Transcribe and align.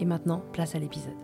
Et 0.00 0.04
maintenant, 0.04 0.42
place 0.52 0.74
à 0.74 0.78
l'épisode. 0.78 1.16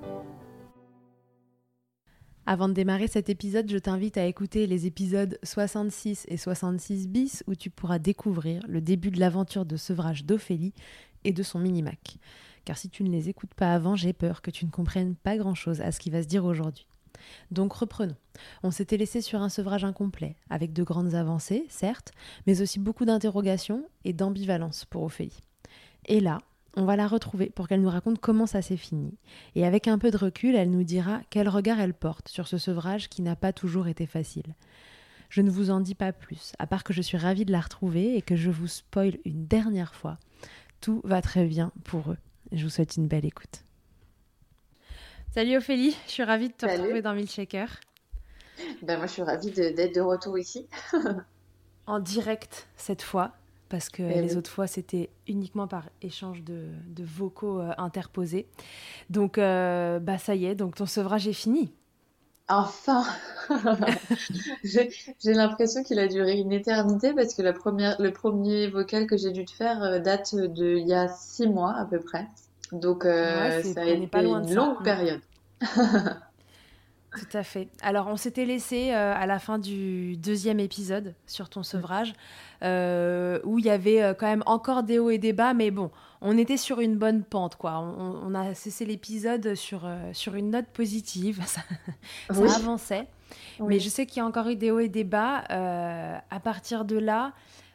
Avant 2.47 2.69
de 2.69 2.75
démarrer 2.75 3.07
cet 3.07 3.31
épisode, 3.31 3.71
je 3.71 3.79
t'invite 3.79 4.19
à 4.19 4.27
écouter 4.27 4.67
les 4.67 4.87
épisodes 4.87 5.39
66 5.43 6.27
et 6.29 6.37
66 6.37 7.09
bis 7.09 7.43
où 7.47 7.55
tu 7.55 7.71
pourras 7.71 7.99
découvrir 7.99 8.63
le 8.69 8.81
début 8.81 9.11
de 9.11 9.19
l'aventure 9.19 9.65
de 9.65 9.77
sevrage 9.77 10.25
d'Ophélie 10.25 10.75
et 11.25 11.33
de 11.33 11.43
son 11.43 11.59
mini-mac 11.59 12.19
car 12.65 12.79
si 12.79 12.89
tu 12.89 13.05
ne 13.05 13.11
les 13.11 13.29
écoutes 13.29 13.55
pas 13.55 13.75
avant, 13.75 13.97
j'ai 13.97 14.13
peur 14.13 14.43
que 14.43 14.51
tu 14.51 14.65
ne 14.65 14.71
comprennes 14.71 15.15
pas 15.15 15.37
grand-chose 15.37 15.81
à 15.81 15.93
ce 15.93 16.01
qui 16.01 16.11
va 16.11 16.23
se 16.23 16.29
dire 16.29 16.45
aujourd'hui. 16.45 16.87
Donc 17.51 17.73
reprenons. 17.73 18.17
On 18.63 18.71
s'était 18.71 18.97
laissé 18.97 19.21
sur 19.21 19.41
un 19.41 19.49
sevrage 19.49 19.85
incomplet, 19.85 20.37
avec 20.51 20.73
de 20.73 20.83
grandes 20.83 21.15
avancées, 21.15 21.65
certes, 21.69 22.13
mais 22.47 22.61
aussi 22.61 22.79
beaucoup 22.79 23.05
d'interrogations 23.05 23.85
et 24.05 24.13
d'ambivalence 24.13 24.85
pour 24.85 25.05
Ophélie. 25.05 25.41
Et 26.07 26.21
là, 26.21 26.39
on 26.77 26.85
va 26.85 26.97
la 26.97 27.07
retrouver 27.07 27.51
pour 27.51 27.69
qu'elle 27.69 27.81
nous 27.81 27.91
raconte 27.91 28.21
comment 28.21 28.47
ça 28.47 28.63
s'est 28.63 28.77
fini. 28.77 29.17
Et 29.55 29.65
avec 29.65 29.89
un 29.89 29.99
peu 29.99 30.11
de 30.11 30.17
recul, 30.17 30.55
elle 30.55 30.71
nous 30.71 30.85
dira 30.85 31.21
quel 31.31 31.49
regard 31.49 31.81
elle 31.81 31.95
porte 31.95 32.29
sur 32.29 32.49
ce 32.49 32.59
sevrage 32.59 33.09
qui 33.09 33.23
n'a 33.23 33.37
pas 33.37 33.53
toujours 33.53 33.87
été 33.87 34.07
facile. 34.07 34.55
Je 35.29 35.41
ne 35.41 35.51
vous 35.51 35.71
en 35.71 35.81
dis 35.81 35.95
pas 35.95 36.13
plus, 36.13 36.53
à 36.59 36.67
part 36.67 36.85
que 36.85 36.93
je 36.93 37.03
suis 37.03 37.17
ravie 37.17 37.45
de 37.45 37.53
la 37.53 37.61
retrouver 37.61 38.17
et 38.17 38.23
que 38.23 38.37
je 38.37 38.51
vous 38.51 38.69
spoil 38.69 39.19
une 39.25 39.47
dernière 39.47 39.95
fois. 39.95 40.19
Tout 40.81 41.01
va 41.05 41.23
très 41.23 41.47
bien 41.47 41.73
pour 41.85 42.13
eux. 42.13 42.19
Je 42.53 42.63
vous 42.65 42.71
souhaite 42.71 42.97
une 42.97 43.09
belle 43.09 43.25
écoute. 43.25 43.65
Salut 45.33 45.57
Ophélie, 45.57 45.97
je 46.07 46.13
suis 46.13 46.23
ravie 46.23 46.49
de 46.49 46.55
te 46.55 46.67
retrouver 46.67 47.03
dans 47.03 47.15
Milkshaker. 47.15 47.69
Ben 48.83 48.99
moi, 48.99 49.07
je 49.07 49.13
suis 49.13 49.23
ravie 49.23 49.51
d'être 49.51 49.95
de, 49.95 50.01
retour 50.01 50.39
ici. 50.39 50.69
en 51.87 51.99
direct 51.99 52.69
cette 52.77 53.03
fois, 53.03 53.33
parce 53.69 53.89
que 53.89 54.03
les 54.03 54.37
autres 54.37 54.51
fois, 54.51 54.67
c'était 54.67 55.11
uniquement 55.27 55.67
par 55.67 55.89
échange 56.03 56.43
de, 56.43 56.69
vocaux 56.99 57.61
euh, 57.61 57.73
interposés. 57.79 58.47
Donc, 59.11 59.39
euh, 59.39 59.99
bah 59.99 60.19
ça 60.19 60.35
y 60.35 60.47
est, 60.47 60.55
donc 60.55 60.75
ton 60.77 60.87
sevrage 60.87 61.27
est 61.29 61.33
fini. 61.33 61.73
Enfin 62.49 63.05
J'ai 64.65 64.91
l'impression 65.33 65.83
qu'il 65.83 65.99
a 65.99 66.09
duré 66.09 66.37
une 66.39 66.53
éternité 66.53 67.15
parce 67.15 67.35
que 67.35 67.41
la 67.41 67.55
première, 67.55 68.01
le 68.01 68.13
premier 68.13 68.69
vocal 68.69 69.07
que 69.07 69.17
j'ai 69.17 69.31
dû 69.31 69.47
te 69.47 69.53
faire 69.53 69.83
euh, 69.83 69.99
date 69.99 70.35
de 70.35 70.77
il 70.77 70.87
y 70.87 70.93
a 70.93 71.09
six 71.09 71.49
mois 71.49 71.75
à 71.75 71.87
peu 71.87 72.01
près. 72.01 72.29
Donc 72.73 73.07
euh, 73.07 73.63
ça 73.63 73.81
a 73.81 73.85
été 73.87 74.19
une 74.19 74.55
longue 74.55 74.83
période. 74.83 75.21
Tout 77.17 77.37
à 77.37 77.43
fait. 77.43 77.69
Alors, 77.83 78.09
on 78.09 78.17
s'était 78.17 78.45
laissé 78.45 78.93
euh, 78.93 79.15
à 79.15 79.27
la 79.27 79.39
fin 79.39 79.59
du 79.59 80.17
deuxième 80.17 80.61
épisode 80.61 81.15
sur 81.27 81.49
ton 81.49 81.63
sevrage, 81.63 82.15
euh, 82.63 83.39
où 83.45 83.59
il 83.59 83.65
y 83.65 83.71
avait 83.71 84.15
quand 84.19 84.27
même 84.27 84.43
encore 84.47 84.83
des 84.83 84.99
hauts 84.99 85.11
et 85.11 85.19
des 85.19 85.33
bas, 85.33 85.55
mais 85.55 85.71
bon, 85.71 85.91
on 86.21 86.37
était 86.37 86.57
sur 86.57 86.81
une 86.81 86.97
bonne 86.97 87.23
pente, 87.23 87.57
quoi. 87.57 87.79
On, 87.79 88.35
a 88.35 88.55
cessé 88.55 88.85
l'épisode 88.85 89.55
sur, 89.55 89.89
sur 90.13 90.35
une 90.35 90.51
note 90.51 90.67
positive, 90.67 91.43
ça, 91.47 91.61
avançait. 92.29 93.07
Mais 93.61 93.79
je 93.79 93.89
sais 93.89 94.07
qu'il 94.07 94.19
y 94.19 94.21
a 94.21 94.27
encore 94.27 94.49
eu 94.49 94.57
des 94.57 94.71
hauts 94.71 94.81
et 94.81 94.89
des 94.89 95.05
bas. 95.05 95.45
à 95.49 96.41
partir 96.41 96.85
de 96.85 96.97
là, 96.97 97.33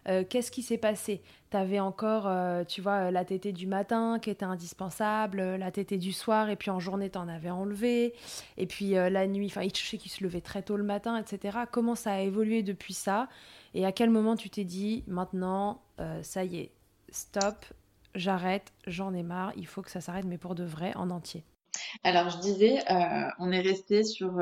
euh, 0.08 0.24
qu'est-ce 0.28 0.52
qui 0.52 0.64
s'est 0.64 0.78
passé? 0.78 1.22
Tu 1.52 1.58
avais 1.58 1.80
encore, 1.80 2.28
euh, 2.28 2.64
tu 2.64 2.82
vois, 2.82 3.08
euh, 3.08 3.12
la 3.12 3.26
tétée 3.26 3.52
du 3.52 3.66
matin 3.66 4.20
qui 4.22 4.30
était 4.30 4.46
indispensable, 4.46 5.42
la 5.56 5.72
tétée 5.72 5.98
du 5.98 6.12
soir, 6.14 6.50
et 6.50 6.56
puis 6.56 6.70
en 6.70 6.80
journée, 6.80 7.10
tu 7.10 7.18
en 7.18 7.28
avais 7.28 7.50
enlevé. 7.50 8.14
Et 8.58 8.68
puis 8.68 8.92
la 8.92 9.28
nuit, 9.28 9.48
enfin, 9.48 9.62
je 9.64 9.82
sais 9.82 9.98
qu'il 9.98 10.12
se 10.12 10.24
levait 10.24 10.42
très 10.42 10.62
tôt 10.62 10.78
le 10.78 10.84
matin, 10.84 11.18
etc. 11.18 11.60
Comment 11.72 11.96
ça 11.96 12.14
a 12.14 12.20
évolué 12.20 12.62
depuis 12.62 12.94
ça? 12.94 13.28
Et 13.74 13.86
à 13.86 13.92
quel 13.92 14.10
moment 14.10 14.36
tu 14.36 14.50
t'es 14.50 14.64
dit, 14.64 15.04
maintenant, 15.08 15.82
ça 16.22 16.44
y 16.44 16.58
est, 16.58 16.72
stop, 17.12 17.66
j'arrête, 18.16 18.72
j'en 18.88 19.14
ai 19.14 19.24
marre, 19.24 19.54
il 19.56 19.66
faut 19.66 19.82
que 19.82 19.92
ça 19.92 20.02
s'arrête, 20.02 20.26
mais 20.26 20.38
pour 20.38 20.56
de 20.56 20.64
vrai, 20.64 20.96
en 20.96 21.10
entier? 21.10 21.44
Alors, 22.04 22.30
je 22.30 22.40
disais, 22.40 22.80
on 23.40 23.52
est 23.52 23.62
resté 23.62 24.04
sur, 24.04 24.40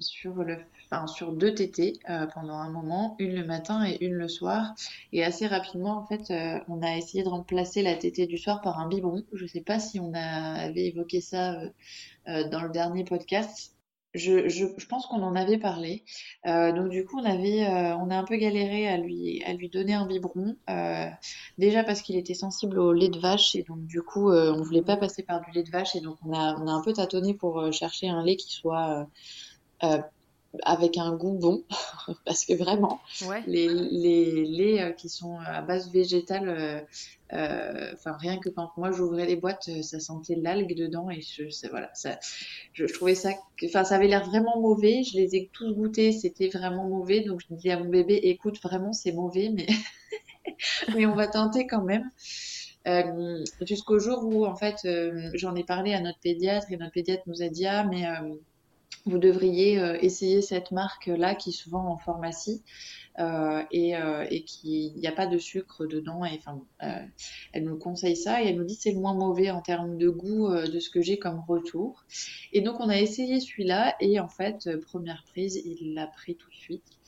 sur 0.00 0.34
le 0.42 0.58
sur 1.06 1.32
deux 1.32 1.54
tétés 1.54 1.98
euh, 2.08 2.26
pendant 2.26 2.54
un 2.54 2.70
moment, 2.70 3.16
une 3.18 3.34
le 3.34 3.44
matin 3.44 3.84
et 3.86 4.02
une 4.04 4.14
le 4.14 4.28
soir. 4.28 4.74
Et 5.12 5.24
assez 5.24 5.46
rapidement, 5.46 5.98
en 5.98 6.06
fait, 6.06 6.30
euh, 6.30 6.58
on 6.68 6.82
a 6.82 6.96
essayé 6.96 7.22
de 7.22 7.28
remplacer 7.28 7.82
la 7.82 7.94
tétée 7.94 8.26
du 8.26 8.38
soir 8.38 8.60
par 8.62 8.78
un 8.78 8.88
biberon. 8.88 9.24
Je 9.32 9.42
ne 9.42 9.48
sais 9.48 9.60
pas 9.60 9.78
si 9.78 10.00
on 10.00 10.12
avait 10.14 10.86
évoqué 10.86 11.20
ça 11.20 11.60
euh, 12.28 12.48
dans 12.48 12.62
le 12.62 12.70
dernier 12.70 13.04
podcast. 13.04 13.74
Je, 14.14 14.48
je, 14.48 14.64
je 14.78 14.86
pense 14.86 15.06
qu'on 15.06 15.22
en 15.22 15.36
avait 15.36 15.58
parlé. 15.58 16.02
donc 16.46 16.88
du 16.88 17.04
coup, 17.04 17.20
on 17.20 17.24
avait, 17.26 17.66
on 17.68 18.10
a 18.10 18.16
un 18.16 18.24
peu 18.24 18.36
galéré 18.36 18.88
à 18.88 18.96
lui, 18.96 19.44
à 19.44 19.52
lui 19.52 19.68
donner 19.68 19.92
un 19.92 20.06
biberon. 20.06 20.56
déjà 21.58 21.84
parce 21.84 22.00
qu'il 22.00 22.16
était 22.16 22.34
sensible 22.34 22.78
au 22.78 22.94
lait 22.94 23.10
de 23.10 23.18
vache 23.18 23.54
et 23.54 23.64
donc 23.64 23.84
du 23.84 24.00
coup, 24.00 24.32
on 24.32 24.62
voulait 24.62 24.82
pas 24.82 24.96
passer 24.96 25.22
par 25.22 25.42
du 25.42 25.50
lait 25.52 25.62
de 25.62 25.70
vache 25.70 25.94
et 25.94 26.00
donc 26.00 26.16
on 26.24 26.32
a, 26.32 26.56
on 26.56 26.66
a 26.66 26.72
un 26.72 26.80
peu 26.80 26.94
tâtonné 26.94 27.34
pour 27.34 27.70
chercher 27.70 28.08
un 28.08 28.24
lait 28.24 28.36
qui 28.36 28.50
soit 28.50 29.06
avec 30.62 30.96
un 30.96 31.14
goût 31.14 31.34
bon, 31.34 31.64
parce 32.24 32.44
que 32.44 32.54
vraiment, 32.54 33.00
les, 33.46 33.68
les 33.68 34.44
laits 34.44 34.80
euh, 34.80 34.92
qui 34.92 35.08
sont 35.08 35.38
à 35.40 35.60
base 35.60 35.90
végétale, 35.92 36.48
euh, 36.48 36.80
euh, 37.34 37.90
enfin 37.92 38.16
rien 38.18 38.38
que 38.38 38.48
quand 38.48 38.70
moi 38.78 38.90
j'ouvrais 38.90 39.26
les 39.26 39.36
boîtes, 39.36 39.68
ça 39.82 40.00
sentait 40.00 40.36
l'algue 40.36 40.74
dedans 40.74 41.10
et 41.10 41.20
je, 41.20 41.68
voilà, 41.68 41.90
ça, 41.94 42.18
je, 42.72 42.86
trouvais 42.86 43.14
ça, 43.14 43.30
enfin 43.64 43.84
ça 43.84 43.96
avait 43.96 44.08
l'air 44.08 44.24
vraiment 44.24 44.58
mauvais. 44.60 45.02
Je 45.02 45.16
les 45.16 45.36
ai 45.36 45.50
tous 45.52 45.74
goûtés, 45.74 46.12
c'était 46.12 46.48
vraiment 46.48 46.88
mauvais, 46.88 47.20
donc 47.20 47.40
je 47.40 47.54
dis 47.54 47.70
à 47.70 47.78
mon 47.78 47.88
bébé, 47.88 48.14
écoute, 48.22 48.58
vraiment 48.62 48.92
c'est 48.94 49.12
mauvais, 49.12 49.50
mais 49.50 49.66
mais 50.94 51.04
on 51.04 51.14
va 51.14 51.26
tenter 51.26 51.66
quand 51.66 51.82
même. 51.82 52.10
jusqu'au 53.60 53.98
jour 53.98 54.24
où 54.24 54.46
en 54.46 54.56
fait 54.56 54.88
j'en 55.34 55.54
ai 55.54 55.64
parlé 55.64 55.92
à 55.92 56.00
notre 56.00 56.20
pédiatre 56.20 56.72
et 56.72 56.78
notre 56.78 56.92
pédiatre 56.92 57.24
nous 57.26 57.42
a 57.42 57.48
dit 57.48 57.66
ah 57.66 57.84
mais 57.84 58.06
vous 59.08 59.18
devriez 59.18 59.78
euh, 59.78 59.96
essayer 60.00 60.42
cette 60.42 60.70
marque-là 60.70 61.34
qui 61.34 61.52
se 61.52 61.68
vend 61.70 61.86
en 61.86 61.96
pharmacie 61.96 62.62
euh, 63.18 63.62
et, 63.70 63.96
euh, 63.96 64.26
et 64.30 64.44
qui 64.44 64.92
n'y 64.96 65.06
a 65.06 65.12
pas 65.12 65.26
de 65.26 65.38
sucre 65.38 65.86
dedans. 65.86 66.24
Et, 66.24 66.38
enfin, 66.38 66.60
elle 67.52 67.64
nous 67.64 67.78
conseille 67.78 68.16
ça 68.16 68.42
et 68.42 68.48
elle 68.48 68.56
nous 68.56 68.64
dit 68.64 68.74
c'est 68.74 68.92
le 68.92 69.00
moins 69.00 69.14
mauvais 69.14 69.50
en 69.50 69.60
termes 69.60 69.96
de 69.96 70.08
goût 70.08 70.48
de 70.50 70.78
ce 70.78 70.90
que 70.90 71.00
j'ai 71.00 71.18
comme 71.18 71.42
retour. 71.48 72.04
Et 72.52 72.60
donc 72.60 72.80
on 72.80 72.88
a 72.88 72.98
essayé 72.98 73.40
celui-là 73.40 73.96
et 74.00 74.20
en 74.20 74.28
fait, 74.28 74.68
première 74.86 75.24
prise, 75.24 75.56
il 75.56 75.94
l'a 75.94 76.06
pris 76.06 76.36
tout 76.36 76.50
de 76.50 76.54
suite. 76.54 76.98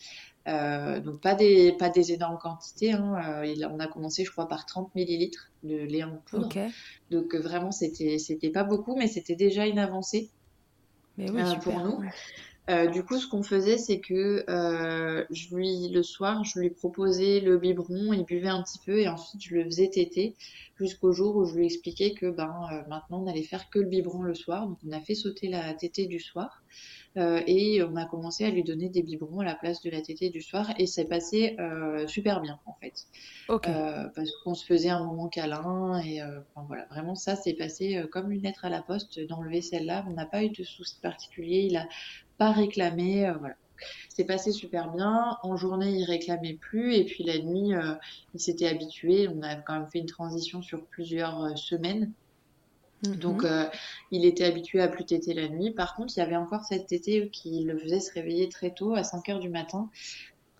donc 0.46 1.20
pas 1.20 1.34
des 1.34 1.72
pas 1.72 1.90
des 1.90 2.12
énormes 2.12 2.38
quantités. 2.38 2.92
Hein. 2.92 3.42
on 3.70 3.78
a 3.78 3.86
commencé, 3.86 4.24
je 4.24 4.30
crois, 4.30 4.48
par 4.48 4.66
30 4.66 4.94
millilitres 4.94 5.50
de 5.62 5.76
lait 5.76 6.02
en 6.02 6.16
poudre. 6.26 6.48
Donc 7.10 7.34
vraiment, 7.34 7.70
c'était 7.70 8.18
c'était 8.18 8.50
pas 8.50 8.64
beaucoup, 8.64 8.96
mais 8.96 9.06
c'était 9.06 9.36
déjà 9.36 9.66
une 9.66 9.78
avancée. 9.78 10.30
Mais 11.20 11.30
oui, 11.30 11.42
pour 11.62 11.62
super. 11.62 11.84
nous. 11.84 12.04
Euh, 12.70 12.86
du 12.86 13.02
coup, 13.02 13.18
ce 13.18 13.26
qu'on 13.26 13.42
faisait, 13.42 13.78
c'est 13.78 13.98
que 13.98 14.44
euh, 14.48 15.24
je 15.30 15.54
lui, 15.54 15.88
le 15.88 16.04
soir, 16.04 16.44
je 16.44 16.60
lui 16.60 16.70
proposais 16.70 17.40
le 17.40 17.58
biberon, 17.58 18.12
il 18.12 18.24
buvait 18.24 18.48
un 18.48 18.62
petit 18.62 18.78
peu 18.86 19.00
et 19.00 19.08
ensuite 19.08 19.42
je 19.42 19.54
le 19.56 19.64
faisais 19.64 19.88
téter 19.88 20.36
jusqu'au 20.78 21.12
jour 21.12 21.36
où 21.36 21.44
je 21.44 21.56
lui 21.56 21.66
expliquais 21.66 22.14
que 22.14 22.30
ben 22.30 22.54
euh, 22.72 22.82
maintenant 22.88 23.24
on 23.24 23.26
allait 23.26 23.42
faire 23.42 23.68
que 23.70 23.80
le 23.80 23.86
biberon 23.86 24.22
le 24.22 24.34
soir. 24.34 24.68
Donc 24.68 24.78
on 24.86 24.92
a 24.92 25.00
fait 25.00 25.16
sauter 25.16 25.48
la 25.48 25.74
tétée 25.74 26.06
du 26.06 26.20
soir 26.20 26.62
et 27.16 27.82
on 27.82 27.96
a 27.96 28.04
commencé 28.04 28.44
à 28.44 28.50
lui 28.50 28.62
donner 28.62 28.88
des 28.88 29.02
biberons 29.02 29.40
à 29.40 29.44
la 29.44 29.56
place 29.56 29.82
de 29.82 29.90
la 29.90 30.00
tétée 30.00 30.30
du 30.30 30.40
soir 30.40 30.72
et 30.78 30.86
c'est 30.86 31.06
passé 31.06 31.56
super 32.06 32.40
bien 32.40 32.60
en 32.66 32.74
fait. 32.80 33.08
Parce 33.48 34.30
qu'on 34.44 34.54
se 34.54 34.64
faisait 34.64 34.90
un 34.90 35.04
moment 35.04 35.28
câlin 35.28 36.00
et 36.04 36.22
enfin, 36.22 36.64
voilà, 36.68 36.86
vraiment 36.88 37.16
ça 37.16 37.34
s'est 37.34 37.54
passé 37.54 38.00
comme 38.12 38.30
une 38.30 38.42
lettre 38.42 38.64
à 38.64 38.68
la 38.68 38.80
poste 38.80 39.18
d'enlever 39.26 39.60
celle-là. 39.60 40.06
On 40.08 40.12
n'a 40.12 40.24
pas 40.24 40.44
eu 40.44 40.50
de 40.50 40.62
soucis 40.62 41.00
particuliers, 41.02 41.66
il 41.68 41.76
a 41.76 41.88
pas 42.40 42.52
réclamé, 42.52 43.28
euh, 43.28 43.34
voilà. 43.38 43.54
C'est 44.10 44.24
passé 44.26 44.52
super 44.52 44.90
bien. 44.92 45.38
En 45.44 45.56
journée, 45.56 45.92
il 45.92 46.04
réclamait 46.04 46.54
plus 46.60 46.94
et 46.94 47.04
puis 47.06 47.24
la 47.24 47.38
nuit, 47.38 47.74
euh, 47.74 47.94
il 48.34 48.40
s'était 48.40 48.68
habitué. 48.68 49.28
On 49.28 49.42
a 49.42 49.56
quand 49.56 49.74
même 49.74 49.88
fait 49.92 50.00
une 50.00 50.06
transition 50.06 50.62
sur 50.62 50.86
plusieurs 50.88 51.42
euh, 51.44 51.56
semaines. 51.56 52.12
Donc, 53.02 53.44
Mhm. 53.44 53.50
euh, 53.50 53.64
il 54.10 54.26
était 54.26 54.44
habitué 54.44 54.80
à 54.82 54.88
plus 54.88 55.06
téter 55.06 55.34
la 55.34 55.48
nuit. 55.48 55.70
Par 55.72 55.94
contre, 55.94 56.12
il 56.16 56.20
y 56.20 56.22
avait 56.22 56.36
encore 56.36 56.64
cette 56.64 56.86
tétée 56.88 57.30
qui 57.30 57.64
le 57.64 57.78
faisait 57.78 58.00
se 58.00 58.12
réveiller 58.12 58.48
très 58.50 58.72
tôt, 58.72 58.94
à 58.94 59.04
5 59.04 59.28
heures 59.30 59.40
du 59.40 59.48
matin. 59.48 59.88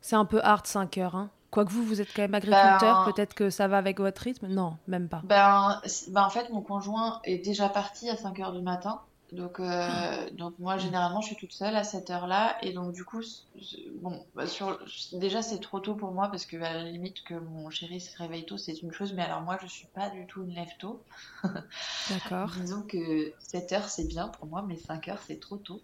C'est 0.00 0.16
un 0.16 0.24
peu 0.24 0.40
hard 0.42 0.66
5 0.66 0.98
heures. 0.98 1.16
Hein. 1.16 1.30
Quoique 1.50 1.70
vous, 1.72 1.84
vous 1.84 2.00
êtes 2.00 2.12
quand 2.14 2.22
même 2.22 2.34
agriculteur, 2.34 3.04
Ben, 3.04 3.12
peut-être 3.12 3.34
que 3.34 3.50
ça 3.50 3.68
va 3.68 3.76
avec 3.78 3.98
votre 4.00 4.22
rythme? 4.22 4.46
Non, 4.46 4.76
même 4.86 5.08
pas. 5.08 5.20
Ben, 5.22 5.80
ben, 6.08 6.22
en 6.22 6.30
fait, 6.30 6.48
mon 6.50 6.62
conjoint 6.62 7.20
est 7.24 7.38
déjà 7.38 7.68
parti 7.68 8.08
à 8.08 8.16
5 8.16 8.38
heures 8.40 8.52
du 8.52 8.62
matin. 8.62 9.00
Donc, 9.32 9.60
euh, 9.60 10.28
donc 10.32 10.58
moi, 10.58 10.76
généralement, 10.76 11.20
je 11.20 11.28
suis 11.28 11.36
toute 11.36 11.52
seule 11.52 11.76
à 11.76 11.84
cette 11.84 12.10
heure-là. 12.10 12.56
Et 12.62 12.72
donc, 12.72 12.92
du 12.92 13.04
coup, 13.04 13.22
bon, 13.94 14.26
bah, 14.34 14.46
sur, 14.46 14.78
déjà, 15.12 15.40
c'est 15.40 15.60
trop 15.60 15.78
tôt 15.80 15.94
pour 15.94 16.10
moi 16.12 16.28
parce 16.30 16.46
que, 16.46 16.56
à 16.56 16.74
la 16.74 16.84
limite, 16.84 17.22
que 17.24 17.34
mon 17.34 17.70
chéri 17.70 18.00
se 18.00 18.16
réveille 18.18 18.44
tôt, 18.44 18.56
c'est 18.58 18.82
une 18.82 18.92
chose. 18.92 19.12
Mais 19.14 19.22
alors, 19.22 19.42
moi, 19.42 19.56
je 19.62 19.68
suis 19.68 19.86
pas 19.94 20.10
du 20.10 20.26
tout 20.26 20.42
une 20.42 20.54
lève-tôt. 20.54 21.04
D'accord. 22.10 22.50
Disons 22.56 22.82
que 22.82 23.32
7 23.38 23.72
heures, 23.72 23.88
c'est 23.88 24.08
bien 24.08 24.28
pour 24.28 24.46
moi, 24.46 24.64
mais 24.66 24.76
5 24.76 25.06
heures, 25.08 25.22
c'est 25.26 25.38
trop 25.38 25.58
tôt. 25.58 25.80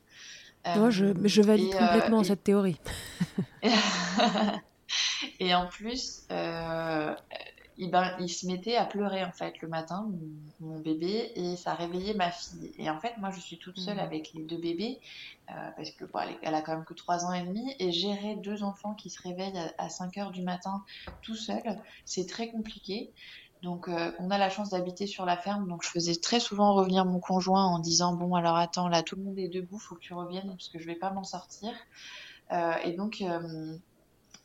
Moi, 0.75 0.91
je, 0.91 1.05
Euh, 1.05 1.15
je 1.25 1.43
valide 1.43 1.71
et, 1.71 1.77
euh, 1.77 1.79
complètement 1.79 2.23
et- 2.23 2.25
cette 2.25 2.43
théorie. 2.43 2.79
Et 5.41 5.55
en 5.55 5.67
plus, 5.69 6.27
il, 7.77 7.91
ben, 7.91 8.17
il 8.21 8.29
se 8.29 8.47
mettait 8.47 8.77
à 8.77 8.87
pleurer 8.87 9.25
en 9.25 9.33
fait 9.33 9.55
le 9.63 9.69
matin, 9.69 10.07
mon, 10.11 10.67
mon 10.69 10.81
bébé, 10.81 11.33
et 11.37 11.57
ça 11.57 11.75
réveillait 11.75 12.15
ma 12.15 12.31
fille. 12.31 12.73
Et 12.79 12.89
en 12.91 12.99
fait, 13.01 13.17
moi, 13.19 13.31
je 13.31 13.41
suis 13.41 13.59
toute 13.59 13.79
seule 13.79 13.99
Mhm. 13.99 14.01
avec 14.01 14.33
les 14.35 14.45
deux 14.45 14.59
bébés, 14.59 15.01
euh, 15.51 15.71
parce 15.77 15.91
que 15.93 16.05
bon, 16.05 16.21
elle, 16.43 16.55
a 16.55 16.63
quand 16.63 16.75
même 16.77 16.85
que 16.85 16.95
3 16.95 17.25
ans 17.27 17.33
et 17.33 17.43
demi, 17.45 17.75
et 17.79 17.93
gérer 17.93 18.37
deux 18.37 18.63
enfants 18.63 18.95
qui 18.95 19.11
se 19.11 19.21
réveillent 19.23 19.59
à, 19.59 19.73
à 19.85 19.89
5 19.89 20.17
heures 20.19 20.31
du 20.33 20.43
matin 20.43 20.83
tout 21.23 21.37
seul, 21.37 21.63
c'est 22.05 22.27
très 22.27 22.51
compliqué. 22.51 23.13
Donc, 23.63 23.89
euh, 23.89 24.13
on 24.19 24.31
a 24.31 24.39
la 24.39 24.51
chance 24.51 24.71
d'habiter 24.71 25.07
sur 25.07 25.25
la 25.25 25.37
ferme, 25.37 25.67
donc 25.69 25.83
je 25.83 25.89
faisais 25.91 26.15
très 26.17 26.41
souvent 26.41 26.75
revenir 26.75 27.05
mon 27.07 27.21
conjoint 27.21 27.65
en 27.65 27.79
disant, 27.79 28.15
bon, 28.15 28.35
alors 28.35 28.57
attends, 28.57 28.89
là, 28.89 29.03
tout 29.03 29.17
le 29.17 29.23
monde 29.25 29.39
est 29.39 29.49
debout, 29.49 29.79
faut 29.79 29.95
que 29.97 30.01
tu 30.01 30.15
reviennes, 30.15 30.49
parce 30.49 30.69
que 30.69 30.79
je 30.79 30.87
vais 30.87 30.97
pas 30.97 31.11
m'en 31.11 31.25
sortir. 31.25 31.73
Euh, 32.53 32.75
et 32.85 32.93
donc, 32.95 33.21
euh, 33.23 33.77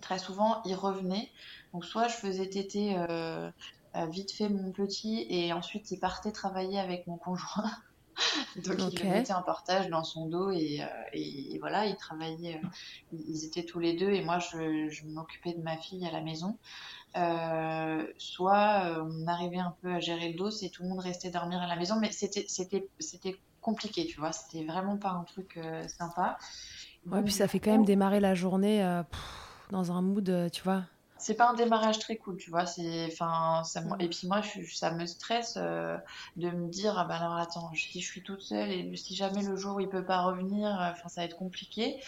très 0.02 0.20
souvent, 0.20 0.62
il 0.66 0.76
revenait. 0.76 1.32
Donc, 1.74 1.86
soit 1.86 2.08
je 2.08 2.16
faisais 2.16 2.48
téter 2.48 2.96
euh, 2.98 3.50
euh, 3.96 4.06
vite 4.08 4.32
fait 4.32 4.50
mon 4.50 4.72
petit 4.72 5.26
et 5.30 5.54
ensuite 5.54 5.92
il 5.92 6.00
partait 6.00 6.32
travailler 6.32 6.80
avec 6.80 7.08
mon 7.08 7.18
conjoint. 7.18 7.72
Donc, 8.66 8.94
il 8.94 9.04
le 9.04 9.10
mettait 9.10 9.34
en 9.34 9.42
portage 9.42 9.90
dans 9.90 10.04
son 10.04 10.28
dos 10.28 10.52
et, 10.52 10.82
euh, 10.82 10.86
et 11.14 11.58
voilà, 11.60 11.86
ils 11.86 11.96
travaillaient. 11.96 12.62
ils 13.14 13.46
étaient 13.46 13.64
tous 13.64 13.80
les 13.80 13.94
deux 13.94 14.12
et 14.12 14.24
moi, 14.24 14.40
je, 14.40 14.90
je 14.90 15.06
m'occupais 15.06 15.54
de 15.54 15.62
ma 15.62 15.78
fille 15.78 16.06
à 16.06 16.12
la 16.12 16.22
maison. 16.22 16.58
Euh, 17.18 18.06
soit 18.18 19.02
on 19.02 19.28
arrivait 19.28 19.58
un 19.58 19.76
peu 19.82 19.94
à 19.94 20.00
gérer 20.00 20.32
le 20.32 20.38
dos 20.38 20.50
et 20.50 20.70
tout 20.70 20.84
le 20.84 20.90
monde 20.90 21.00
restait 21.00 21.30
dormir 21.30 21.62
à 21.62 21.68
la 21.68 21.76
maison, 21.76 21.96
mais 22.00 22.12
c'était 22.12 22.46
compliqué, 23.62 24.06
tu 24.06 24.20
vois. 24.20 24.32
C'était 24.34 24.66
vraiment 24.66 24.98
pas 24.98 25.12
un 25.12 25.24
truc 25.24 25.58
euh, 25.58 25.88
sympa. 25.88 26.38
Ouais, 27.06 27.18
Donc, 27.18 27.26
puis 27.26 27.34
ça 27.34 27.48
fait 27.48 27.60
quand 27.60 27.72
même 27.72 27.86
démarrer 27.86 28.20
la 28.20 28.36
journée 28.36 28.84
euh, 28.84 29.04
pff, 29.04 29.20
dans 29.70 29.92
un 29.92 30.02
mood, 30.02 30.50
tu 30.52 30.64
vois. 30.64 30.84
C'est 31.22 31.36
pas 31.36 31.50
un 31.50 31.54
démarrage 31.54 32.00
très 32.00 32.18
cool, 32.18 32.38
tu 32.38 32.50
vois. 32.50 32.66
C'est, 32.66 33.06
enfin, 33.12 33.64
ça, 33.64 33.82
me- 33.82 33.96
Mm. 33.96 34.02
et 34.04 34.10
puis 34.10 34.28
moi, 34.28 34.42
je, 34.42 34.62
ça 34.76 34.92
me 34.94 35.06
stresse 35.06 35.56
euh, 35.58 35.98
de 36.36 36.50
me 36.50 36.70
dire, 36.70 36.98
ah 36.98 37.06
ben 37.06 37.16
alors 37.16 37.36
attends, 37.38 37.72
si 37.74 38.02
je 38.02 38.08
suis 38.08 38.24
toute 38.24 38.42
seule 38.42 38.72
et 38.72 38.96
si 38.98 39.16
jamais 39.16 39.44
le 39.44 39.56
jour 39.56 39.76
où 39.78 39.80
il 39.80 39.90
peut 39.90 40.06
pas 40.06 40.24
revenir, 40.24 40.68
euh, 40.70 40.92
enfin, 40.92 41.10
ça 41.10 41.22
va 41.22 41.26
être 41.26 41.38
compliqué. 41.38 42.02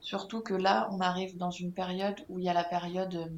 Surtout 0.00 0.42
que 0.42 0.54
là, 0.54 0.88
on 0.92 1.00
arrive 1.00 1.36
dans 1.38 1.50
une 1.52 1.74
période 1.74 2.24
où 2.28 2.38
il 2.40 2.46
y 2.46 2.48
a 2.50 2.54
la 2.54 2.64
période 2.64 3.14
euh, 3.16 3.28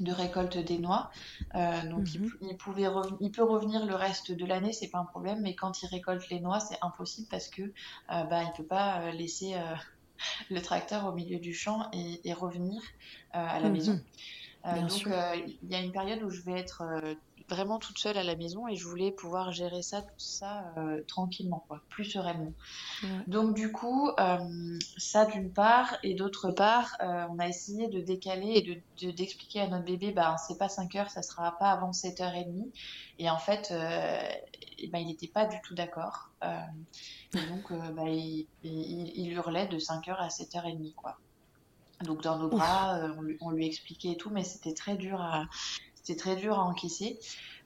de 0.00 0.12
récolte 0.12 0.58
des 0.58 0.78
noix. 0.78 1.08
Euh, 1.54 1.88
donc, 1.88 2.14
il, 2.14 2.20
Mhm. 2.20 2.36
il 2.42 2.56
pouvait 2.58 2.88
il 3.20 3.30
peut 3.30 3.42
revenir 3.44 3.86
le 3.86 3.94
reste 3.94 4.30
de 4.32 4.44
l'année, 4.44 4.72
c'est 4.74 4.90
pas 4.90 4.98
un 4.98 5.06
problème. 5.06 5.40
Mais 5.42 5.54
quand 5.54 5.82
il 5.82 5.86
récolte 5.88 6.28
les 6.30 6.40
noix, 6.40 6.60
c'est 6.60 6.78
impossible 6.82 7.28
parce 7.30 7.48
que, 7.48 7.62
euh, 7.62 8.24
bah, 8.24 8.42
il 8.44 8.52
peut 8.56 8.66
pas 8.66 9.10
laisser 9.12 9.54
euh, 9.54 9.74
le 10.50 10.60
tracteur 10.60 11.06
au 11.06 11.12
milieu 11.12 11.38
du 11.38 11.54
champ 11.54 11.88
et, 11.92 12.28
et 12.28 12.32
revenir 12.32 12.82
euh, 13.34 13.38
à 13.38 13.60
la 13.60 13.68
maison. 13.68 13.92
Mhm. 13.92 14.00
Euh, 14.66 14.72
Bien 14.72 14.86
donc, 14.86 15.06
euh, 15.06 15.36
il 15.62 15.70
y 15.70 15.74
a 15.74 15.80
une 15.80 15.92
période 15.92 16.22
où 16.22 16.30
je 16.30 16.40
vais 16.42 16.58
être 16.58 16.82
euh, 16.82 17.14
vraiment 17.48 17.78
toute 17.78 17.98
seule 17.98 18.18
à 18.18 18.24
la 18.24 18.34
maison 18.36 18.66
et 18.68 18.74
je 18.76 18.84
voulais 18.86 19.12
pouvoir 19.12 19.52
gérer 19.52 19.82
ça, 19.82 20.02
tout 20.02 20.08
ça 20.18 20.72
euh, 20.78 21.02
tranquillement, 21.08 21.64
quoi, 21.68 21.80
plus 21.90 22.04
sereinement. 22.04 22.52
Donc, 23.28 23.54
du 23.54 23.70
coup, 23.72 24.08
euh, 24.18 24.78
ça 24.96 25.26
d'une 25.26 25.52
part, 25.52 25.96
et 26.02 26.14
d'autre 26.14 26.50
part, 26.50 26.96
euh, 27.00 27.26
on 27.30 27.38
a 27.38 27.48
essayé 27.48 27.88
de 27.88 28.00
décaler 28.00 28.52
et 28.56 28.62
de, 28.62 29.06
de- 29.06 29.12
d'expliquer 29.12 29.60
à 29.60 29.68
notre 29.68 29.84
bébé, 29.84 30.12
bah, 30.12 30.36
c'est 30.46 30.58
pas 30.58 30.68
5 30.68 30.94
heures, 30.96 31.10
ça 31.10 31.22
sera 31.22 31.56
pas 31.58 31.70
avant 31.70 31.92
7h30. 31.92 32.72
Et 33.18 33.30
en 33.30 33.38
fait, 33.38 33.68
ben, 33.70 34.98
il 34.98 35.06
n'était 35.06 35.28
pas 35.28 35.46
du 35.46 35.56
tout 35.64 35.74
d'accord. 35.74 36.30
Et 36.42 37.46
donc, 37.48 37.72
bah, 37.94 38.08
il, 38.08 38.48
il- 38.62 39.12
il 39.14 39.32
hurlait 39.32 39.68
de 39.68 39.78
5h 39.78 40.16
à 40.20 40.28
7h30, 40.30 40.94
quoi. 40.94 41.16
Donc 42.04 42.22
dans 42.22 42.38
nos 42.38 42.48
bras, 42.50 42.98
on, 43.16 43.22
lui, 43.22 43.38
on 43.40 43.50
lui 43.50 43.66
expliquait 43.66 44.10
et 44.10 44.16
tout, 44.18 44.28
mais 44.30 44.44
c'était 44.44 44.74
très 44.74 44.96
dur 44.96 45.20
à, 45.20 45.44
c'était 46.06 46.18
très 46.18 46.36
dur 46.36 46.58
à 46.58 46.62
encaisser. 46.62 47.18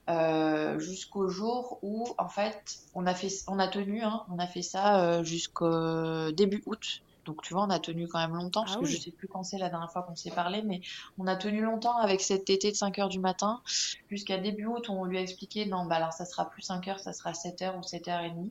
Euh, 0.09 0.79
jusqu'au 0.79 1.29
jour 1.29 1.79
où, 1.83 2.07
en 2.19 2.29
fait, 2.29 2.79
on 2.95 3.07
a 3.07 3.15
fait, 3.15 3.29
on 3.47 3.59
a 3.59 3.69
tenu, 3.69 4.03
hein, 4.03 4.25
on 4.33 4.39
a 4.39 4.47
fait 4.47 4.63
ça 4.63 5.05
euh, 5.05 5.23
jusqu'au 5.23 6.33
début 6.33 6.63
août. 6.67 7.03
Donc 7.27 7.43
tu 7.43 7.53
vois, 7.53 7.65
on 7.65 7.71
a 7.71 7.79
tenu 7.79 8.09
quand 8.09 8.19
même 8.19 8.35
longtemps, 8.35 8.63
parce 8.63 8.77
Ah 8.77 8.81
que 8.81 8.87
je 8.87 8.97
sais 8.97 9.11
plus 9.11 9.29
quand 9.29 9.45
c'est 9.45 9.59
la 9.59 9.69
dernière 9.69 9.93
fois 9.93 10.03
qu'on 10.03 10.17
s'est 10.17 10.31
parlé, 10.31 10.63
mais 10.63 10.81
on 11.19 11.27
a 11.27 11.37
tenu 11.37 11.61
longtemps 11.61 11.97
avec 11.99 12.23
cette 12.23 12.47
tétée 12.47 12.71
de 12.71 12.77
5 12.77 12.99
heures 12.99 13.09
du 13.11 13.21
matin. 13.21 13.61
Jusqu'à 14.09 14.39
début 14.39 14.65
août, 14.65 14.89
on 14.89 15.05
lui 15.05 15.19
a 15.19 15.21
expliqué, 15.21 15.67
non, 15.67 15.85
bah 15.85 15.97
alors 15.97 16.15
ça 16.15 16.25
sera 16.25 16.49
plus 16.49 16.63
5 16.63 16.89
heures, 16.89 16.99
ça 16.99 17.13
sera 17.13 17.35
7 17.35 17.63
heures 17.63 17.77
ou 17.77 17.83
7h30. 17.83 18.51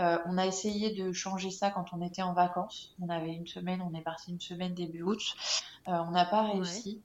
Euh, 0.00 0.18
on 0.26 0.38
a 0.38 0.46
essayé 0.46 0.90
de 0.90 1.12
changer 1.12 1.50
ça 1.50 1.70
quand 1.70 1.86
on 1.92 2.02
était 2.02 2.22
en 2.22 2.32
vacances. 2.32 2.94
On 3.00 3.08
avait 3.08 3.32
une 3.32 3.46
semaine, 3.46 3.80
on 3.80 3.96
est 3.96 4.02
parti 4.02 4.32
une 4.32 4.40
semaine 4.40 4.74
début 4.74 5.02
août. 5.02 5.22
Euh, 5.88 5.92
on 5.92 6.10
n'a 6.10 6.24
pas 6.24 6.42
Ouais. 6.42 7.00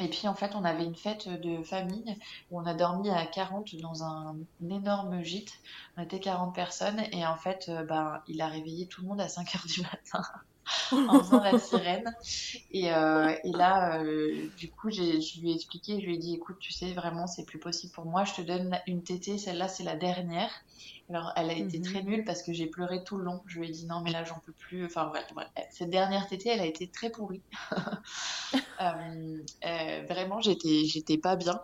Et 0.00 0.08
puis 0.08 0.28
en 0.28 0.34
fait, 0.34 0.54
on 0.54 0.64
avait 0.64 0.84
une 0.84 0.94
fête 0.94 1.28
de 1.28 1.62
famille 1.62 2.16
où 2.50 2.60
on 2.60 2.66
a 2.66 2.74
dormi 2.74 3.10
à 3.10 3.26
40 3.26 3.74
dans 3.76 4.04
un, 4.04 4.36
énorme 4.62 5.22
gîte. 5.22 5.52
On 5.96 6.02
était 6.02 6.20
40 6.20 6.54
personnes 6.54 7.02
et 7.12 7.26
en 7.26 7.36
fait, 7.36 7.66
euh, 7.68 7.82
ben, 7.84 8.22
il 8.28 8.40
a 8.40 8.46
réveillé 8.46 8.86
tout 8.86 9.02
le 9.02 9.08
monde 9.08 9.20
à 9.20 9.28
5 9.28 9.56
heures 9.56 9.66
du 9.66 9.82
matin 9.82 10.22
en 11.06 11.22
faisant 11.22 11.42
la 11.42 11.56
sirène. 11.56 12.10
Et, 12.70 12.92
euh, 12.92 13.34
et 13.44 13.52
là, 13.52 14.02
euh, 14.02 14.48
du 14.56 14.70
coup, 14.70 14.90
je 14.90 15.02
lui 15.40 15.50
ai 15.50 15.54
expliqué, 15.54 16.00
je 16.00 16.06
lui 16.06 16.14
ai 16.16 16.18
dit, 16.18 16.34
écoute, 16.34 16.58
tu 16.60 16.72
sais, 16.72 16.92
vraiment, 16.92 17.26
c'est 17.26 17.44
plus 17.46 17.58
possible 17.60 17.92
pour 17.92 18.06
moi. 18.06 18.24
Je 18.24 18.34
te 18.34 18.42
donne 18.42 18.78
une 18.86 19.02
tétée, 19.04 19.38
celle-là, 19.38 19.68
c'est 19.68 19.84
la 19.84 19.96
dernière. 19.96 20.50
Alors, 21.10 21.32
elle 21.36 21.50
a 21.50 21.54
été 21.54 21.78
Mhm. 21.78 21.82
très 21.82 22.02
nulle 22.02 22.24
parce 22.24 22.42
que 22.42 22.52
j'ai 22.52 22.66
pleuré 22.66 23.02
tout 23.04 23.16
le 23.16 23.24
long. 23.24 23.42
Je 23.46 23.60
lui 23.60 23.68
ai 23.68 23.70
dit, 23.70 23.86
non, 23.86 24.00
mais 24.02 24.10
là, 24.10 24.24
j'en 24.24 24.40
peux 24.44 24.52
plus. 24.52 24.84
Enfin, 24.84 25.06
bref, 25.06 25.26
bref. 25.34 25.48
Cette 25.70 25.90
dernière 25.90 26.26
tétée, 26.28 26.50
elle 26.50 26.60
a 26.60 26.66
été 26.66 26.90
très 26.90 27.10
pourrie. 27.10 27.44
Euh, 28.80 30.02
vraiment, 30.08 30.40
j'étais, 30.40 31.18
pas 31.18 31.36
bien. 31.36 31.60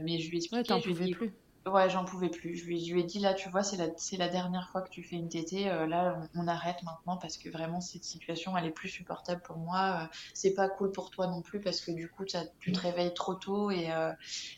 Mais 0.00 0.18
je 0.18 0.30
lui 0.30 0.36
ai 0.36 0.38
Ouais, 0.52 0.64
expliqué, 0.64 0.64
t'en 0.64 0.80
pouvais 0.80 1.08
plus. 1.08 1.34
Ouais, 1.66 1.90
j'en 1.90 2.04
pouvais 2.06 2.30
plus. 2.30 2.56
Je 2.56 2.64
lui, 2.64 2.82
je 2.84 2.94
lui 2.94 3.00
ai 3.02 3.04
dit 3.04 3.18
là, 3.18 3.34
tu 3.34 3.48
vois, 3.50 3.62
c'est 3.62 3.76
la, 3.76 3.88
c'est 3.98 4.16
la 4.16 4.28
dernière 4.28 4.68
fois 4.70 4.80
que 4.82 4.88
tu 4.90 5.02
fais 5.04 5.16
une 5.16 5.28
tétée. 5.28 5.68
euh, 5.70 5.86
là, 5.86 6.18
on, 6.34 6.44
on 6.44 6.48
arrête 6.48 6.82
maintenant 6.82 7.18
parce 7.18 7.36
que 7.36 7.50
vraiment 7.50 7.80
cette 7.82 8.04
situation, 8.04 8.56
elle 8.56 8.64
est 8.64 8.70
plus 8.72 8.88
supportable 8.88 9.42
pour 9.42 9.58
moi. 9.58 10.00
euh, 10.04 10.06
c'est 10.34 10.54
pas 10.54 10.68
cool 10.70 10.90
pour 10.92 11.10
toi 11.10 11.26
non 11.26 11.42
plus 11.42 11.60
parce 11.60 11.80
que 11.82 11.90
du 11.92 12.08
coup, 12.10 12.24
tu 12.24 12.72
te 12.72 12.78
réveilles 12.80 13.12
trop 13.14 13.34
tôt 13.34 13.70
et, 13.70 13.90
euh, 13.92 14.12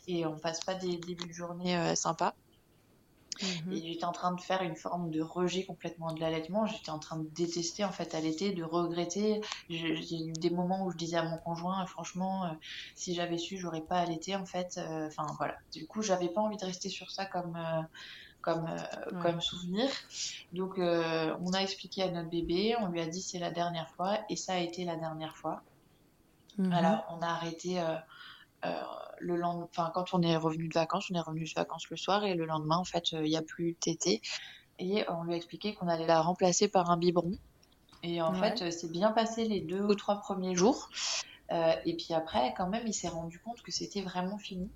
et 0.06 0.24
on 0.24 0.38
passe 0.38 0.60
pas 0.64 0.74
des 0.74 0.98
débuts 0.98 1.26
de 1.26 1.32
journée 1.32 1.96
sympas. 1.96 2.36
Mhm. 3.42 3.72
Et 3.72 3.92
j'étais 3.92 4.04
en 4.04 4.12
train 4.12 4.32
de 4.32 4.40
faire 4.40 4.62
une 4.62 4.76
forme 4.76 5.10
de 5.10 5.20
rejet 5.22 5.64
complètement 5.64 6.12
de 6.12 6.20
l'allaitement. 6.20 6.66
J'étais 6.66 6.90
en 6.90 6.98
train 6.98 7.16
de 7.18 7.28
détester 7.30 7.84
en 7.84 7.92
fait 7.92 8.14
allaiter, 8.14 8.52
de 8.52 8.62
regretter. 8.64 9.40
J'ai 9.68 10.24
eu 10.24 10.32
des 10.32 10.50
moments 10.50 10.84
où 10.84 10.90
je 10.90 10.96
disais 10.96 11.16
à 11.16 11.22
mon 11.22 11.38
conjoint, 11.38 11.82
euh, 11.82 11.86
franchement, 11.86 12.44
euh, 12.44 12.48
si 12.94 13.14
j'avais 13.14 13.38
su, 13.38 13.58
j'aurais 13.58 13.82
pas 13.82 14.00
allaité 14.00 14.36
en 14.36 14.46
fait. 14.46 14.78
Euh, 14.78 15.06
Enfin 15.06 15.26
voilà. 15.38 15.54
Du 15.72 15.86
coup, 15.86 16.02
j'avais 16.02 16.28
pas 16.28 16.40
envie 16.40 16.56
de 16.56 16.64
rester 16.64 16.88
sur 16.88 17.10
ça 17.10 17.26
comme 17.26 17.56
euh, 17.56 17.82
comme, 18.42 18.66
comme 19.22 19.40
souvenir. 19.42 19.90
Donc, 20.52 20.78
on 20.78 21.52
a 21.52 21.58
expliqué 21.58 22.02
à 22.02 22.10
notre 22.10 22.30
bébé, 22.30 22.74
on 22.80 22.86
lui 22.86 23.00
a 23.00 23.06
dit 23.06 23.20
c'est 23.20 23.38
la 23.38 23.50
dernière 23.50 23.90
fois, 23.90 24.18
et 24.30 24.36
ça 24.36 24.54
a 24.54 24.58
été 24.58 24.86
la 24.86 24.96
dernière 24.96 25.36
fois. 25.36 25.62
Mhm. 26.56 26.72
Alors, 26.72 27.04
on 27.10 27.20
a 27.20 27.26
arrêté 27.26 27.78
le 28.62 29.36
lendemain, 29.36 29.68
enfin, 29.70 29.90
quand 29.94 30.14
on 30.14 30.22
est 30.22 30.36
revenu 30.36 30.68
de 30.68 30.74
vacances, 30.74 31.10
on 31.10 31.14
est 31.14 31.20
revenu 31.20 31.44
de 31.44 31.54
vacances 31.54 31.88
le 31.90 31.96
soir, 31.96 32.24
et 32.24 32.34
le 32.34 32.46
lendemain, 32.46 32.76
en 32.76 32.84
fait, 32.84 33.12
il 33.12 33.22
n'y 33.22 33.36
a 33.36 33.42
plus 33.42 33.74
tété. 33.74 34.20
Et 34.78 35.04
on 35.10 35.24
lui 35.24 35.34
a 35.34 35.36
expliqué 35.36 35.74
qu'on 35.74 35.88
allait 35.88 36.06
la 36.06 36.20
remplacer 36.20 36.68
par 36.68 36.90
un 36.90 36.96
biberon. 36.96 37.32
Et 38.02 38.22
en 38.22 38.32
fait, 38.32 38.70
c'est 38.70 38.90
bien 38.90 39.12
passé 39.12 39.44
les 39.44 39.60
deux 39.60 39.82
ou 39.82 39.94
trois 39.94 40.20
premiers 40.20 40.54
jours. 40.54 40.88
Euh, 41.52 41.74
et 41.84 41.96
puis 41.96 42.14
après, 42.14 42.54
quand 42.56 42.68
même, 42.68 42.86
il 42.86 42.94
s'est 42.94 43.08
rendu 43.08 43.38
compte 43.40 43.60
que 43.62 43.72
c'était 43.72 44.02
vraiment 44.02 44.38
fini. 44.38 44.70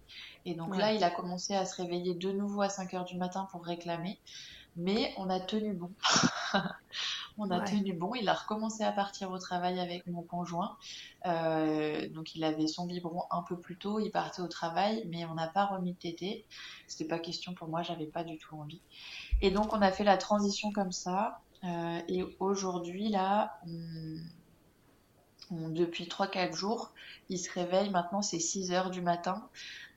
Et 0.44 0.54
donc 0.54 0.76
là, 0.76 0.92
il 0.92 1.04
a 1.04 1.10
commencé 1.10 1.54
à 1.54 1.64
se 1.64 1.80
réveiller 1.80 2.14
de 2.14 2.32
nouveau 2.32 2.62
à 2.62 2.68
5 2.68 2.92
heures 2.94 3.04
du 3.04 3.16
matin 3.16 3.48
pour 3.52 3.64
réclamer. 3.64 4.18
Mais 4.76 5.14
on 5.16 5.30
a 5.30 5.38
tenu 5.38 5.72
bon. 5.72 5.90
on 7.38 7.50
a 7.50 7.60
tenu 7.60 7.92
bon. 7.92 8.14
Il 8.14 8.28
a 8.28 8.34
recommencé 8.34 8.84
à 8.84 8.92
partir 8.92 9.30
au 9.30 9.38
travail 9.38 9.80
avec 9.80 10.06
mon 10.06 10.22
conjoint. 10.22 10.76
Euh, 11.26 12.08
donc 12.08 12.34
il 12.34 12.44
avait 12.44 12.66
son 12.66 12.86
biberon 12.86 13.24
un 13.30 13.42
peu 13.42 13.58
plus 13.58 13.76
tôt. 13.76 13.98
Il 13.98 14.10
partait 14.10 14.42
au 14.42 14.48
travail, 14.48 15.04
mais 15.10 15.24
on 15.24 15.34
n'a 15.34 15.48
pas 15.48 15.66
remis 15.66 15.92
de 15.92 15.98
tété. 15.98 16.44
C'était 16.86 17.08
pas 17.08 17.18
question 17.18 17.54
pour 17.54 17.68
moi. 17.68 17.82
J'avais 17.82 18.06
pas 18.06 18.24
du 18.24 18.38
tout 18.38 18.56
envie. 18.56 18.80
Et 19.40 19.50
donc 19.50 19.72
on 19.72 19.82
a 19.82 19.90
fait 19.90 20.04
la 20.04 20.16
transition 20.16 20.72
comme 20.72 20.92
ça. 20.92 21.40
Euh, 21.64 22.00
et 22.08 22.24
aujourd'hui, 22.40 23.08
là, 23.08 23.58
on 25.50 25.68
depuis 25.70 26.04
3-4 26.04 26.54
jours. 26.54 26.92
Il 27.28 27.38
se 27.38 27.50
réveille, 27.50 27.90
maintenant 27.90 28.22
c'est 28.22 28.38
6 28.38 28.72
heures 28.72 28.90
du 28.90 29.02
matin. 29.02 29.48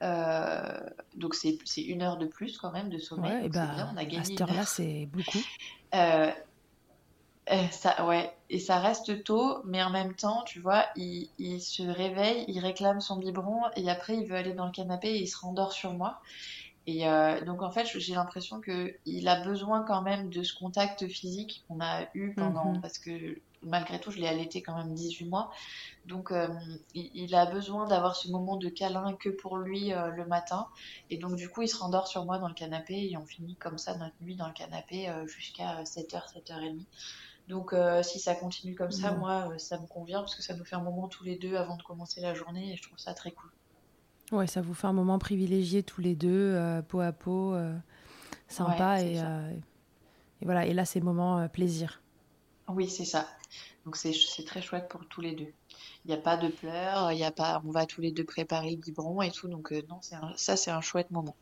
Euh, 0.01 0.79
donc 1.15 1.36
c'est 1.36 1.58
une 1.82 2.01
heure 2.01 2.17
de 2.17 2.25
plus 2.25 2.58
quand 2.58 2.72
même 2.72 2.89
de 2.89 2.98
sommeil. 2.98 3.34
Ouais, 3.34 3.46
et 3.46 3.50
bah, 3.50 3.72
bien, 3.74 3.91
on 3.94 3.98
a 3.98 4.06
gagné 4.06 4.20
à 4.20 4.24
cette 4.24 4.41
heure-là, 4.41 4.65
c'est 4.65 5.08
beaucoup. 5.12 5.39
Euh, 5.96 6.32
euh, 7.51 7.68
ça, 7.72 8.06
ouais, 8.06 8.34
et 8.50 8.60
ça 8.60 8.80
reste 8.80 9.24
tôt, 9.24 9.62
mais 9.66 9.82
en 9.84 9.89
même 9.89 10.13
temps, 10.16 10.44
tu 10.46 10.60
vois, 10.60 10.86
il, 10.96 11.30
il, 11.38 11.62
se 11.62 11.84
réveille, 11.84 12.46
il 12.48 12.60
réclame 12.60 13.01
son 13.01 13.18
biberon, 13.18 13.62
et 13.75 13.89
après 13.89 14.18
il 14.18 14.25
veut 14.25 14.36
aller 14.36 14.54
dans 14.54 14.66
le 14.66 14.72
canapé 14.72 15.10
et 15.10 15.22
il 15.22 15.27
se 15.27 15.38
rendort 15.38 15.72
sur 15.72 15.94
moi. 15.94 16.22
Et 16.89 17.04
donc 17.46 17.63
en 17.63 17.70
fait, 17.70 17.86
j'ai 17.86 18.13
l'impression 18.13 18.62
qu'il 18.62 19.27
a 19.27 19.44
besoin 19.44 19.84
quand 19.84 20.01
même 20.01 20.30
de 20.30 20.42
ce 20.42 20.58
contact 20.58 21.06
physique 21.10 21.66
qu'on 21.68 21.82
a 21.82 22.06
eu 22.13 22.34
pendant, 22.34 22.72
mhm. 22.72 22.82
parce 22.82 22.98
que 22.98 23.42
malgré 23.63 24.00
tout, 24.00 24.12
je 24.12 24.20
l'ai 24.20 24.27
allaité 24.27 24.62
quand 24.62 24.75
même 24.75 24.94
18 24.94 25.25
mois. 25.25 25.51
Donc, 26.06 26.32
euh, 26.32 26.48
il, 26.94 27.34
a 27.36 27.46
besoin 27.46 27.88
d'avoir 27.88 28.16
ce 28.16 28.30
moment 28.30 28.58
de 28.58 28.70
câlin 28.70 29.13
que 29.13 29.30
pour 29.30 29.58
lui 29.58 29.94
euh, 29.94 30.10
le 30.12 30.25
matin. 30.25 30.68
Et 31.10 31.18
donc, 31.18 31.36
du 31.36 31.50
coup, 31.50 31.62
il 31.62 31.68
se 31.68 31.77
rendort 31.77 32.08
sur 32.08 32.25
moi 32.25 32.39
dans 32.39 32.48
le 32.48 32.54
canapé 32.54 33.10
et 33.12 33.18
on 33.18 33.25
finit 33.25 33.56
comme 33.56 33.77
ça 33.77 33.96
notre 33.98 34.16
nuit 34.22 34.36
dans 34.36 34.48
le 34.48 34.54
canapé 34.54 35.10
euh, 35.10 35.27
jusqu'à 35.27 35.84
7h, 35.84 36.34
7h30. 36.34 36.86
Donc, 37.48 37.74
si 38.04 38.20
ça 38.20 38.36
continue 38.36 38.75
comme 38.75 38.92
ça, 38.92 39.12
moi, 39.12 39.58
ça 39.58 39.80
me 39.80 39.88
convient 39.88 40.20
parce 40.20 40.36
que 40.36 40.44
ça 40.44 40.54
nous 40.56 40.66
fait 40.66 40.75
un 40.75 40.82
moment 40.82 41.08
tous 41.08 41.24
les 41.24 41.38
deux 41.38 41.56
avant 41.56 41.77
de 41.77 41.84
commencer 41.84 42.20
la 42.22 42.34
journée 42.34 42.74
et 42.74 42.75
je 42.75 42.84
trouve 42.84 43.00
ça 43.00 43.13
très 43.13 43.32
cool. 43.32 43.50
Ouais, 44.32 44.48
ça 44.48 44.62
vous 44.62 44.74
fait 44.74 44.88
un 44.88 44.94
moment 44.94 45.18
privilégié 45.18 45.84
tous 45.84 46.01
les 46.01 46.16
deux, 46.16 46.60
peau 46.89 47.00
à 47.00 47.13
peau, 47.13 47.56
sympa 48.50 49.01
et, 49.01 49.16
et, 50.42 50.46
voilà. 50.46 50.66
Et 50.66 50.74
là, 50.74 50.84
c'est 50.84 51.00
moment 51.00 51.48
plaisir. 51.48 52.01
Oui, 52.68 52.89
c'est 52.89 53.06
ça. 53.06 53.27
Donc 53.86 53.96
c'est 53.96 54.12
très 54.46 54.62
chouette 54.62 54.89
pour 54.89 55.08
tous 55.08 55.22
les 55.22 55.34
deux. 55.34 55.54
Il 56.04 56.10
n'y 56.10 56.13
a 56.13 56.18
pas 56.18 56.36
de 56.36 56.50
pleurs, 56.50 57.13
il 57.13 57.18
y 57.18 57.24
a 57.24 57.32
pas, 57.32 57.62
on 57.66 57.72
va 57.72 57.86
tous 57.86 58.01
les 58.01 58.12
deux 58.12 58.25
préparer 58.25 58.72
le 58.72 58.75
biberon 58.75 59.22
et 59.22 59.32
tout. 59.32 59.48
Donc 59.48 59.72
euh, 59.72 59.82
non, 59.88 60.01
ça 60.36 60.58
c'est 60.58 60.72
un 60.72 60.82
chouette 60.82 61.10
moment. 61.10 61.38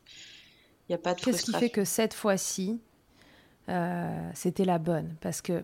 Il 0.88 0.92
y 0.92 0.96
a 0.96 1.00
pas 1.00 1.16
de 1.16 1.22
Qu'est-ce 1.22 1.44
qui 1.44 1.54
fait 1.54 1.72
que 1.72 1.84
cette 1.84 2.14
fois-ci, 2.14 2.80
euh, 3.70 4.30
c'était 4.36 4.66
la 4.66 4.78
bonne? 4.78 5.16
Parce 5.22 5.42
que 5.42 5.64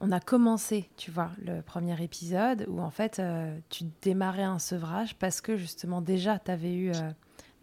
on 0.00 0.12
a 0.12 0.20
commencé, 0.20 0.90
tu 0.96 1.10
vois, 1.10 1.30
le 1.44 1.62
premier 1.62 2.02
épisode 2.02 2.66
où 2.68 2.80
en 2.80 2.90
fait 2.90 3.18
euh, 3.18 3.56
tu 3.70 3.84
démarrais 4.02 4.42
un 4.42 4.58
sevrage 4.58 5.16
parce 5.16 5.40
que 5.40 5.56
justement 5.56 6.00
déjà 6.00 6.38
tu 6.38 6.50
avais 6.50 6.74
eu 6.74 6.92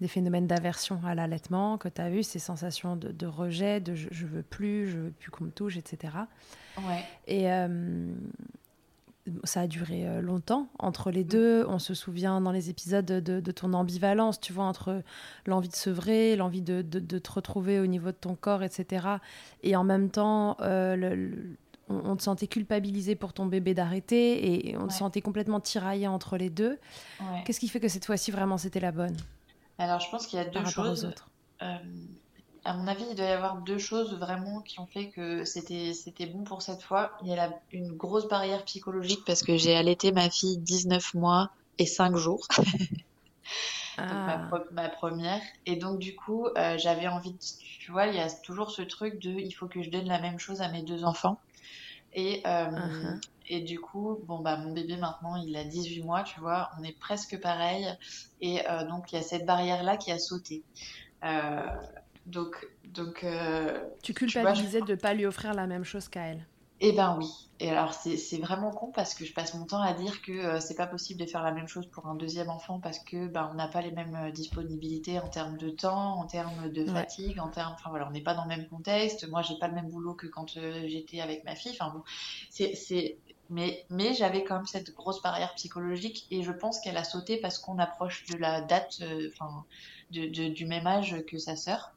des 0.02 0.08
phénomènes 0.08 0.48
d'aversion 0.48 1.00
à 1.06 1.16
l'allaitement, 1.16 1.78
que 1.78 1.88
tu 1.88 2.02
as 2.02 2.10
eu 2.10 2.24
ces 2.24 2.40
sensations 2.40 2.96
de, 2.96 3.25
rejet, 3.25 3.80
de 3.80 3.96
je, 3.96 4.10
je, 4.12 4.25
veux 4.25 4.44
plus, 4.44 4.90
je 4.90 4.98
veux 4.98 5.12
plus 5.12 5.32
qu'on 5.32 5.46
me 5.46 5.52
touche, 5.52 5.78
etc. 5.78 6.13
Et 7.28 7.52
euh, 7.52 8.13
ça 9.44 9.62
a 9.62 9.68
duré 9.68 10.08
euh, 10.08 10.22
longtemps 10.22 10.68
entre 10.80 11.12
les 11.12 11.24
deux. 11.24 11.66
On 11.68 11.80
se 11.80 11.94
souvient 11.94 12.42
dans 12.42 12.52
les 12.52 12.70
épisodes 12.70 13.06
de, 13.06 13.52
ton 13.52 13.74
ambivalence, 13.74 14.40
tu 14.40 14.54
vois, 14.54 14.66
entre 14.66 15.02
l'envie 15.46 15.70
de 15.70 15.75
sevrer, 15.75 16.36
l'envie 16.36 16.62
de, 16.62 16.82
te 16.82 17.32
retrouver 17.32 17.80
au 17.80 17.88
niveau 17.88 18.08
de 18.08 18.18
ton 18.20 18.36
corps, 18.36 18.63
etc. 18.63 19.08
Et 19.62 19.75
en 19.75 19.84
même 19.84 20.10
temps, 20.10 20.58
euh, 20.62 21.32
on, 21.90 22.16
te 22.16 22.24
sentait 22.24 22.48
culpabilisé 22.48 23.16
pour 23.16 23.34
ton 23.34 23.46
bébé 23.46 23.74
d'arrêter 23.74 24.70
et 24.70 24.78
on 24.78 24.88
te 24.88 24.94
sentait 24.94 25.22
complètement 25.22 25.60
tiraillé 25.60 26.08
entre 26.08 26.38
les 26.38 26.50
deux. 26.50 26.80
Qu'est-ce 27.46 27.60
qui 27.60 27.68
fait 27.68 27.80
que 27.80 27.88
cette 27.88 28.06
fois-ci, 28.06 28.32
vraiment, 28.32 28.58
c'était 28.58 28.80
la 28.80 28.92
bonne? 28.92 29.16
Alors, 29.78 30.00
je 30.00 30.10
pense 30.10 30.28
qu'il 30.28 30.40
y 30.40 30.42
a 30.42 30.46
deux 30.46 30.66
choses. 30.66 31.06
Aux 31.06 31.08
autres 31.10 31.30
à 32.66 32.74
mon 32.74 32.88
avis, 32.88 33.04
il 33.10 33.16
doit 33.16 33.25
y 33.25 33.32
avoir 33.32 33.58
deux 33.58 33.78
choses 33.78 34.18
vraiment 34.18 34.62
qui 34.62 34.80
ont 34.80 34.86
fait 34.86 35.10
que 35.10 35.44
c'était 35.44 35.94
c'était 35.94 36.25
bon 36.25 36.44
pour 36.44 36.62
cette 36.62 36.82
fois. 36.82 37.12
Il 37.22 37.28
y 37.28 37.38
a 37.38 37.50
une 37.72 37.92
grosse 37.92 38.28
barrière 38.28 38.63
psychologique 38.63 39.22
parce 39.25 39.44
que 39.44 39.58
j'ai 39.58 39.75
allaité 39.75 40.12
ma 40.12 40.30
fille 40.30 40.58
19 40.58 41.13
mois 41.16 41.52
et 41.78 41.86
5 41.86 42.16
jours. 42.16 42.48
Ah. 43.96 44.50
ma, 44.72 44.90
première. 44.90 45.40
Et 45.68 45.75
donc, 45.75 46.00
du 46.00 46.16
coup, 46.16 46.48
euh, 46.58 46.80
j'avais 46.80 47.08
envie 47.08 47.34
de. 47.34 47.38
Tu 47.80 47.92
vois, 47.92 48.08
il 48.08 48.16
y 48.16 48.20
a 48.20 48.28
toujours 48.28 48.72
ce 48.72 48.82
truc 48.82 49.22
de 49.22 49.30
il 49.30 49.52
faut 49.52 49.68
que 49.68 49.84
je 49.84 49.92
donne 49.92 50.08
la 50.08 50.20
même 50.20 50.40
chose 50.40 50.62
à 50.62 50.70
mes 50.70 50.82
deux 50.82 51.04
enfants. 51.04 51.40
Et, 52.15 52.41
euh, 52.46 52.65
uh-huh. 52.65 53.22
et 53.48 53.62
du 53.62 53.79
coup, 53.79 54.20
bon, 54.25 54.39
bah, 54.39 54.58
mon 54.58 54.72
bébé 54.72 54.98
maintenant, 54.98 55.36
il 55.36 55.55
a 55.55 55.63
18 55.63 56.03
mois, 56.03 56.24
tu 56.24 56.39
vois, 56.39 56.70
on 56.79 56.84
est 56.84 56.98
presque 56.98 57.39
pareil. 57.41 57.88
Et 58.41 58.62
euh, 58.70 58.88
donc, 58.88 59.12
il 59.12 59.15
y 59.15 59.20
a 59.20 59.22
cette 59.22 59.46
barrière-là 59.46 59.98
qui 59.98 60.12
a 60.12 60.20
sauté. 60.20 60.63
Donc, 62.25 62.67
donc. 62.86 63.24
Euh, 63.24 63.79
tu 64.01 64.13
culpabilisais 64.13 64.82
de 64.82 64.91
ne 64.91 64.96
pas 64.96 65.13
lui 65.13 65.25
offrir 65.25 65.53
la 65.53 65.67
même 65.67 65.84
chose 65.84 66.08
qu'à 66.08 66.27
elle. 66.27 66.46
Eh 66.86 66.92
ben 66.92 67.16
oui. 67.18 67.30
Et 67.62 67.70
alors 67.70 67.94
c'est 67.94 68.40
vraiment 68.40 68.70
con 68.72 68.92
parce 68.92 69.16
que 69.16 69.24
je 69.24 69.32
passe 69.34 69.54
mon 69.54 69.66
temps 69.66 69.82
à 69.82 69.94
dire 69.94 70.22
que 70.22 70.34
euh, 70.34 70.60
c'est 70.60 70.75
pas 70.75 70.86
possible 70.86 71.18
de 71.18 71.25
faire 71.25 71.42
la 71.42 71.54
même 71.54 71.68
chose 71.68 71.88
pour 71.88 72.08
un 72.08 72.16
deuxième 72.16 72.50
enfant 72.50 72.82
parce 72.82 73.00
que 73.00 73.28
ben 73.28 73.50
on 73.54 73.54
n'a 73.54 73.70
pas 73.70 73.82
les 73.82 73.92
mêmes 73.92 74.16
euh, 74.16 74.32
disponibilités 74.32 75.18
en 75.18 75.30
termes 75.30 75.58
de 75.58 75.70
temps, 75.70 76.20
en 76.20 76.25
termes 76.25 76.70
de 76.70 76.86
fatigue, 76.86 77.40
en 77.40 77.48
termes, 77.48 77.72
enfin 77.72 77.90
voilà, 77.90 78.06
on 78.10 78.12
n'est 78.12 78.22
pas 78.22 78.34
dans 78.34 78.44
le 78.44 78.50
même 78.50 78.68
contexte. 78.68 79.25
Moi 79.30 79.42
j'ai 79.44 79.58
pas 79.60 79.70
le 79.70 79.75
même 79.75 79.90
boulot 79.90 80.13
que 80.13 80.28
quand 80.28 80.60
j'étais 80.60 81.22
avec 81.22 81.46
ma 81.46 81.56
fille. 81.56 81.72
Enfin 81.80 81.90
bon, 81.90 82.04
c'est 82.50 83.18
mais, 83.50 83.86
mais 83.90 84.13
j'avais 84.13 84.44
quand 84.44 84.56
même 84.56 84.66
cette 84.66 84.94
grosse 84.94 85.22
barrière 85.22 85.54
psychologique 85.56 86.28
et 86.32 86.44
je 86.44 86.52
pense 86.52 86.82
qu'elle 86.82 86.98
a 86.98 87.06
sauté 87.06 87.38
parce 87.38 87.60
qu'on 87.60 87.80
approche 87.80 88.25
de 88.25 88.38
la 88.38 88.60
date, 88.60 89.02
enfin, 89.32 89.63
de, 90.12 90.28
du 90.50 90.66
même 90.66 90.88
âge 90.88 91.16
que 91.28 91.38
sa 91.38 91.56
sœur. 91.56 91.94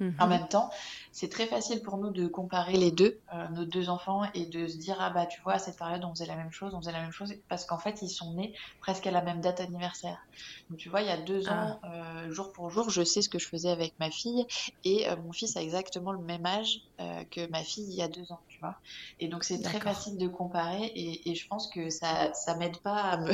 En 0.00 0.24
mhm. 0.24 0.28
même 0.28 0.48
temps, 0.48 0.70
c'est 1.12 1.30
très 1.30 1.46
facile 1.46 1.80
pour 1.82 1.96
nous 1.96 2.10
de 2.10 2.26
comparer 2.26 2.74
les 2.74 2.90
deux, 2.90 3.18
euh, 3.32 3.48
nos 3.48 3.64
deux 3.64 3.88
enfants, 3.88 4.22
et 4.34 4.46
de 4.46 4.66
se 4.66 4.76
dire 4.76 4.96
ah 5.00 5.10
bah 5.10 5.26
tu 5.26 5.40
vois 5.40 5.54
à 5.54 5.58
cette 5.58 5.78
période 5.78 6.04
on 6.04 6.10
faisait 6.10 6.26
la 6.26 6.36
même 6.36 6.52
chose, 6.52 6.74
on 6.74 6.80
faisait 6.80 6.92
la 6.92 7.00
même 7.00 7.12
chose, 7.12 7.34
parce 7.48 7.64
qu'en 7.64 7.78
fait 7.78 8.02
ils 8.02 8.10
sont 8.10 8.34
nés 8.34 8.54
presque 8.80 9.06
à 9.06 9.10
la 9.10 9.22
même 9.22 9.40
date 9.40 9.60
anniversaire. 9.60 10.18
Donc 10.68 10.78
tu 10.78 10.88
vois 10.88 11.00
il 11.00 11.08
y 11.08 11.10
a 11.10 11.16
deux 11.16 11.48
ans, 11.48 11.80
ah. 11.82 11.88
euh, 11.94 12.32
jour 12.32 12.52
pour 12.52 12.70
jour, 12.70 12.90
je 12.90 13.02
sais 13.02 13.22
ce 13.22 13.28
que 13.28 13.38
je 13.38 13.48
faisais 13.48 13.70
avec 13.70 13.94
ma 13.98 14.10
fille, 14.10 14.46
et 14.84 15.08
euh, 15.08 15.16
mon 15.16 15.32
fils 15.32 15.56
a 15.56 15.62
exactement 15.62 16.12
le 16.12 16.20
même 16.20 16.44
âge 16.44 16.82
que 17.30 17.46
ma 17.50 17.62
fille 17.62 17.86
il 17.88 17.94
y 17.94 18.02
a 18.02 18.08
deux 18.08 18.32
ans, 18.32 18.40
tu 18.48 18.58
vois. 18.58 18.76
Et 19.20 19.28
donc 19.28 19.44
c'est 19.44 19.60
très 19.60 19.80
facile 19.80 20.18
de 20.18 20.28
comparer, 20.28 20.84
et, 20.84 21.30
et, 21.30 21.34
je 21.34 21.46
pense 21.46 21.68
que 21.68 21.90
ça 21.90 22.32
ça 22.34 22.56
m'aide 22.56 22.78
pas 22.78 23.00
à 23.00 23.16
me 23.18 23.32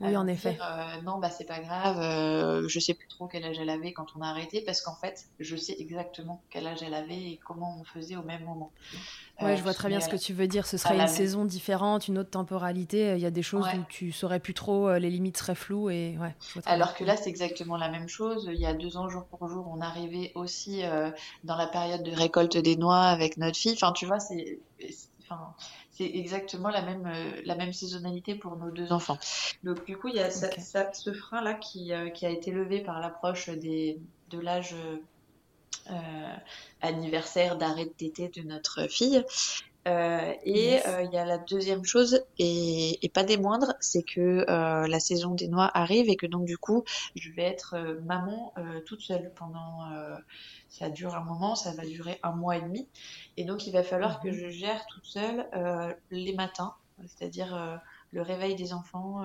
oui, 0.00 0.16
en 0.16 0.26
effet. 0.26 0.58
Euh, 0.60 1.02
non, 1.02 1.18
bah 1.18 1.28
c'est 1.28 1.44
pas 1.44 1.60
grave. 1.60 1.98
Euh, 2.00 2.68
je 2.68 2.80
sais 2.80 2.94
plus 2.94 3.06
trop 3.06 3.26
quel 3.26 3.44
âge 3.44 3.58
elle 3.60 3.68
avait 3.68 3.92
quand 3.92 4.06
on 4.16 4.22
a 4.22 4.28
arrêté 4.28 4.62
parce 4.62 4.80
qu'en 4.80 4.94
fait, 4.94 5.26
je 5.38 5.56
sais 5.56 5.76
exactement 5.78 6.42
quel 6.48 6.66
âge 6.66 6.82
elle 6.82 6.94
avait 6.94 7.32
et 7.32 7.40
comment 7.44 7.76
on 7.78 7.84
faisait 7.84 8.16
au 8.16 8.22
même 8.22 8.44
moment. 8.44 8.72
Ouais, 9.42 9.56
je 9.56 9.62
vois 9.62 9.74
très 9.74 9.88
bien 9.88 10.00
ce 10.00 10.08
que 10.08 10.16
tu 10.16 10.32
veux 10.32 10.46
dire. 10.46 10.66
Ce 10.66 10.78
serait 10.78 10.98
une 10.98 11.06
saison 11.06 11.44
différente, 11.44 12.08
une 12.08 12.18
autre 12.18 12.30
temporalité. 12.30 13.14
Il 13.16 13.20
y 13.20 13.26
a 13.26 13.30
des 13.30 13.42
choses 13.42 13.66
où 13.66 13.84
tu 13.88 14.12
saurais 14.12 14.40
plus 14.40 14.54
trop, 14.54 14.88
euh, 14.88 14.98
les 14.98 15.10
limites 15.10 15.36
seraient 15.36 15.54
floues 15.54 15.90
et 15.90 16.16
ouais. 16.18 16.34
Alors 16.64 16.94
que 16.94 17.04
là, 17.04 17.16
c'est 17.16 17.30
exactement 17.30 17.76
la 17.76 17.90
même 17.90 18.08
chose. 18.08 18.48
Il 18.52 18.60
y 18.60 18.66
a 18.66 18.74
deux 18.74 18.96
ans, 18.96 19.08
jour 19.08 19.24
pour 19.26 19.48
jour, 19.48 19.70
on 19.70 19.80
arrivait 19.80 20.32
aussi 20.34 20.82
dans 21.44 21.56
la 21.56 21.66
période 21.66 22.02
de 22.02 22.12
récolte 22.12 22.56
des 22.56 22.76
noix 22.76 23.02
avec 23.02 23.36
notre 23.36 23.56
fille. 23.56 23.74
Enfin, 23.74 23.92
tu 23.92 24.06
vois, 24.06 24.20
c'est, 24.20 24.60
enfin, 25.30 25.54
c'est 25.90 26.04
exactement 26.04 26.70
la 26.70 26.82
même, 26.82 27.06
euh, 27.06 27.40
la 27.44 27.54
même 27.54 27.72
saisonnalité 27.72 28.34
pour 28.34 28.56
nos 28.56 28.70
deux 28.70 28.92
enfants. 28.92 29.18
Donc 29.62 29.84
du 29.86 29.96
coup, 29.96 30.08
il 30.08 30.16
y 30.16 30.20
a 30.20 30.30
ce 30.30 31.12
frein-là 31.12 31.54
qui, 31.54 31.92
euh, 31.92 32.10
qui, 32.10 32.26
a 32.26 32.30
été 32.30 32.50
levé 32.50 32.80
par 32.80 33.00
l'approche 33.00 33.48
de 33.48 34.40
l'âge 34.40 34.74
euh, 35.90 36.34
anniversaire 36.82 37.56
d'arrêt 37.56 37.86
de 37.86 37.90
tété 37.90 38.28
de 38.28 38.42
notre 38.42 38.86
fille. 38.88 39.24
Euh, 39.88 40.34
et 40.44 40.86
euh, 40.86 41.02
il 41.02 41.12
y 41.12 41.16
a 41.16 41.24
la 41.24 41.38
deuxième 41.38 41.84
chose, 41.84 42.22
et, 42.38 43.04
et 43.04 43.08
pas 43.08 43.24
des 43.24 43.38
moindres, 43.38 43.74
c'est 43.80 44.02
que 44.02 44.44
euh, 44.48 44.86
la 44.86 45.00
saison 45.00 45.34
des 45.34 45.48
noix 45.48 45.70
arrive 45.72 46.10
et 46.10 46.16
que 46.16 46.26
donc 46.26 46.44
du 46.44 46.58
coup, 46.58 46.84
je 47.14 47.30
vais 47.32 47.44
être 47.44 47.98
maman 48.04 48.52
toute 48.86 49.00
seule 49.00 49.32
pendant... 49.34 49.80
ça 50.68 50.90
dure 50.90 51.14
un 51.14 51.24
moment, 51.24 51.54
ça 51.54 51.72
va 51.72 51.84
durer 51.84 52.18
un 52.22 52.32
mois 52.32 52.56
et 52.56 52.62
demi. 52.62 52.88
Et 53.36 53.44
donc 53.44 53.66
il 53.66 53.72
va 53.72 53.82
falloir 53.82 54.20
que 54.20 54.28
mhm. 54.28 54.34
je 54.34 54.48
gère 54.50 54.84
toute 54.86 55.06
seule 55.06 55.46
les 56.10 56.34
matins, 56.34 56.74
c'est-à-dire 57.06 57.80
le 58.12 58.22
réveil 58.22 58.56
des 58.56 58.72
enfants, 58.72 59.22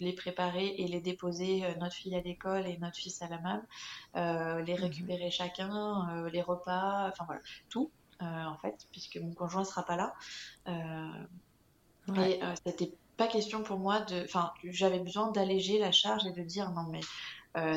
les 0.00 0.12
préparer 0.12 0.74
et 0.78 0.88
les 0.88 1.00
déposer, 1.00 1.62
notre 1.80 1.94
fille 1.94 2.16
à 2.16 2.20
l'école 2.20 2.66
et 2.66 2.76
notre 2.78 2.96
fils 2.96 3.22
à 3.22 3.28
la 3.28 3.38
malle, 3.38 4.64
les 4.64 4.74
mhm. 4.74 4.80
récupérer 4.80 5.30
chacun, 5.30 6.28
les 6.32 6.42
repas, 6.42 7.08
enfin 7.08 7.24
voilà, 7.26 7.40
tout. 7.68 7.90
Euh, 8.22 8.44
en 8.44 8.56
fait, 8.58 8.86
puisque 8.92 9.16
mon 9.16 9.32
conjoint 9.32 9.64
sera 9.64 9.82
pas 9.82 9.96
là. 9.96 10.14
Euh, 10.68 12.14
et 12.20 12.42
euh, 12.42 12.54
c'était 12.64 12.92
pas 13.16 13.26
question 13.26 13.62
pour 13.62 13.78
moi 13.78 14.00
de. 14.00 14.22
Enfin, 14.24 14.52
j'avais 14.64 15.00
besoin 15.00 15.32
d'alléger 15.32 15.78
la 15.78 15.90
charge 15.90 16.24
et 16.26 16.32
de 16.32 16.42
dire 16.42 16.70
non, 16.70 16.84
mais 16.84 17.00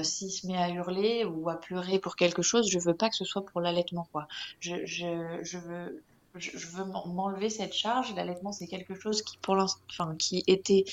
s'il 0.04 0.32
se 0.32 0.46
met 0.48 0.58
à 0.58 0.70
hurler 0.70 1.26
ou 1.26 1.50
à 1.50 1.60
pleurer 1.60 2.00
pour 2.00 2.16
quelque 2.16 2.42
chose, 2.42 2.70
je 2.70 2.80
veux 2.80 2.96
pas 2.96 3.10
que 3.10 3.16
ce 3.16 3.26
soit 3.26 3.46
pour 3.46 3.60
l'allaitement, 3.60 4.08
quoi. 4.12 4.28
Je, 4.60 4.86
je, 4.86 5.40
je 5.42 5.58
veux. 5.58 6.04
Je, 6.38 6.68
veux 6.68 6.84
m'enlever 6.84 7.50
cette 7.50 7.74
charge. 7.74 8.14
L'allaitement, 8.14 8.52
c'est 8.52 8.68
quelque 8.68 8.94
chose 8.94 9.22
qui, 9.22 9.38
pour 9.38 9.56
l'instant, 9.56 9.82
enfin, 9.90 10.16
qui 10.18 10.44
était 10.48 10.84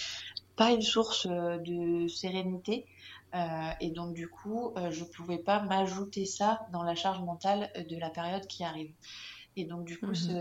pas 0.54 0.70
une 0.70 0.82
source 0.82 1.26
de 1.26 2.06
sérénité. 2.06 2.86
et 3.80 3.90
donc, 3.90 4.14
du 4.14 4.28
coup, 4.28 4.72
je 4.90 5.02
pouvais 5.02 5.38
pas 5.38 5.60
m'ajouter 5.60 6.26
ça 6.26 6.60
dans 6.72 6.84
la 6.84 6.94
charge 6.94 7.20
mentale 7.20 7.72
de 7.88 7.96
la 7.96 8.08
période 8.08 8.46
qui 8.46 8.62
arrive. 8.62 8.92
Et 9.56 9.66
donc, 9.66 9.84
du 9.84 9.98
coup, 9.98 10.06
mhm. 10.06 10.14
il 10.14 10.32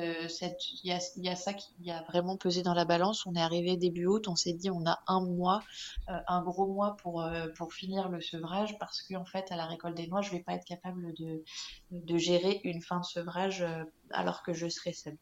y, 0.86 0.92
a, 0.92 1.00
y, 1.18 1.30
a, 1.30 1.36
ça 1.36 1.54
qui 1.54 1.92
a 1.92 2.02
vraiment 2.04 2.38
pesé 2.38 2.64
dans 2.64 2.74
la 2.74 2.86
balance. 2.86 3.26
On 3.26 3.36
est 3.36 3.42
arrivé 3.42 3.76
début 3.76 4.06
août, 4.06 4.28
on 4.30 4.38
s'est 4.38 4.54
dit 4.54 4.70
on 4.70 4.86
a 4.86 5.00
un 5.08 5.22
mois, 5.22 5.62
euh, 6.10 6.18
un 6.28 6.42
gros 6.42 6.68
mois 6.68 6.96
pour, 6.98 7.22
euh, 7.22 7.48
pour 7.58 7.74
finir 7.74 8.08
le 8.08 8.22
sevrage 8.22 8.78
parce 8.80 9.02
qu'en 9.02 9.22
en 9.22 9.26
fait, 9.26 9.52
à 9.52 9.58
la 9.58 9.66
récolte 9.66 9.98
des 9.98 10.08
noix, 10.08 10.22
je 10.22 10.32
vais 10.32 10.40
pas 10.40 10.54
être 10.54 10.66
capable 10.66 11.14
de, 11.16 11.44
de 11.92 12.18
gérer 12.18 12.62
une 12.64 12.82
fin 12.82 13.00
de 13.00 13.06
sevrage 13.06 13.62
euh, 13.62 13.84
alors 14.12 14.44
que 14.44 14.54
je 14.54 14.70
serai 14.70 14.94
seule. 14.94 15.18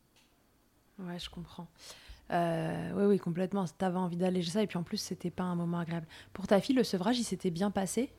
Ouais, 1.00 1.18
je 1.18 1.30
comprends. 1.30 1.68
oui, 2.30 3.06
oui, 3.06 3.18
complètement. 3.18 3.66
Tu 3.66 3.86
avais 3.86 3.98
envie 3.98 4.18
d'alléger 4.18 4.52
ça 4.52 4.62
et 4.62 4.68
puis 4.68 4.78
en 4.78 4.84
plus, 4.84 4.98
c'était 4.98 5.32
pas 5.32 5.44
un 5.44 5.56
moment 5.56 5.80
agréable. 5.80 6.08
Pour 6.34 6.46
ta 6.46 6.62
fille, 6.62 6.76
le 6.76 6.84
sevrage, 6.84 7.18
il 7.18 7.24
s'était 7.24 7.52
bien 7.52 7.72
passé? 7.72 8.12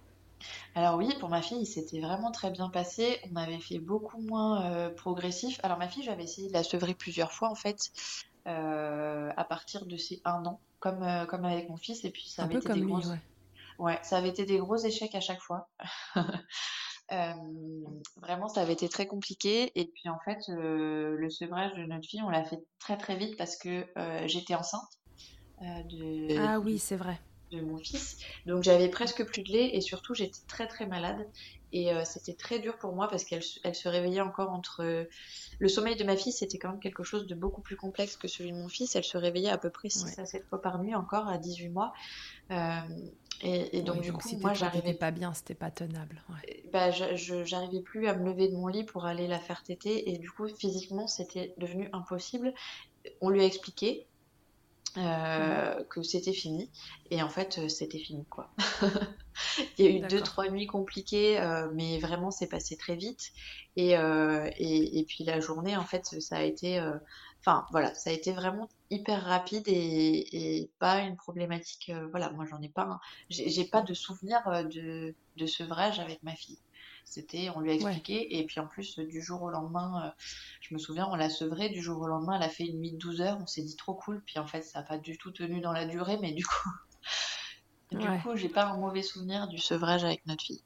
Alors 0.74 0.96
oui, 0.96 1.12
pour 1.18 1.28
ma 1.28 1.42
fille, 1.42 1.66
c'était 1.66 2.00
vraiment 2.00 2.30
très 2.30 2.50
bien 2.50 2.68
passé. 2.68 3.20
On 3.32 3.36
avait 3.36 3.58
fait 3.58 3.78
beaucoup 3.78 4.20
moins 4.20 4.64
euh, 4.64 4.90
progressif. 4.90 5.60
Alors 5.62 5.78
ma 5.78 5.88
fille, 5.88 6.02
j'avais 6.02 6.24
essayé 6.24 6.48
de 6.48 6.52
la 6.52 6.62
sevrer 6.62 6.94
plusieurs 6.94 7.32
fois 7.32 7.50
en 7.50 7.54
fait, 7.54 7.90
euh, 8.46 9.30
à 9.36 9.44
partir 9.44 9.86
de 9.86 9.96
ses 9.96 10.20
un 10.24 10.44
an, 10.46 10.60
comme, 10.78 11.02
euh, 11.02 11.26
comme 11.26 11.44
avec 11.44 11.68
mon 11.68 11.76
fils. 11.76 12.04
Et 12.04 12.10
puis 12.10 12.28
ça 12.28 12.44
avait 12.44 12.56
été 12.56 12.72
des 12.72 12.82
gros... 12.82 13.00
ouais. 13.78 13.98
ça 14.02 14.18
avait 14.18 14.28
été 14.28 14.44
des 14.44 14.58
gros 14.58 14.76
échecs 14.76 15.14
à 15.14 15.20
chaque 15.20 15.40
fois. 15.40 15.68
vraiment, 18.22 18.48
ça 18.48 18.60
avait 18.60 18.74
été 18.74 18.88
très 18.88 19.06
compliqué. 19.06 19.72
Et 19.74 19.86
puis 19.86 20.08
en 20.08 20.18
fait, 20.24 20.38
le 20.48 21.28
sevrage 21.30 21.74
de 21.74 21.84
notre 21.84 22.06
fille, 22.06 22.22
on 22.22 22.30
l'a 22.30 22.44
fait 22.44 22.62
très 22.78 22.96
très 22.96 23.16
vite 23.16 23.36
parce 23.36 23.56
que 23.56 23.86
j'étais 24.26 24.54
enceinte. 24.54 24.88
De... 25.60 26.38
Ah 26.38 26.58
oui, 26.58 26.78
c'est 26.78 26.96
vrai 26.96 27.20
de 27.50 27.60
mon 27.60 27.78
fils. 27.78 28.18
Donc 28.46 28.62
j'avais 28.62 28.88
presque 28.88 29.24
plus 29.24 29.42
de 29.42 29.52
lait 29.52 29.74
et 29.74 29.80
surtout 29.80 30.14
j'étais 30.14 30.40
très 30.46 30.66
très 30.66 30.86
malade. 30.86 31.26
Et 31.72 31.92
euh, 31.92 32.02
c'était 32.04 32.34
très 32.34 32.58
dur 32.58 32.76
pour 32.78 32.92
moi 32.94 33.08
parce 33.08 33.24
qu'elle 33.24 33.42
elle 33.62 33.74
se 33.74 33.88
réveillait 33.88 34.20
encore 34.20 34.50
entre... 34.50 35.06
Le 35.58 35.68
sommeil 35.68 35.94
de 35.94 36.04
ma 36.04 36.16
fille, 36.16 36.32
c'était 36.32 36.58
quand 36.58 36.70
même 36.70 36.80
quelque 36.80 37.04
chose 37.04 37.26
de 37.26 37.34
beaucoup 37.34 37.60
plus 37.60 37.76
complexe 37.76 38.16
que 38.16 38.26
celui 38.26 38.50
de 38.50 38.56
mon 38.56 38.68
fils. 38.68 38.96
Elle 38.96 39.04
se 39.04 39.18
réveillait 39.18 39.50
à 39.50 39.58
peu 39.58 39.70
près 39.70 39.88
6 39.88 40.18
à 40.18 40.26
7 40.26 40.46
fois 40.46 40.60
par 40.60 40.82
nuit 40.82 40.94
encore 40.94 41.28
à 41.28 41.38
18 41.38 41.68
mois. 41.68 41.92
Euh, 42.50 42.80
et, 43.42 43.80
donc 43.82 44.02
du 44.02 44.12
coup, 44.12 44.28
moi 44.40 44.52
j'arrivais 44.52 44.92
pas 44.92 45.10
bien, 45.10 45.32
c'était 45.32 45.54
pas 45.54 45.70
tenable. 45.70 46.22
Bah, 46.72 46.90
je 46.90 47.44
j'arrivais 47.44 47.80
plus 47.80 48.06
à 48.06 48.14
me 48.14 48.26
lever 48.26 48.48
de 48.48 48.56
mon 48.56 48.66
lit 48.66 48.84
pour 48.84 49.06
aller 49.06 49.26
la 49.26 49.38
faire 49.38 49.62
téter 49.62 50.10
et 50.10 50.18
du 50.18 50.30
coup 50.30 50.46
physiquement 50.48 51.06
c'était 51.06 51.54
devenu 51.56 51.88
impossible. 51.92 52.52
On 53.22 53.30
lui 53.30 53.40
a 53.40 53.46
expliqué, 53.46 54.06
euh, 54.96 55.84
que 55.84 56.02
c'était 56.02 56.32
fini. 56.32 56.70
Et 57.10 57.22
en 57.22 57.28
fait, 57.28 57.58
euh, 57.58 57.68
c'était 57.68 57.98
fini, 57.98 58.24
quoi. 58.26 58.50
Il 59.78 59.84
y 59.84 59.88
a 59.88 59.90
eu 59.90 60.00
deux, 60.00 60.20
trois 60.20 60.48
nuits 60.48 60.66
compliquées, 60.66 61.40
euh, 61.40 61.70
mais 61.74 61.98
vraiment, 61.98 62.30
c'est 62.30 62.48
passé 62.48 62.76
très 62.76 62.96
vite. 62.96 63.30
Et, 63.76 63.92
et, 63.92 64.98
et, 64.98 65.04
puis 65.04 65.24
la 65.24 65.40
journée, 65.40 65.76
en 65.76 65.84
fait, 65.84 66.20
ça 66.20 66.36
a 66.38 66.42
été... 66.42 66.80
Enfin, 67.38 67.64
voilà, 67.70 67.94
ça 67.94 68.10
a 68.10 68.12
été 68.12 68.32
vraiment 68.32 68.68
hyper 68.90 69.24
rapide 69.24 69.66
et, 69.66 70.58
et 70.58 70.70
pas 70.78 70.98
une 70.98 71.16
problématique... 71.16 71.90
voilà, 72.10 72.30
moi, 72.30 72.44
j'en 72.50 72.60
ai 72.60 72.68
pas... 72.68 73.00
J'ai 73.30 73.64
pas 73.64 73.80
de 73.80 73.94
souvenir 73.94 74.42
de, 74.68 75.14
de 75.36 75.46
sevrage 75.46 76.00
avec 76.00 76.22
ma 76.22 76.34
fille. 76.34 76.58
C'était, 77.10 77.50
on 77.56 77.58
lui 77.58 77.72
a 77.72 77.74
expliqué, 77.74 78.38
et 78.38 78.46
puis 78.46 78.60
en 78.60 78.68
plus, 78.68 79.00
du 79.00 79.20
jour 79.20 79.42
au 79.42 79.50
lendemain, 79.50 80.04
euh, 80.06 80.22
je 80.60 80.72
me 80.72 80.78
souviens, 80.78 81.08
on 81.10 81.16
l'a 81.16 81.28
sevrée, 81.28 81.68
du 81.68 81.82
jour 81.82 82.00
au 82.00 82.06
lendemain, 82.06 82.36
elle 82.36 82.44
a 82.44 82.48
fait 82.48 82.64
une 82.64 82.78
nuit 82.78 82.92
de 82.92 82.98
12 82.98 83.20
heures, 83.20 83.38
on 83.42 83.48
s'est 83.48 83.62
dit 83.62 83.74
trop 83.74 83.94
cool, 83.94 84.22
puis 84.24 84.38
en 84.38 84.46
fait, 84.46 84.62
ça 84.62 84.78
n'a 84.78 84.86
pas 84.86 84.96
du 84.96 85.18
tout 85.18 85.32
tenu 85.32 85.60
dans 85.60 85.72
la 85.72 85.86
durée, 85.86 86.18
mais 86.20 86.30
du 86.30 86.46
coup, 86.46 86.68
du 87.90 87.98
coup, 87.98 88.36
j'ai 88.36 88.48
pas 88.48 88.66
un 88.66 88.76
mauvais 88.76 89.02
souvenir 89.02 89.48
du 89.48 89.58
sevrage 89.58 90.04
avec 90.04 90.24
notre 90.26 90.44
fille. 90.44 90.62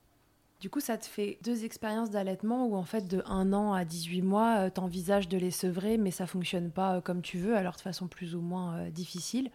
Du 0.61 0.69
coup, 0.69 0.81
ça 0.81 0.99
te 0.99 1.07
fait 1.07 1.39
deux 1.43 1.65
expériences 1.65 2.11
d'allaitement 2.11 2.67
où, 2.67 2.77
en 2.77 2.85
fait, 2.85 3.09
de 3.09 3.23
1 3.25 3.55
an 3.55 3.73
à 3.73 3.87
18 3.87 4.21
mois, 4.21 4.59
euh, 4.59 4.71
tu 4.71 4.83
envisages 4.83 5.31
de 5.31 5.39
les 5.39 5.51
sevrer, 5.51 5.97
mais 5.97 6.11
ça 6.11 6.27
fonctionne 6.27 6.71
pas 6.71 6.97
euh, 6.97 7.01
comme 7.01 7.23
tu 7.23 7.39
veux, 7.39 7.57
alors 7.57 7.77
de 7.77 7.81
façon 7.81 8.07
plus 8.07 8.35
ou 8.35 8.43
moins 8.43 8.91
difficile. 8.91 9.51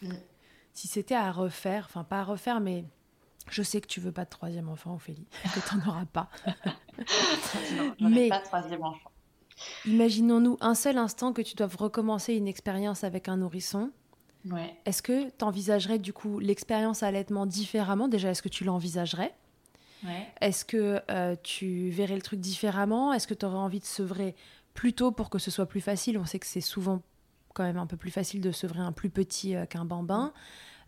Mm. 0.00 0.14
Si 0.72 0.88
c'était 0.88 1.14
à 1.14 1.30
refaire, 1.30 1.84
enfin, 1.90 2.04
pas 2.04 2.20
à 2.20 2.24
refaire, 2.24 2.60
mais 2.60 2.86
je 3.50 3.62
sais 3.62 3.80
que 3.80 3.86
tu 3.86 4.00
veux 4.00 4.12
pas 4.12 4.24
de 4.24 4.30
troisième 4.30 4.68
enfant, 4.68 4.94
Ophélie, 4.94 5.26
que 5.54 5.68
tu 5.68 5.76
n'en 5.76 5.88
auras 5.88 6.04
pas. 6.04 6.28
non, 8.00 8.10
Mais 8.10 8.28
pas 8.28 8.40
de 8.40 8.44
troisième 8.44 8.82
enfant. 8.82 9.10
Imaginons-nous 9.86 10.56
un 10.60 10.74
seul 10.74 10.98
instant 10.98 11.32
que 11.32 11.42
tu 11.42 11.54
doives 11.54 11.76
recommencer 11.76 12.34
une 12.34 12.48
expérience 12.48 13.04
avec 13.04 13.28
un 13.28 13.36
nourrisson. 13.36 13.90
Ouais. 14.50 14.76
Est-ce 14.84 15.02
que 15.02 15.30
tu 15.30 15.44
envisagerais 15.44 15.98
du 15.98 16.12
coup 16.12 16.40
l'expérience 16.40 17.02
allaitement 17.02 17.46
différemment? 17.46 18.08
Déjà, 18.08 18.30
est-ce 18.30 18.42
que 18.42 18.48
tu 18.48 18.64
l'envisagerais? 18.64 19.34
Ouais. 20.04 20.26
Est-ce 20.40 20.64
que 20.64 21.00
euh, 21.10 21.36
tu 21.42 21.90
verrais 21.90 22.16
le 22.16 22.22
truc 22.22 22.40
différemment? 22.40 23.12
Est-ce 23.12 23.28
que 23.28 23.34
tu 23.34 23.46
aurais 23.46 23.58
envie 23.58 23.78
de 23.78 23.84
sevrer 23.84 24.34
plus 24.74 24.94
tôt 24.94 25.12
pour 25.12 25.30
que 25.30 25.38
ce 25.38 25.50
soit 25.50 25.66
plus 25.66 25.80
facile? 25.80 26.18
On 26.18 26.24
sait 26.24 26.40
que 26.40 26.46
c'est 26.46 26.60
souvent 26.60 27.02
quand 27.54 27.62
même 27.62 27.76
un 27.76 27.86
peu 27.86 27.96
plus 27.96 28.10
facile 28.10 28.40
de 28.40 28.50
sevrer 28.50 28.80
un 28.80 28.92
plus 28.92 29.10
petit 29.10 29.54
euh, 29.54 29.66
qu'un 29.66 29.84
bambin. 29.84 30.32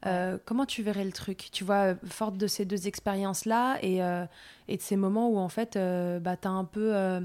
Euh, 0.06 0.38
comment 0.44 0.66
tu 0.66 0.82
verrais 0.82 1.04
le 1.04 1.12
truc? 1.12 1.48
Tu 1.52 1.64
vois, 1.64 1.94
forte 2.06 2.36
de 2.36 2.46
ces 2.46 2.64
deux 2.64 2.86
expériences-là 2.86 3.78
et, 3.82 4.02
euh, 4.02 4.26
et, 4.68 4.76
de 4.76 4.82
ces 4.82 4.96
moments 4.96 5.28
où 5.30 5.38
en 5.38 5.48
fait, 5.48 5.76
euh, 5.76 6.20
bah, 6.20 6.36
tu 6.36 6.48
as 6.48 6.50
un 6.50 6.64
peu 6.64 7.20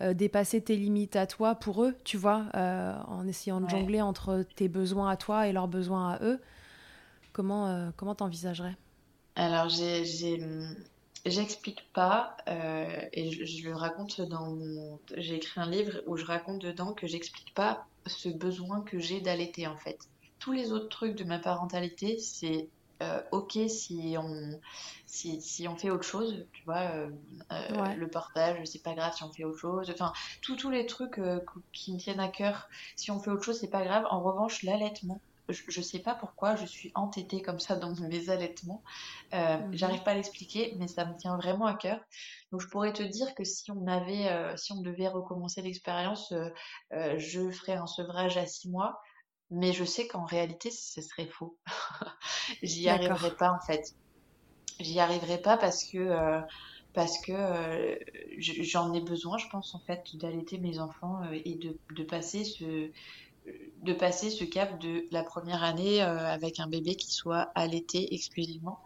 dépassé 0.00 0.60
tes 0.60 0.76
limites 0.76 1.16
à 1.16 1.26
toi 1.26 1.54
pour 1.54 1.84
eux, 1.84 1.94
tu 2.04 2.16
vois, 2.16 2.46
en 2.54 3.26
essayant 3.26 3.60
de 3.60 3.68
jongler 3.68 4.02
entre 4.02 4.44
tes 4.56 4.68
besoins 4.68 5.10
à 5.10 5.16
toi 5.16 5.46
et 5.46 5.52
leurs 5.52 5.68
besoins 5.68 6.12
à 6.12 6.22
eux. 6.24 6.40
Comment 7.32 7.90
comment 7.96 8.14
t'envisagerais? 8.14 8.76
Alors, 9.36 9.68
J'explique 11.26 11.90
pas, 11.94 12.36
et 12.46 13.30
je, 13.30 13.66
le 13.66 13.74
raconte 13.74 14.20
dans 14.20 14.50
mon... 14.50 14.98
J'ai 15.16 15.36
écrit 15.36 15.58
un 15.58 15.70
livre 15.70 16.02
où 16.06 16.18
je 16.18 16.24
raconte 16.26 16.60
dedans 16.60 16.92
que 16.92 17.06
j'explique 17.06 17.54
pas 17.54 17.86
ce 18.06 18.28
besoin 18.28 18.82
que 18.82 18.98
j'ai 18.98 19.22
d'allaiter 19.22 19.66
en 19.66 19.76
fait 19.76 19.98
tous 20.44 20.52
les 20.52 20.72
autres 20.72 20.90
trucs 20.90 21.16
de 21.16 21.24
ma 21.24 21.38
parentalité, 21.38 22.18
c'est 22.18 22.68
euh, 23.00 23.22
ok 23.32 23.58
si 23.66 24.14
on, 24.18 24.60
si, 25.06 25.40
si, 25.40 25.66
on 25.66 25.74
fait 25.74 25.88
autre 25.88 26.04
chose, 26.04 26.46
tu 26.52 26.62
vois, 26.64 26.82
euh, 26.82 27.08
euh, 27.50 27.94
le 27.94 28.08
portage, 28.08 28.58
c'est 28.66 28.82
pas 28.82 28.92
grave 28.92 29.14
si 29.16 29.24
on 29.24 29.32
fait 29.32 29.44
autre 29.44 29.58
chose, 29.58 29.90
enfin, 29.90 30.12
tous 30.42 30.68
les 30.68 30.84
trucs 30.84 31.18
qui 31.72 31.94
me 31.94 31.98
tiennent 31.98 32.20
à 32.20 32.28
cœur, 32.28 32.68
si 32.94 33.10
on 33.10 33.20
fait 33.20 33.30
autre 33.30 33.42
chose, 33.42 33.58
c'est 33.58 33.70
pas 33.70 33.84
grave. 33.84 34.04
En 34.10 34.20
revanche, 34.20 34.62
l'allaitement, 34.64 35.18
je, 35.48 35.80
sais 35.80 35.98
pas 35.98 36.14
pourquoi 36.14 36.56
je 36.56 36.66
suis 36.66 36.92
entêtée 36.94 37.40
comme 37.40 37.58
ça 37.58 37.76
dans 37.76 37.94
mes 37.94 38.28
allaitements, 38.28 38.82
mhm. 39.32 39.70
j'arrive 39.72 40.02
pas 40.02 40.10
à 40.10 40.14
l'expliquer, 40.14 40.74
mais 40.78 40.88
ça 40.88 41.06
me 41.06 41.16
tient 41.16 41.38
vraiment 41.38 41.64
à 41.64 41.74
cœur. 41.74 42.00
Donc 42.52 42.60
je 42.60 42.68
pourrais 42.68 42.92
te 42.92 43.02
dire 43.02 43.34
que 43.34 43.44
si 43.44 43.70
on 43.70 43.86
avait, 43.86 44.28
si 44.58 44.72
on 44.74 44.82
devait 44.82 45.08
recommencer 45.08 45.62
l'expérience, 45.62 46.34
je 46.90 47.50
ferais 47.50 47.76
un 47.76 47.86
sevrage 47.86 48.36
à 48.36 48.44
six 48.44 48.68
mois. 48.68 49.00
Mais 49.50 49.72
je 49.72 49.84
sais 49.84 50.06
qu'en 50.06 50.24
réalité, 50.24 50.70
ce 50.70 51.00
serait 51.00 51.26
faux. 51.26 51.56
J'y 52.62 52.88
arriverai 52.88 53.36
pas 53.36 53.52
en 53.52 53.60
fait. 53.60 53.94
J'y 54.80 54.98
arriverai 54.98 55.40
pas 55.40 55.56
parce 55.56 55.84
que 55.84 55.98
euh, 55.98 56.40
parce 56.94 57.18
que 57.18 57.32
euh, 57.32 57.96
j'en 58.38 58.94
ai 58.94 59.00
besoin, 59.00 59.36
je 59.36 59.48
pense 59.48 59.74
en 59.74 59.80
fait, 59.80 60.16
d'allaiter 60.16 60.58
mes 60.58 60.78
enfants 60.78 61.22
euh, 61.24 61.38
et 61.44 61.56
de, 61.56 61.76
de, 61.94 62.04
passer 62.04 62.44
ce 62.44 62.90
de 63.82 63.92
passer 63.92 64.30
ce 64.30 64.44
cap 64.44 64.80
de 64.80 65.06
la 65.10 65.22
première 65.22 65.62
année 65.62 66.02
euh, 66.02 66.26
avec 66.26 66.60
un 66.60 66.66
bébé 66.66 66.94
qui 66.94 67.12
soit 67.12 67.50
allaité 67.54 68.14
exclusivement. 68.14 68.80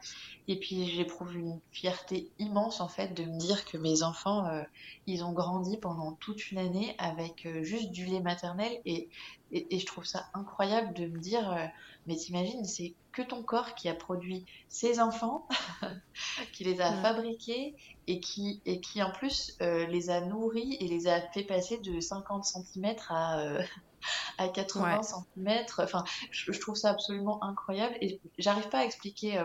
Et 0.48 0.58
puis 0.58 0.86
j'éprouve 0.88 1.36
une 1.36 1.60
fierté 1.70 2.30
immense 2.38 2.80
en 2.80 2.88
fait 2.88 3.14
de 3.14 3.24
me 3.24 3.38
dire 3.38 3.64
que 3.64 3.76
mes 3.76 4.02
enfants, 4.02 4.46
euh, 4.46 4.62
ils 5.06 5.22
ont 5.22 5.32
grandi 5.32 5.76
pendant 5.76 6.12
toute 6.12 6.50
une 6.50 6.58
année 6.58 6.94
avec 6.98 7.46
euh, 7.46 7.62
juste 7.62 7.90
du 7.90 8.06
lait 8.06 8.20
maternel. 8.20 8.80
Et, 8.84 9.08
et, 9.52 9.78
je 9.78 9.86
trouve 9.86 10.04
ça 10.04 10.26
incroyable 10.34 10.92
de 10.94 11.06
me 11.06 11.18
dire, 11.18 11.70
mais 12.06 12.16
t'imagines, 12.16 12.64
c'est 12.66 12.94
que 13.12 13.22
ton 13.22 13.42
corps 13.42 13.74
qui 13.74 13.88
a 13.88 13.94
produit 13.94 14.44
ces 14.68 15.00
enfants, 15.00 15.48
qui 16.52 16.64
les 16.64 16.82
a 16.82 16.92
fabriqués 17.00 17.74
et 18.06 18.20
qui, 18.20 18.60
et 18.66 18.80
qui 18.80 19.02
en 19.02 19.10
plus 19.10 19.56
les 19.60 20.10
a 20.10 20.20
nourris 20.20 20.76
et 20.80 20.86
les 20.86 21.08
a 21.08 21.22
fait 21.30 21.44
passer 21.44 21.78
de 21.78 21.98
50 21.98 22.44
cm 22.44 22.96
à 23.08 23.58
à 24.38 24.48
80 24.48 25.02
cm. 25.02 25.64
Enfin, 25.78 26.04
je, 26.30 26.58
trouve 26.58 26.76
ça 26.76 26.90
absolument 26.90 27.42
incroyable. 27.42 27.96
Et 28.00 28.20
j'arrive 28.38 28.68
pas 28.68 28.78
à 28.78 28.84
expliquer 28.84 29.38
euh, 29.38 29.44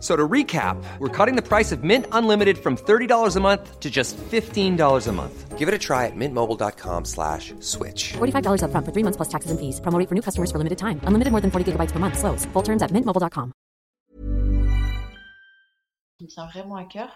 So 0.00 0.16
to 0.16 0.26
recap, 0.26 0.82
we're 0.98 1.08
cutting 1.08 1.36
the 1.36 1.46
price 1.46 1.72
of 1.72 1.84
Mint 1.84 2.06
Unlimited 2.12 2.56
from 2.56 2.76
$30 2.76 3.36
a 3.36 3.40
month 3.40 3.80
to 3.80 3.90
just 3.90 4.16
$15 4.16 5.06
a 5.06 5.12
month. 5.12 5.58
Give 5.58 5.68
it 5.68 5.74
a 5.74 5.78
try 5.78 6.06
at 6.06 6.16
mintmobile.com 6.16 7.04
slash 7.04 7.52
switch. 7.60 8.14
$45 8.14 8.62
up 8.62 8.70
front 8.70 8.86
for 8.86 8.92
three 8.92 9.02
months 9.02 9.18
plus 9.18 9.28
taxes 9.28 9.50
and 9.50 9.60
fees. 9.60 9.78
Promoting 9.78 10.06
for 10.06 10.14
new 10.14 10.22
customers 10.22 10.50
for 10.50 10.56
limited 10.56 10.78
time. 10.78 11.02
Unlimited 11.04 11.32
more 11.32 11.42
than 11.42 11.50
40 11.50 11.72
gigabytes 11.72 11.92
per 11.92 11.98
month. 11.98 12.18
Slows. 12.18 12.46
Full 12.46 12.62
terms 12.62 12.80
at 12.80 12.90
mintmobile.com. 12.92 13.52
me 16.22 16.28
tient 16.28 16.46
vraiment 16.46 16.76
à 16.76 16.84
cœur. 16.84 17.08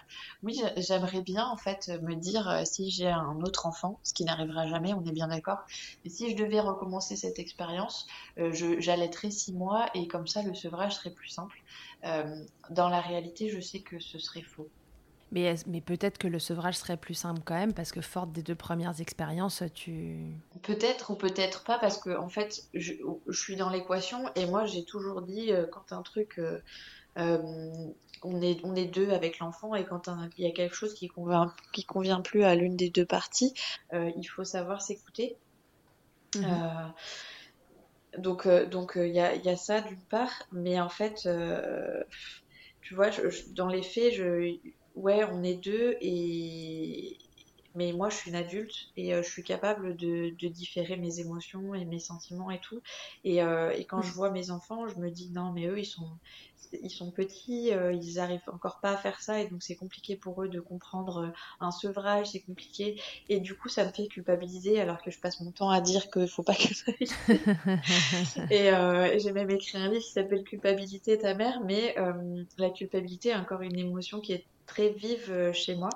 Oui, 0.43 0.61
j'aimerais 0.77 1.21
bien 1.21 1.45
en 1.45 1.57
fait 1.57 1.91
me 2.01 2.15
dire 2.15 2.49
euh, 2.49 2.65
si 2.65 2.89
j'ai 2.89 3.07
un 3.07 3.39
autre 3.41 3.65
enfant, 3.65 3.99
ce 4.03 4.13
qui 4.13 4.25
n'arrivera 4.25 4.67
jamais, 4.67 4.93
on 4.93 5.03
est 5.05 5.11
bien 5.11 5.27
d'accord. 5.27 5.59
Et 6.03 6.09
si 6.09 6.31
je 6.31 6.35
devais 6.35 6.59
recommencer 6.59 7.15
cette 7.15 7.39
expérience, 7.39 8.07
euh, 8.39 8.51
j'allaiterais 8.79 9.31
six 9.31 9.53
mois 9.53 9.89
et 9.93 10.07
comme 10.07 10.27
ça 10.27 10.41
le 10.41 10.53
sevrage 10.53 10.95
serait 10.95 11.11
plus 11.11 11.29
simple. 11.29 11.61
Euh, 12.05 12.43
dans 12.69 12.89
la 12.89 13.01
réalité, 13.01 13.49
je 13.49 13.59
sais 13.59 13.79
que 13.79 13.99
ce 13.99 14.19
serait 14.19 14.41
faux. 14.41 14.69
Mais, 15.31 15.55
mais 15.65 15.81
peut-être 15.81 16.17
que 16.17 16.27
le 16.27 16.39
sevrage 16.39 16.75
serait 16.75 16.97
plus 16.97 17.15
simple 17.15 17.41
quand 17.43 17.55
même, 17.55 17.73
parce 17.73 17.91
que 17.91 18.01
forte 18.01 18.31
des 18.31 18.43
deux 18.43 18.55
premières 18.55 19.01
expériences, 19.01 19.63
tu... 19.73 20.33
Peut-être 20.61 21.11
ou 21.11 21.15
peut-être 21.15 21.63
pas, 21.63 21.79
parce 21.79 21.97
que 21.97 22.15
en 22.15 22.29
fait, 22.29 22.63
je, 22.73 22.93
suis 23.31 23.55
dans 23.55 23.69
l'équation, 23.69 24.29
et 24.35 24.45
moi 24.45 24.65
j'ai 24.65 24.85
toujours 24.85 25.21
dit, 25.21 25.51
euh, 25.51 25.65
quand 25.65 25.91
un 25.91 26.03
truc... 26.03 26.39
Euh, 26.39 26.59
on, 28.23 28.41
est, 28.41 28.59
on 28.63 28.75
est 28.75 28.85
deux 28.85 29.09
avec 29.11 29.39
l'enfant, 29.39 29.73
et 29.73 29.85
quand 29.85 30.09
il 30.37 30.45
y 30.45 30.47
a 30.47 30.51
quelque 30.51 30.75
chose 30.75 30.93
qui 30.93 31.07
convient, 31.07 31.53
qui 31.73 31.85
convient 31.85 32.21
plus 32.21 32.43
à 32.43 32.55
l'une 32.55 32.75
des 32.75 32.89
deux 32.89 33.05
parties, 33.05 33.53
il 33.93 34.25
faut 34.25 34.43
savoir 34.43 34.81
s'écouter. 34.81 35.37
Mmh 36.35 36.43
donc, 38.17 38.45
euh, 38.45 38.65
donc 38.65 38.97
euh, 38.97 39.07
il 39.07 39.13
y, 39.15 39.19
a, 39.19 39.35
y, 39.35 39.49
a, 39.49 39.55
ça 39.55 39.81
d'une 39.81 40.01
part, 40.09 40.47
mais 40.51 40.79
en 40.79 40.89
fait, 40.89 41.25
euh, 41.25 42.03
tu 42.81 42.95
vois, 42.95 43.09
dans 43.53 43.67
les 43.67 43.83
faits, 43.83 44.13
je, 44.13 44.57
ouais, 44.95 45.23
on 45.31 45.43
est 45.43 45.55
deux 45.55 45.95
et 46.01 47.17
mais 47.75 47.93
moi 47.93 48.09
je 48.09 48.15
suis 48.15 48.29
une 48.29 48.35
adulte 48.35 48.89
et 48.97 49.13
je 49.13 49.21
suis 49.21 49.43
capable 49.43 49.95
de, 49.95 50.33
de, 50.39 50.47
différer 50.47 50.97
mes 50.97 51.19
émotions 51.19 51.75
et 51.75 51.85
mes 51.85 51.99
sentiments 51.99 52.51
et 52.51 52.59
tout. 52.59 52.81
Et, 53.23 53.37
et, 53.37 53.85
quand 53.85 54.01
je 54.01 54.11
vois 54.11 54.31
mes 54.31 54.51
enfants, 54.51 54.87
je 54.87 54.95
me 54.95 55.09
dis 55.09 55.29
non 55.31 55.51
mais 55.51 55.67
eux 55.67 55.79
ils 55.79 55.85
sont 55.85 56.09
ils 56.81 56.89
sont 56.89 57.11
petits, 57.11 57.73
euh, 57.73 57.93
ils 57.93 58.19
arrivent 58.19 58.41
encore 58.51 58.79
pas 58.79 58.91
à 58.91 58.97
faire 58.97 59.21
ça 59.21 59.39
et 59.41 59.47
donc 59.47 59.63
c'est 59.63 59.75
compliqué 59.75 60.15
pour 60.15 60.41
eux 60.43 60.49
de 60.49 60.59
comprendre 60.59 61.17
euh, 61.17 61.29
un 61.59 61.71
sevrage, 61.71 62.27
c'est 62.31 62.41
compliqué. 62.41 62.99
Et 63.29 63.39
du 63.39 63.55
coup 63.55 63.69
ça 63.69 63.85
me 63.85 63.91
fait 63.91 64.07
culpabiliser 64.07 64.79
alors 64.79 65.01
que 65.01 65.11
je 65.11 65.19
passe 65.19 65.39
mon 65.41 65.51
temps 65.51 65.69
à 65.69 65.81
dire 65.81 66.09
qu'il 66.09 66.27
faut 66.27 66.43
pas 66.43 66.53
et, 68.49 68.71
euh, 68.71 69.05
et 69.05 69.19
j'ai 69.19 69.31
même 69.31 69.49
écrit 69.49 69.77
un 69.77 69.89
livre 69.89 70.03
qui 70.03 70.11
s'appelle 70.11 70.43
Culpabilité 70.43 71.17
ta 71.17 71.33
mère, 71.33 71.61
mais 71.63 71.95
la 72.57 72.69
culpabilité 72.69 73.29
est 73.29 73.35
encore 73.35 73.61
une 73.61 73.77
émotion 73.77 74.19
qui 74.19 74.33
est 74.33 74.45
très 74.65 74.89
vive 74.89 75.51
chez 75.53 75.75
moi 75.75 75.89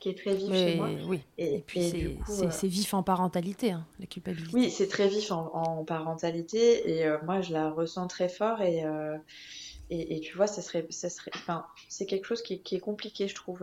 qui 0.00 0.10
est 0.10 0.18
très 0.18 0.34
vif 0.34 0.52
chez 0.52 0.76
moi. 0.76 0.88
Oui. 1.06 1.20
Et, 1.38 1.60
puis 1.66 2.18
euh, 2.28 2.50
c'est 2.50 2.66
vif 2.66 2.94
en 2.94 3.02
parentalité, 3.02 3.72
hein, 3.72 3.86
la 4.00 4.06
culpabilité. 4.06 4.50
Oui, 4.52 4.70
c'est 4.70 4.88
très 4.88 5.08
vif 5.08 5.30
en, 5.30 5.84
parentalité 5.84 6.90
et 6.90 7.06
euh, 7.06 7.18
moi 7.24 7.40
je 7.40 7.52
la 7.52 7.70
ressens 7.70 8.06
très 8.06 8.28
fort 8.28 8.62
et, 8.62 8.84
euh, 8.84 9.16
et, 9.90 10.20
tu 10.20 10.36
vois, 10.36 10.46
ça 10.46 10.62
serait, 10.62 10.86
ça 10.90 11.10
serait, 11.10 11.32
enfin, 11.34 11.66
c'est 11.88 12.06
quelque 12.06 12.24
chose 12.24 12.42
qui, 12.42 12.62
qui, 12.62 12.76
est 12.76 12.80
compliqué, 12.80 13.28
je 13.28 13.34
trouve. 13.34 13.58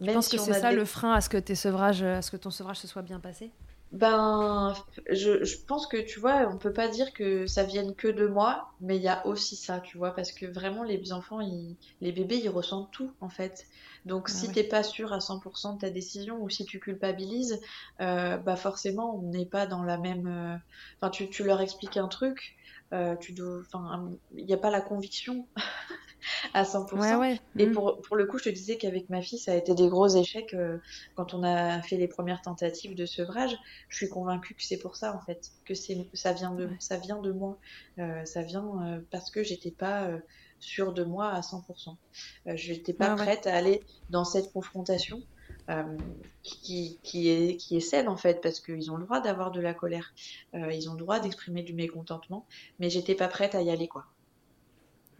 je 0.00 0.12
pense 0.12 0.28
que 0.28 0.38
c'est 0.38 0.54
ça 0.54 0.72
le 0.72 0.84
frein 0.84 1.12
à 1.12 1.20
ce 1.20 1.28
que 1.28 1.36
tes 1.36 1.54
sevrages, 1.54 2.02
à 2.02 2.22
ce 2.22 2.30
que 2.30 2.38
ton 2.38 2.50
sevrage 2.50 2.78
se 2.78 2.86
soit 2.86 3.02
bien 3.02 3.20
passé? 3.20 3.50
Ben, 3.92 4.74
je, 5.10 5.44
je, 5.44 5.56
pense 5.58 5.86
que 5.86 5.96
tu 5.96 6.18
vois, 6.18 6.48
on 6.52 6.58
peut 6.58 6.72
pas 6.72 6.88
dire 6.88 7.12
que 7.12 7.46
ça 7.46 7.62
vienne 7.62 7.94
que 7.94 8.08
de 8.08 8.26
moi, 8.26 8.72
mais 8.80 8.96
il 8.96 9.02
y 9.02 9.08
a 9.08 9.24
aussi 9.26 9.54
ça, 9.54 9.80
tu 9.80 9.96
vois, 9.96 10.14
parce 10.14 10.32
que 10.32 10.44
vraiment 10.44 10.82
les 10.82 11.12
enfants, 11.12 11.40
ils, 11.40 11.76
les 12.00 12.12
bébés, 12.12 12.40
ils 12.42 12.48
ressentent 12.48 12.90
tout 12.90 13.12
en 13.20 13.28
fait. 13.28 13.66
Donc, 14.06 14.28
ah 14.28 14.32
si 14.32 14.46
tu 14.46 14.54
t'es 14.54 14.62
pas 14.62 14.84
sûr 14.84 15.12
à 15.12 15.18
100% 15.18 15.74
de 15.74 15.80
ta 15.80 15.90
décision 15.90 16.38
ou 16.40 16.48
si 16.48 16.64
tu 16.64 16.78
culpabilises, 16.78 17.60
euh, 18.00 18.36
bah 18.36 18.54
forcément, 18.54 19.18
on 19.18 19.22
n'est 19.30 19.46
pas 19.46 19.66
dans 19.66 19.82
la 19.82 19.98
même. 19.98 20.28
Euh, 20.28 20.56
enfin, 21.00 21.10
tu, 21.10 21.28
tu, 21.28 21.42
leur 21.42 21.60
expliques 21.60 21.96
un 21.96 22.06
truc, 22.06 22.56
euh, 22.92 23.16
tu 23.16 23.32
dois. 23.32 23.62
Enfin, 23.66 24.08
il 24.36 24.46
n'y 24.46 24.54
a 24.54 24.58
pas 24.58 24.70
la 24.70 24.80
conviction 24.80 25.48
à 26.54 26.62
100%. 26.62 27.40
Et 27.58 27.66
mm. 27.66 27.72
pour, 27.72 28.00
pour 28.00 28.14
le 28.14 28.26
coup, 28.26 28.38
je 28.38 28.44
te 28.44 28.48
disais 28.48 28.76
qu'avec 28.76 29.10
ma 29.10 29.22
fille, 29.22 29.40
ça 29.40 29.50
a 29.50 29.56
été 29.56 29.74
des 29.74 29.88
gros 29.88 30.06
échecs 30.06 30.54
quand 31.16 31.34
on 31.34 31.42
a 31.42 31.82
fait 31.82 31.96
les 31.96 32.06
premières 32.06 32.42
tentatives 32.42 32.94
de 32.94 33.06
sevrage. 33.06 33.58
Je 33.88 33.96
suis 33.96 34.08
convaincue 34.08 34.54
que 34.54 34.62
c'est 34.62 34.78
pour 34.78 34.94
ça, 34.94 35.16
en 35.16 35.20
fait, 35.20 35.50
que 35.64 35.74
c'est 35.74 36.06
ça 36.14 36.32
vient 36.32 36.52
de 36.52 36.70
ça 36.78 36.96
vient 36.96 37.20
de 37.20 37.32
moi, 37.32 37.58
ça 38.24 38.42
vient 38.42 39.02
parce 39.10 39.32
que 39.32 39.42
j'étais 39.42 39.72
pas 39.72 40.08
sûre 40.58 40.92
de 40.92 41.04
moi 41.04 41.28
à 41.30 41.40
100%. 41.40 41.96
Euh, 42.46 42.56
je 42.56 42.72
n'étais 42.72 42.92
pas 42.92 43.14
prête 43.14 43.46
à 43.46 43.54
aller 43.54 43.82
dans 44.10 44.24
cette 44.24 44.52
confrontation 44.52 45.22
euh, 45.68 45.96
qui, 46.42 46.98
qui, 47.02 47.28
est, 47.28 47.56
qui 47.56 47.76
est 47.76 47.80
saine 47.80 48.08
en 48.08 48.16
fait, 48.16 48.40
parce 48.40 48.60
qu'ils 48.60 48.90
ont 48.90 48.96
le 48.96 49.04
droit 49.04 49.20
d'avoir 49.20 49.50
de 49.50 49.60
la 49.60 49.74
colère, 49.74 50.12
euh, 50.54 50.72
ils 50.72 50.88
ont 50.88 50.92
le 50.92 51.00
droit 51.00 51.18
d'exprimer 51.18 51.62
du 51.62 51.74
mécontentement, 51.74 52.46
mais 52.78 52.88
j'étais 52.88 53.14
pas 53.14 53.28
prête 53.28 53.54
à 53.54 53.62
y 53.62 53.70
aller 53.70 53.88
quoi. 53.88 54.06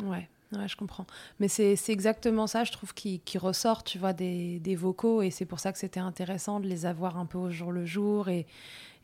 Ouais. 0.03 0.29
Ouais, 0.53 0.69
je 0.69 0.77
comprends. 0.77 1.07
Mais 1.41 1.49
c'est 1.49 1.77
exactement 1.89 2.47
ça, 2.47 2.63
je 2.63 2.71
trouve, 2.71 2.95
qui, 2.95 3.19
qui 3.19 3.37
ressort, 3.37 3.83
tu 3.83 3.99
vois, 3.99 4.13
des, 4.13 4.61
des 4.61 4.77
vocaux. 4.77 5.21
Et 5.23 5.31
c'est 5.31 5.45
pour 5.45 5.59
ça 5.59 5.73
que 5.73 5.79
c'était 5.79 5.99
intéressant 5.99 6.61
de 6.61 6.69
les 6.69 6.87
avoir 6.87 7.19
un 7.19 7.27
peu 7.27 7.37
au 7.37 7.51
jour 7.51 7.73
le 7.73 7.85
jour. 7.85 8.29
Et, 8.29 8.47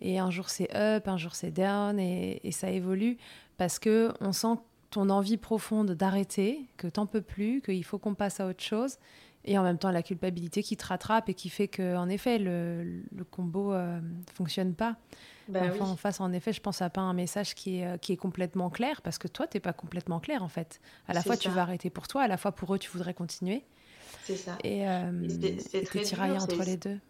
et 0.01 0.21
un 0.21 0.31
jour 0.31 0.49
c'est 0.49 0.73
up, 0.77 1.09
un 1.09 1.17
jour 1.17 1.35
c'est 1.35 1.51
down. 1.51 1.99
Et, 1.99 2.41
et, 2.45 2.53
ça 2.53 2.71
évolue. 2.71 3.19
Parce 3.57 3.81
que 3.81 4.13
on 4.21 4.33
sent 4.33 4.57
ton 4.93 5.11
envie 5.11 5.39
profonde 5.39 5.93
d'arrêter, 5.93 6.67
que 6.77 6.87
t'en 6.87 7.07
peux 7.07 7.23
plus, 7.23 7.61
qu'il 7.63 7.85
faut 7.85 7.99
qu'on 7.99 8.15
passe 8.15 8.41
à 8.41 8.47
autre 8.47 8.63
chose, 8.63 8.99
et 9.45 9.59
en 9.59 9.65
même 9.65 9.79
temps 9.79 9.91
la 9.91 10.03
culpabilité 10.03 10.63
qui 10.63 10.77
te 10.77 10.87
rattrape 10.87 11.29
et 11.29 11.35
qui 11.35 11.49
fait 11.49 11.67
que, 11.67 11.97
en 11.97 12.09
effet, 12.09 12.39
le, 12.39 13.03
le 13.13 13.25
combo 13.25 13.73
euh, 13.73 14.01
fonctionne 14.33 14.75
pas. 14.75 14.97
Bah 15.49 15.63
enfin, 15.65 15.87
En 15.87 15.97
face, 15.97 16.21
en 16.21 16.33
effet, 16.33 16.53
je 16.53 16.61
pense 16.61 16.83
à 16.83 16.91
pas 16.91 17.01
un 17.01 17.15
message 17.15 17.55
qui 17.55 17.79
est, 17.79 17.87
euh, 17.87 17.97
qui 17.97 18.13
est 18.13 18.17
complètement 18.17 18.71
clair, 18.71 19.03
parce 19.03 19.19
que 19.19 19.27
toi, 19.27 19.47
t'es 19.47 19.61
pas 19.61 19.73
complètement 19.73 20.21
clair, 20.21 20.45
en 20.45 20.49
fait. 20.49 20.81
À 21.09 21.15
la 21.15 21.23
fois, 21.23 21.37
tu 21.37 21.49
vas 21.49 21.63
arrêter 21.63 21.91
pour 21.91 22.07
toi, 22.07 22.23
à 22.23 22.29
la 22.29 22.37
fois, 22.37 22.53
pour 22.53 22.75
eux, 22.75 22.79
tu 22.79 22.91
voudrais 22.91 23.15
continuer. 23.15 23.65
C'est 24.25 24.37
ça. 24.37 24.57
Et 24.63 24.87
euh, 24.89 25.11
c'est 25.59 26.03
tiraillé 26.03 26.39
entre 26.39 26.63
les 26.65 26.77
deux 26.77 27.01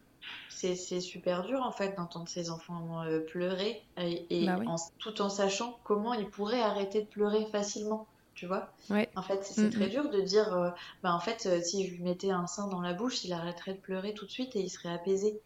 c'est 0.48 1.00
super 1.00 1.44
dur 1.44 1.60
en 1.62 1.72
fait 1.72 1.96
d'entendre 1.96 2.28
ces 2.28 2.50
enfants 2.50 3.02
euh, 3.02 3.20
pleurer 3.20 3.82
et, 3.96 4.46
bah 4.46 4.60
tout 4.98 5.20
en 5.20 5.28
sachant 5.28 5.78
comment 5.84 6.14
ils 6.14 6.28
pourraient 6.28 6.62
arrêter 6.62 7.02
de 7.02 7.06
pleurer 7.06 7.46
facilement. 7.46 8.06
Tu 8.34 8.46
vois? 8.46 8.72
En 9.14 9.22
fait, 9.22 9.44
c'est 9.44 9.68
très 9.70 9.88
dur 9.88 10.08
de 10.08 10.20
dire, 10.20 10.54
euh, 10.54 10.70
bah, 11.02 11.14
en 11.14 11.20
fait, 11.20 11.46
euh, 11.46 11.60
si 11.60 11.86
je 11.86 11.92
lui 11.92 12.02
mettais 12.02 12.30
un 12.30 12.46
sein 12.46 12.66
dans 12.66 12.80
la 12.80 12.94
bouche, 12.94 13.24
il 13.24 13.32
arrêterait 13.32 13.74
de 13.74 13.78
pleurer 13.78 14.14
tout 14.14 14.24
de 14.24 14.30
suite 14.30 14.56
et 14.56 14.60
il 14.60 14.70
serait 14.70 14.88
apaisé. 14.88 15.38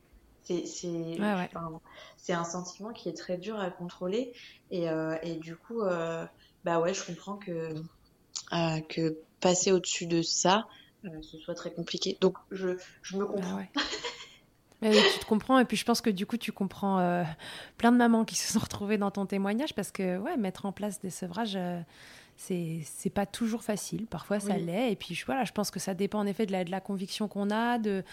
C'est 0.44 2.32
un 2.32 2.44
sentiment 2.44 2.92
qui 2.92 3.08
est 3.08 3.16
très 3.16 3.38
dur 3.38 3.58
à 3.58 3.70
contrôler 3.70 4.32
et, 4.70 4.86
et 5.22 5.34
du 5.34 5.56
coup, 5.56 5.82
bah 6.64 6.78
ouais, 6.78 6.94
je 6.94 7.04
comprends 7.04 7.36
que, 7.36 7.74
que 8.88 9.18
passer 9.40 9.72
au-dessus 9.72 10.06
de 10.06 10.22
ça, 10.22 10.68
ce 11.22 11.38
soit 11.38 11.54
très 11.54 11.72
compliqué. 11.72 12.16
Donc, 12.20 12.36
je, 12.52 12.78
je 13.02 13.16
me 13.16 13.26
bah 13.26 13.62
tu 14.82 15.18
te 15.20 15.24
comprends, 15.26 15.58
et 15.58 15.64
puis 15.64 15.76
je 15.76 15.84
pense 15.84 16.00
que 16.00 16.10
du 16.10 16.26
coup, 16.26 16.36
tu 16.36 16.52
comprends 16.52 16.98
euh, 16.98 17.24
plein 17.78 17.92
de 17.92 17.96
mamans 17.96 18.24
qui 18.24 18.36
se 18.36 18.52
sont 18.52 18.58
retrouvées 18.58 18.98
dans 18.98 19.10
ton 19.10 19.26
témoignage 19.26 19.74
parce 19.74 19.90
que, 19.90 20.18
ouais, 20.18 20.36
mettre 20.36 20.66
en 20.66 20.72
place 20.72 21.00
des 21.00 21.10
sevrages, 21.10 21.56
euh, 21.56 21.80
c'est 22.36 22.80
c'est 22.84 23.10
pas 23.10 23.24
toujours 23.24 23.62
facile. 23.62 24.06
Parfois, 24.06 24.40
ça 24.40 24.58
l'est. 24.58 24.92
Et 24.92 24.96
puis, 24.96 25.18
voilà, 25.24 25.44
je 25.44 25.52
pense 25.52 25.70
que 25.70 25.80
ça 25.80 25.94
dépend 25.94 26.18
en 26.18 26.26
effet 26.26 26.44
de 26.44 26.52
la, 26.52 26.64
de 26.64 26.70
la 26.70 26.80
conviction 26.80 27.28
qu'on 27.28 27.50
a, 27.50 27.78
de, 27.78 28.04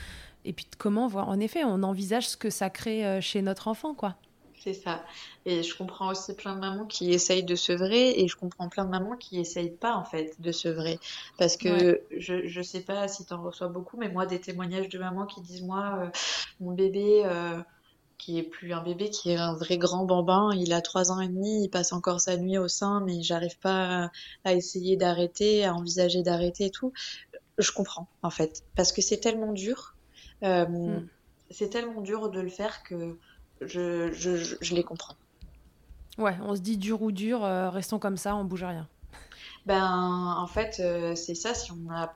et 0.45 0.53
puis 0.53 0.65
de 0.71 0.75
comment, 0.77 1.07
en 1.07 1.39
effet, 1.39 1.63
on 1.65 1.83
envisage 1.83 2.29
ce 2.29 2.37
que 2.37 2.49
ça 2.49 2.69
crée 2.69 3.05
euh, 3.05 3.21
chez 3.21 3.41
notre 3.41 3.67
enfant, 3.67 3.93
quoi. 3.93 4.15
C'est 4.63 4.73
ça. 4.73 5.03
Et 5.45 5.61
je 5.61 5.75
comprends 5.75 6.09
aussi 6.09 6.33
plein 6.33 6.55
de 6.55 6.61
mamans 6.61 6.85
qui 6.85 7.11
essayent 7.11 7.43
de 7.43 7.55
sevrer 7.55 8.11
et 8.21 8.29
je 8.29 8.37
comprends 8.37 8.69
plein 8.69 8.85
de 8.85 8.89
mamans 8.89 9.17
qui 9.17 9.37
essayent 9.37 9.75
pas 9.75 9.93
en 9.93 10.05
fait 10.05 10.39
de 10.39 10.51
sevrer. 10.53 10.99
Parce 11.37 11.57
que 11.57 12.01
je, 12.15 12.47
je 12.47 12.61
sais 12.61 12.79
pas 12.79 13.09
si 13.09 13.25
tu 13.25 13.33
en 13.33 13.43
reçois 13.43 13.67
beaucoup, 13.67 13.97
mais 13.97 14.07
moi 14.07 14.25
des 14.25 14.39
témoignages 14.39 14.87
de 14.87 14.97
mamans 14.97 15.25
qui 15.25 15.41
disent 15.41 15.63
moi, 15.63 15.99
euh, 15.99 16.09
mon 16.61 16.71
bébé, 16.71 17.23
euh, 17.25 17.59
qui 18.17 18.39
est 18.39 18.43
plus 18.43 18.71
un 18.71 18.81
bébé, 18.81 19.09
qui 19.09 19.31
est 19.31 19.35
un 19.35 19.53
vrai 19.53 19.77
grand 19.77 20.05
bambin. 20.05 20.51
Il 20.55 20.71
a 20.71 20.79
trois 20.79 21.11
ans 21.11 21.19
et 21.19 21.27
demi, 21.27 21.65
il 21.65 21.69
passe 21.69 21.91
encore 21.91 22.21
sa 22.21 22.37
nuit 22.37 22.57
au 22.57 22.69
sein, 22.69 23.01
mais 23.05 23.21
j'arrive 23.21 23.59
pas 23.59 24.11
à, 24.45 24.53
essayer 24.53 24.95
d'arrêter, 24.95 25.65
à 25.65 25.73
envisager 25.73 26.23
d'arrêter 26.23 26.67
et 26.67 26.71
tout. 26.71 26.93
Je 27.57 27.71
comprends, 27.73 28.07
en 28.21 28.29
fait, 28.29 28.63
parce 28.77 28.93
que 28.93 29.01
c'est 29.01 29.17
tellement 29.17 29.51
dur. 29.51 29.97
Euh, 30.43 30.65
mm. 30.65 31.09
C'est 31.49 31.69
tellement 31.69 31.99
dur 31.99 32.29
de 32.29 32.39
le 32.39 32.49
faire 32.49 32.81
que 32.83 33.17
je, 33.61 34.11
je, 34.11 34.55
je, 34.59 34.75
les 34.75 34.83
comprends. 34.83 35.15
Ouais, 36.17 36.37
on 36.41 36.55
se 36.55 36.61
dit 36.61 36.77
dur 36.77 37.01
ou 37.01 37.11
dur, 37.11 37.43
euh, 37.43 37.69
restons 37.69 37.99
comme 37.99 38.17
ça, 38.17 38.35
on 38.35 38.43
bouge 38.43 38.63
rien. 38.63 38.87
Ben, 39.65 40.35
en 40.37 40.47
fait, 40.47 40.79
euh, 40.79 41.15
c'est 41.15 41.35
ça 41.35 41.53
si 41.53 41.71
on 41.71 41.89
a, 41.89 42.13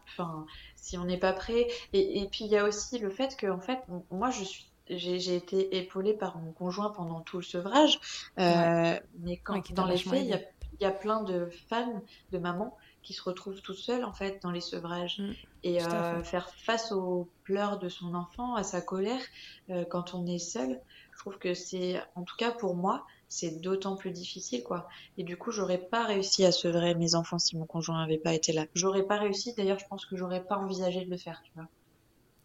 si 0.75 0.97
on 0.97 1.05
n'est 1.05 1.17
pas 1.17 1.33
prêt. 1.33 1.67
Et, 1.93 2.21
et 2.21 2.27
puis 2.27 2.45
il 2.45 2.51
y 2.51 2.57
a 2.57 2.65
aussi 2.65 2.99
le 2.99 3.09
fait 3.09 3.37
que, 3.37 3.47
en 3.47 3.59
fait, 3.59 3.79
moi, 4.11 4.29
je 4.31 4.43
suis 4.43 4.67
j'ai 4.89 5.35
été 5.35 5.77
épaulée 5.77 6.13
par 6.13 6.37
mon 6.37 6.51
conjoint 6.51 6.89
pendant 6.89 7.21
tout 7.21 7.37
le 7.37 7.43
sevrage. 7.43 7.99
Euh, 8.39 8.97
mais 9.19 9.37
quand, 9.37 9.73
dans 9.73 9.85
les 9.85 9.97
faits, 9.97 10.21
il 10.21 10.29
y 10.29 10.33
a, 10.33 10.39
y 10.79 10.85
a, 10.85 10.91
plein 10.91 11.23
de 11.23 11.49
femmes, 11.69 12.01
de 12.31 12.37
mamans, 12.37 12.77
qui 13.03 13.13
se 13.13 13.23
retrouvent 13.23 13.61
toutes 13.61 13.77
seules 13.77 14.03
en 14.03 14.13
fait 14.13 14.41
dans 14.43 14.51
les 14.51 14.61
sevrages. 14.61 15.19
Mm. 15.19 15.31
et 15.63 15.83
euh, 15.83 16.23
faire 16.23 16.49
face 16.49 16.91
aux 16.91 17.29
pleurs 17.43 17.79
de 17.79 17.89
son 17.89 18.13
enfant, 18.13 18.55
à 18.55 18.63
sa 18.63 18.81
colère, 18.81 19.21
euh, 19.69 19.85
quand 19.85 20.13
on 20.13 20.25
est 20.25 20.39
seul, 20.39 20.79
je 21.17 21.21
trouve 21.23 21.39
que 21.39 21.55
c'est, 21.55 21.99
en 22.13 22.21
tout 22.21 22.35
cas 22.37 22.51
pour 22.51 22.75
moi, 22.75 23.03
c'est 23.27 23.59
d'autant 23.59 23.95
plus 23.95 24.11
difficile 24.11 24.63
quoi. 24.63 24.87
Et 25.17 25.23
du 25.23 25.35
coup, 25.35 25.51
j'aurais 25.51 25.79
pas 25.79 26.05
réussi 26.05 26.45
à 26.45 26.51
sevrer 26.51 26.93
mes 26.93 27.15
enfants 27.15 27.39
si 27.39 27.57
mon 27.57 27.65
conjoint 27.65 27.97
n'avait 27.97 28.19
pas 28.19 28.35
été 28.35 28.53
là. 28.53 28.65
J'aurais 28.75 29.01
pas 29.01 29.17
réussi. 29.17 29.55
D'ailleurs, 29.55 29.79
je 29.79 29.87
pense 29.87 30.05
que 30.05 30.15
j'aurais 30.15 30.43
pas 30.43 30.57
envisagé 30.57 31.03
de 31.03 31.09
le 31.09 31.17
faire, 31.17 31.41
tu 31.43 31.51
vois. 31.55 31.67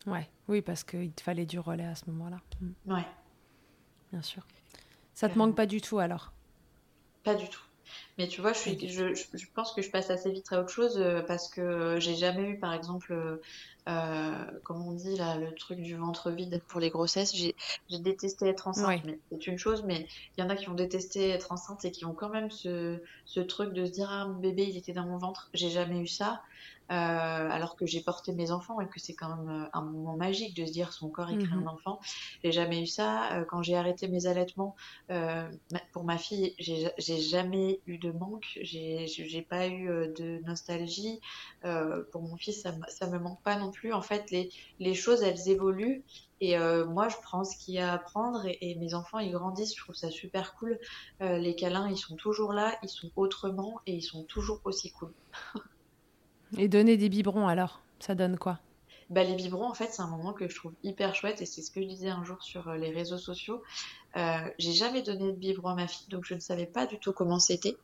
Ouais, 0.06 0.26
oui, 0.48 0.62
parce 0.62 0.84
qu'il 0.84 1.12
te 1.12 1.20
fallait 1.20 1.44
du 1.44 1.58
relais 1.58 1.84
à 1.84 1.94
ce 1.94 2.08
moment-là. 2.10 2.40
Ouais. 2.86 3.04
Bien 4.10 4.22
sûr. 4.22 4.46
Ça 5.12 5.28
te 5.28 5.36
manque 5.36 5.54
pas 5.54 5.66
du 5.66 5.82
tout 5.82 5.98
alors? 5.98 6.32
Pas 7.24 7.34
du 7.34 7.48
tout. 7.50 7.62
Mais 8.18 8.28
tu 8.28 8.40
vois, 8.40 8.52
je, 8.52 8.58
suis, 8.58 8.88
je, 8.88 9.14
je, 9.14 9.46
pense 9.54 9.72
que 9.72 9.82
je 9.82 9.90
passe 9.90 10.10
assez 10.10 10.30
vite 10.30 10.52
à 10.52 10.60
autre 10.60 10.70
chose 10.70 10.98
euh, 10.98 11.22
parce 11.22 11.48
que 11.48 11.98
j'ai 11.98 12.14
jamais 12.14 12.42
eu, 12.42 12.58
par 12.58 12.74
exemple, 12.74 13.12
euh, 13.12 13.36
euh, 13.88 14.44
comme 14.64 14.86
on 14.86 14.92
dit 14.92 15.16
là, 15.16 15.36
le 15.36 15.54
truc 15.54 15.80
du 15.80 15.96
ventre 15.96 16.30
vide 16.30 16.60
pour 16.68 16.80
les 16.80 16.90
grossesses. 16.90 17.34
J'ai 17.34 17.54
détesté 17.98 18.46
être 18.46 18.68
enceinte, 18.68 19.02
c'est 19.30 19.46
une 19.46 19.58
chose, 19.58 19.82
mais 19.84 20.06
il 20.36 20.42
y 20.42 20.44
en 20.44 20.50
a 20.50 20.56
qui 20.56 20.68
ont 20.68 20.74
détesté 20.74 21.30
être 21.30 21.52
enceinte 21.52 21.84
et 21.84 21.90
qui 21.90 22.04
ont 22.04 22.14
quand 22.14 22.28
même 22.28 22.50
ce, 22.50 23.00
ce 23.24 23.40
truc 23.40 23.72
de 23.72 23.84
se 23.84 23.90
dire 23.90 24.08
ah 24.10 24.26
mon 24.26 24.38
bébé 24.38 24.64
il 24.64 24.76
était 24.76 24.92
dans 24.92 25.06
mon 25.06 25.18
ventre. 25.18 25.50
J'ai 25.54 25.70
jamais 25.70 25.98
eu 25.98 26.06
ça. 26.06 26.42
Euh, 26.92 27.48
alors 27.50 27.74
que 27.74 27.86
j'ai 27.86 28.02
porté 28.02 28.32
mes 28.32 28.50
enfants 28.50 28.78
et 28.82 28.86
que 28.86 29.00
c'est 29.00 29.14
quand 29.14 29.34
même 29.34 29.48
euh, 29.48 29.68
un 29.72 29.80
moment 29.80 30.14
magique 30.14 30.54
de 30.54 30.66
se 30.66 30.72
dire 30.72 30.92
son 30.92 31.08
corps 31.08 31.30
écrit 31.30 31.54
mhm. 31.54 31.66
un 31.66 31.70
enfant. 31.70 32.00
J'ai 32.44 32.52
jamais 32.52 32.82
eu 32.82 32.86
ça. 32.86 33.32
Euh, 33.32 33.44
quand 33.46 33.62
j'ai 33.62 33.76
arrêté 33.76 34.08
mes 34.08 34.26
allaitements, 34.26 34.76
pour 35.92 36.04
ma 36.04 36.18
fille, 36.18 36.54
j'ai 36.58 37.20
jamais 37.20 37.80
eu 37.86 37.98
de 37.98 38.10
manque, 38.10 38.58
j'ai 38.60 39.46
pas 39.48 39.68
eu 39.68 39.86
de 39.86 40.42
nostalgie. 40.44 41.20
pour 41.62 42.22
mon 42.22 42.36
fils, 42.36 42.62
ça, 42.62 42.72
ça 42.88 43.06
me 43.06 43.18
manque 43.18 43.42
pas 43.42 43.56
non 43.56 43.70
plus. 43.70 43.92
En 43.92 44.02
fait, 44.02 44.30
les, 44.30 44.50
les 44.78 44.94
choses, 44.94 45.22
elles 45.22 45.48
évoluent. 45.48 46.02
Et 46.40 46.56
moi, 46.84 47.08
je 47.08 47.16
prends 47.22 47.44
ce 47.44 47.56
qu'il 47.56 47.74
y 47.74 47.78
a 47.78 47.92
à 47.92 47.94
apprendre 47.94 48.46
et, 48.46 48.58
et, 48.60 48.74
mes 48.76 48.94
enfants, 48.94 49.18
ils 49.18 49.32
grandissent. 49.32 49.76
Je 49.76 49.82
trouve 49.82 49.94
ça 49.94 50.10
super 50.10 50.54
cool. 50.56 50.78
les 51.20 51.54
câlins, 51.54 51.88
ils 51.88 51.98
sont 51.98 52.16
toujours 52.16 52.52
là, 52.52 52.74
ils 52.82 52.88
sont 52.88 53.10
autrement 53.16 53.80
et 53.86 53.94
ils 53.94 54.02
sont 54.02 54.24
toujours 54.24 54.60
aussi 54.64 54.90
cool. 54.90 55.12
Et 56.58 56.68
donner 56.68 56.96
des 56.96 57.08
biberons 57.08 57.48
alors, 57.48 57.80
ça 57.98 58.14
donne 58.14 58.38
quoi? 58.38 58.58
Bah, 59.12 59.24
les 59.24 59.34
biberons, 59.34 59.68
en 59.68 59.74
fait, 59.74 59.88
c'est 59.92 60.00
un 60.00 60.08
moment 60.08 60.32
que 60.32 60.48
je 60.48 60.54
trouve 60.54 60.72
hyper 60.82 61.14
chouette 61.14 61.42
et 61.42 61.46
c'est 61.46 61.60
ce 61.60 61.70
que 61.70 61.82
je 61.82 61.86
disais 61.86 62.08
un 62.08 62.24
jour 62.24 62.42
sur 62.42 62.68
euh, 62.68 62.76
les 62.78 62.90
réseaux 62.90 63.18
sociaux. 63.18 63.62
Euh, 64.16 64.38
j'ai 64.58 64.72
jamais 64.72 65.02
donné 65.02 65.32
de 65.32 65.36
biberon 65.36 65.68
à 65.68 65.74
ma 65.74 65.86
fille, 65.86 66.08
donc 66.08 66.24
je 66.24 66.32
ne 66.32 66.40
savais 66.40 66.64
pas 66.64 66.86
du 66.86 66.98
tout 66.98 67.12
comment 67.12 67.38
c'était. 67.38 67.76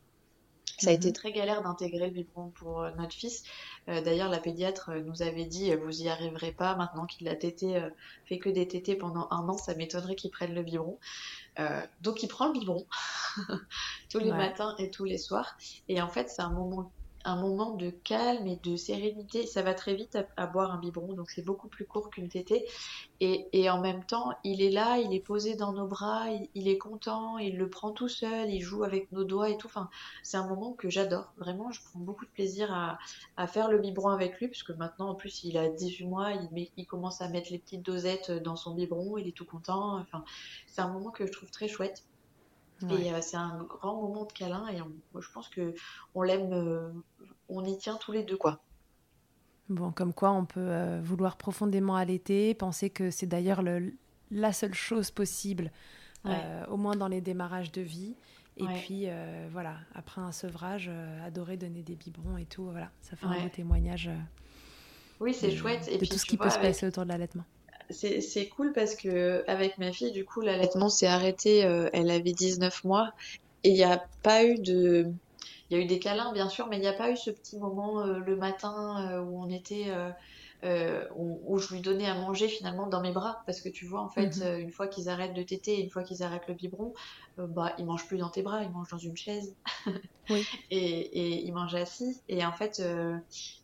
Ça 0.79 0.89
a 0.89 0.93
été 0.93 1.09
mhm. 1.09 1.13
très 1.13 1.31
galère 1.31 1.61
d'intégrer 1.61 2.07
le 2.07 2.13
biberon 2.13 2.49
pour 2.49 2.81
euh, 2.81 2.89
notre 2.97 3.13
fils. 3.13 3.43
D'ailleurs, 3.85 4.29
la 4.29 4.39
pédiatre 4.39 4.91
nous 4.91 5.23
avait 5.23 5.45
dit 5.45 5.73
vous 5.75 6.03
y 6.03 6.09
arriverez 6.09 6.51
pas 6.51 6.75
maintenant 6.75 7.05
qu'il 7.05 7.27
a 7.27 7.35
tété, 7.35 7.81
fait 8.25 8.37
que 8.37 8.49
des 8.49 8.67
tétés 8.67 8.95
pendant 8.95 9.27
un 9.31 9.49
an, 9.49 9.57
ça 9.57 9.73
m'étonnerait 9.73 10.15
qu'il 10.15 10.29
prenne 10.29 10.53
le 10.53 10.61
biberon. 10.61 10.99
donc 12.01 12.21
il 12.21 12.27
prend 12.27 12.47
le 12.47 12.53
biberon 12.53 12.85
tous 14.11 14.19
les 14.19 14.31
matins 14.31 14.75
et 14.77 14.91
tous 14.91 15.05
les 15.05 15.17
soirs. 15.17 15.57
Et 15.87 16.03
en 16.03 16.07
fait, 16.07 16.29
c'est 16.29 16.43
un 16.43 16.51
moment 16.51 16.91
un 17.25 17.35
moment 17.35 17.75
de 17.75 17.89
calme 17.89 18.47
et 18.47 18.57
de 18.57 18.75
sérénité. 18.75 19.45
Ça 19.45 19.61
va 19.61 19.73
très 19.73 19.95
vite 19.95 20.17
à, 20.37 20.47
boire 20.47 20.71
un 20.71 20.79
biberon, 20.79 21.13
donc 21.13 21.29
c'est 21.29 21.41
beaucoup 21.41 21.67
plus 21.67 21.85
court 21.85 22.09
qu'une 22.09 22.29
tétée. 22.29 22.65
Et, 23.19 23.69
en 23.69 23.81
même 23.81 24.03
temps, 24.05 24.33
il 24.43 24.61
est 24.61 24.69
là, 24.69 24.97
il 24.97 25.13
est 25.13 25.19
posé 25.19 25.55
dans 25.55 25.73
nos 25.73 25.87
bras, 25.87 26.27
il, 26.55 26.67
est 26.67 26.77
content, 26.77 27.37
il 27.37 27.57
le 27.57 27.69
prend 27.69 27.91
tout 27.91 28.07
seul, 28.07 28.49
il 28.49 28.61
joue 28.61 28.83
avec 28.83 29.11
nos 29.11 29.23
doigts 29.23 29.49
et 29.49 29.57
tout. 29.57 29.67
Enfin, 29.67 29.89
c'est 30.23 30.37
un 30.37 30.47
moment 30.47 30.73
que 30.73 30.89
j'adore. 30.89 31.33
Vraiment, 31.37 31.71
je 31.71 31.81
prends 31.83 31.99
beaucoup 31.99 32.25
de 32.25 32.31
plaisir 32.31 32.73
à, 32.73 33.47
faire 33.47 33.69
le 33.69 33.79
biberon 33.79 34.09
avec 34.09 34.39
lui, 34.39 34.47
parce 34.47 34.63
que 34.63 34.73
maintenant, 34.73 35.09
en 35.09 35.15
plus, 35.15 35.43
il 35.43 35.57
a 35.57 35.69
18 35.69 36.05
mois, 36.05 36.31
il, 36.31 36.69
il 36.77 36.85
commence 36.85 37.21
à 37.21 37.27
mettre 37.27 37.51
les 37.51 37.59
petites 37.59 37.83
dosettes 37.83 38.31
dans 38.31 38.55
son 38.55 38.73
biberon, 38.73 39.17
il 39.17 39.27
est 39.27 39.35
tout 39.35 39.45
content. 39.45 39.99
Enfin, 39.99 40.23
c'est 40.67 40.81
un 40.81 40.89
moment 40.91 41.11
que 41.11 41.25
je 41.25 41.31
trouve 41.31 41.51
très 41.51 41.67
chouette. 41.67 42.03
Et 42.89 43.13
euh, 43.13 43.19
c'est 43.21 43.37
un 43.37 43.63
grand 43.63 44.01
moment 44.01 44.25
de 44.25 44.31
câlin 44.31 44.67
et 44.69 44.77
je 44.77 45.31
pense 45.31 45.49
que 45.49 45.73
on 46.15 46.21
l'aime, 46.21 46.53
euh, 46.53 46.91
on 47.49 47.63
y 47.65 47.77
tient 47.77 47.95
tous 47.95 48.11
les 48.11 48.23
deux 48.23 48.37
quoi. 48.37 48.61
Bon, 49.67 49.91
comme 49.91 50.13
quoi 50.13 50.31
on 50.31 50.45
peut 50.45 50.59
euh, 50.59 50.99
vouloir 51.03 51.37
profondément 51.37 51.95
allaiter, 51.95 52.53
penser 52.53 52.89
que 52.89 53.11
c'est 53.11 53.27
d'ailleurs 53.27 53.61
la 54.31 54.53
seule 54.53 54.73
chose 54.73 55.11
possible, 55.11 55.71
au 56.69 56.77
moins 56.77 56.95
dans 56.95 57.07
les 57.07 57.21
démarrages 57.21 57.71
de 57.71 57.81
vie. 57.81 58.15
Et 58.57 58.65
puis 58.65 59.07
voilà, 59.51 59.77
après 59.93 60.21
un 60.21 60.31
sevrage, 60.31 60.89
adorer 61.23 61.55
donner 61.57 61.83
des 61.83 61.95
biberons 61.95 62.37
et 62.37 62.45
tout, 62.45 62.63
voilà, 62.63 62.89
ça 63.01 63.15
fait 63.15 63.25
un 63.25 63.43
beau 63.43 63.49
témoignage. 63.49 64.09
oui, 65.19 65.33
c'est 65.33 65.51
chouette. 65.51 65.87
Et 65.87 65.97
de 65.97 66.05
tout 66.05 66.17
ce 66.17 66.25
qui 66.25 66.37
peut 66.37 66.49
se 66.49 66.59
passer 66.59 66.87
autour 66.87 67.03
de 67.03 67.09
l'allaitement 67.09 67.45
c'est 67.91 68.49
cool 68.49 68.71
parce 68.73 68.95
que 68.95 69.43
avec 69.47 69.77
ma 69.77 69.91
fille, 69.91 70.11
du 70.11 70.25
coup, 70.25 70.41
l'allaitement 70.41 70.89
s'est 70.89 71.07
arrêté. 71.07 71.65
Euh, 71.65 71.89
elle 71.93 72.11
avait 72.11 72.33
19 72.33 72.83
mois 72.83 73.11
et 73.63 73.69
il 73.69 73.75
n'y 73.75 73.83
a 73.83 74.03
pas 74.23 74.45
eu 74.45 74.55
de. 74.59 75.11
Il 75.69 75.77
y 75.77 75.79
a 75.79 75.83
eu 75.83 75.87
des 75.87 75.99
câlins, 75.99 76.31
bien 76.33 76.49
sûr, 76.49 76.67
mais 76.67 76.77
il 76.77 76.81
n'y 76.81 76.87
a 76.87 76.93
pas 76.93 77.11
eu 77.11 77.17
ce 77.17 77.29
petit 77.29 77.57
moment 77.57 78.01
euh, 78.01 78.19
le 78.19 78.35
matin 78.35 79.11
euh, 79.11 79.21
où 79.21 79.41
on 79.41 79.49
était. 79.49 79.91
Où, 81.15 81.57
je 81.57 81.73
lui 81.73 81.81
donnais 81.81 82.05
à 82.05 82.15
manger 82.15 82.49
finalement 82.49 82.87
dans 82.87 83.01
mes 83.01 83.13
bras 83.13 83.41
parce 83.45 83.61
que 83.61 83.69
tu 83.69 83.85
vois 83.85 84.01
en 84.01 84.09
fait 84.09 84.35
mhm. 84.35 84.59
une 84.59 84.71
fois 84.71 84.87
qu'ils 84.87 85.07
arrêtent 85.07 85.33
de 85.33 85.41
téter 85.41 85.81
une 85.81 85.89
fois 85.89 86.03
qu'ils 86.03 86.21
arrêtent 86.21 86.49
le 86.49 86.53
biberon 86.53 86.93
bah 87.37 87.71
ils 87.77 87.85
mangent 87.85 88.05
plus 88.05 88.17
dans 88.17 88.27
tes 88.27 88.41
bras 88.41 88.61
ils 88.61 88.69
mangent 88.69 88.89
dans 88.89 88.97
une 88.97 89.15
chaise 89.15 89.55
oui. 90.29 90.45
et, 90.69 90.79
et 90.79 91.45
ils 91.45 91.53
mangent 91.53 91.75
assis 91.75 92.19
et 92.27 92.45
en 92.45 92.51
fait 92.51 92.83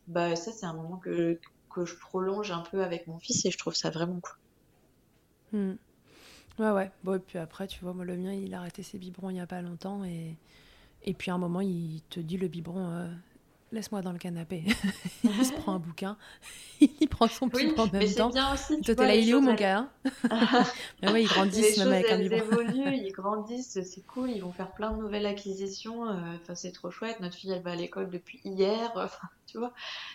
bah 0.08 0.36
ça 0.36 0.52
c'est 0.52 0.64
un 0.64 0.72
moment 0.72 0.96
que 0.96 1.34
que 1.34 1.48
je 1.84 1.94
prolonge 1.96 2.50
un 2.50 2.60
peu 2.70 2.82
avec 2.82 3.06
mon 3.06 3.18
fils 3.18 3.44
et 3.44 3.50
je 3.50 3.58
trouve 3.58 3.74
ça 3.74 3.90
vraiment 3.90 4.20
cool. 4.20 4.36
Hmm. 5.52 5.74
Ouais, 6.58 6.70
ouais. 6.70 6.90
Bon, 7.04 7.14
et 7.14 7.18
puis 7.18 7.38
après, 7.38 7.66
tu 7.66 7.80
vois, 7.82 7.92
moi, 7.92 8.04
le 8.04 8.16
mien, 8.16 8.32
il 8.32 8.54
a 8.54 8.60
arrêté 8.60 8.82
ses 8.82 8.98
biberons 8.98 9.30
il 9.30 9.34
n'y 9.34 9.40
a 9.40 9.46
pas 9.46 9.60
longtemps. 9.60 10.04
Et, 10.04 10.36
et 11.04 11.14
puis 11.14 11.30
à 11.30 11.34
un 11.34 11.38
moment, 11.38 11.60
il 11.60 12.00
te 12.08 12.18
dit 12.18 12.38
le 12.38 12.48
biberon, 12.48 12.90
euh, 12.90 13.06
laisse-moi 13.72 14.00
dans 14.00 14.12
le 14.12 14.18
canapé. 14.18 14.64
il 15.24 15.44
se 15.44 15.52
prend 15.52 15.74
un 15.74 15.78
bouquin, 15.78 16.16
il 16.80 17.08
prend 17.08 17.28
son 17.28 17.50
petit 17.50 17.66
en 17.78 17.86
même 17.86 18.14
temps. 18.14 18.30
Bien 18.30 18.54
aussi, 18.54 18.80
Toi, 18.80 18.94
t'es 18.94 19.06
là, 19.06 19.14
il 19.14 19.28
est 19.28 19.34
où 19.34 19.40
mon 19.40 19.54
gars 19.54 19.88
Mais 21.02 21.12
oui, 21.12 21.22
ils 21.22 21.28
grandissent 21.28 21.76
même 21.78 21.88
avec 21.88 22.10
un 22.10 22.18
biberon. 22.18 22.46
Ils 22.50 22.70
évoluent, 22.70 22.96
ils 22.96 23.12
grandissent, 23.12 23.82
c'est 23.82 24.06
cool, 24.06 24.30
ils 24.30 24.40
vont 24.40 24.52
faire 24.52 24.72
plein 24.72 24.92
de 24.92 25.02
nouvelles 25.02 25.26
acquisitions. 25.26 26.08
Euh, 26.08 26.14
enfin, 26.40 26.54
c'est 26.54 26.72
trop 26.72 26.90
chouette. 26.90 27.20
Notre 27.20 27.36
fille, 27.36 27.50
elle 27.50 27.62
va 27.62 27.72
à 27.72 27.76
l'école 27.76 28.08
depuis 28.08 28.40
hier, 28.44 28.92
tu 29.46 29.58
vois. 29.58 29.72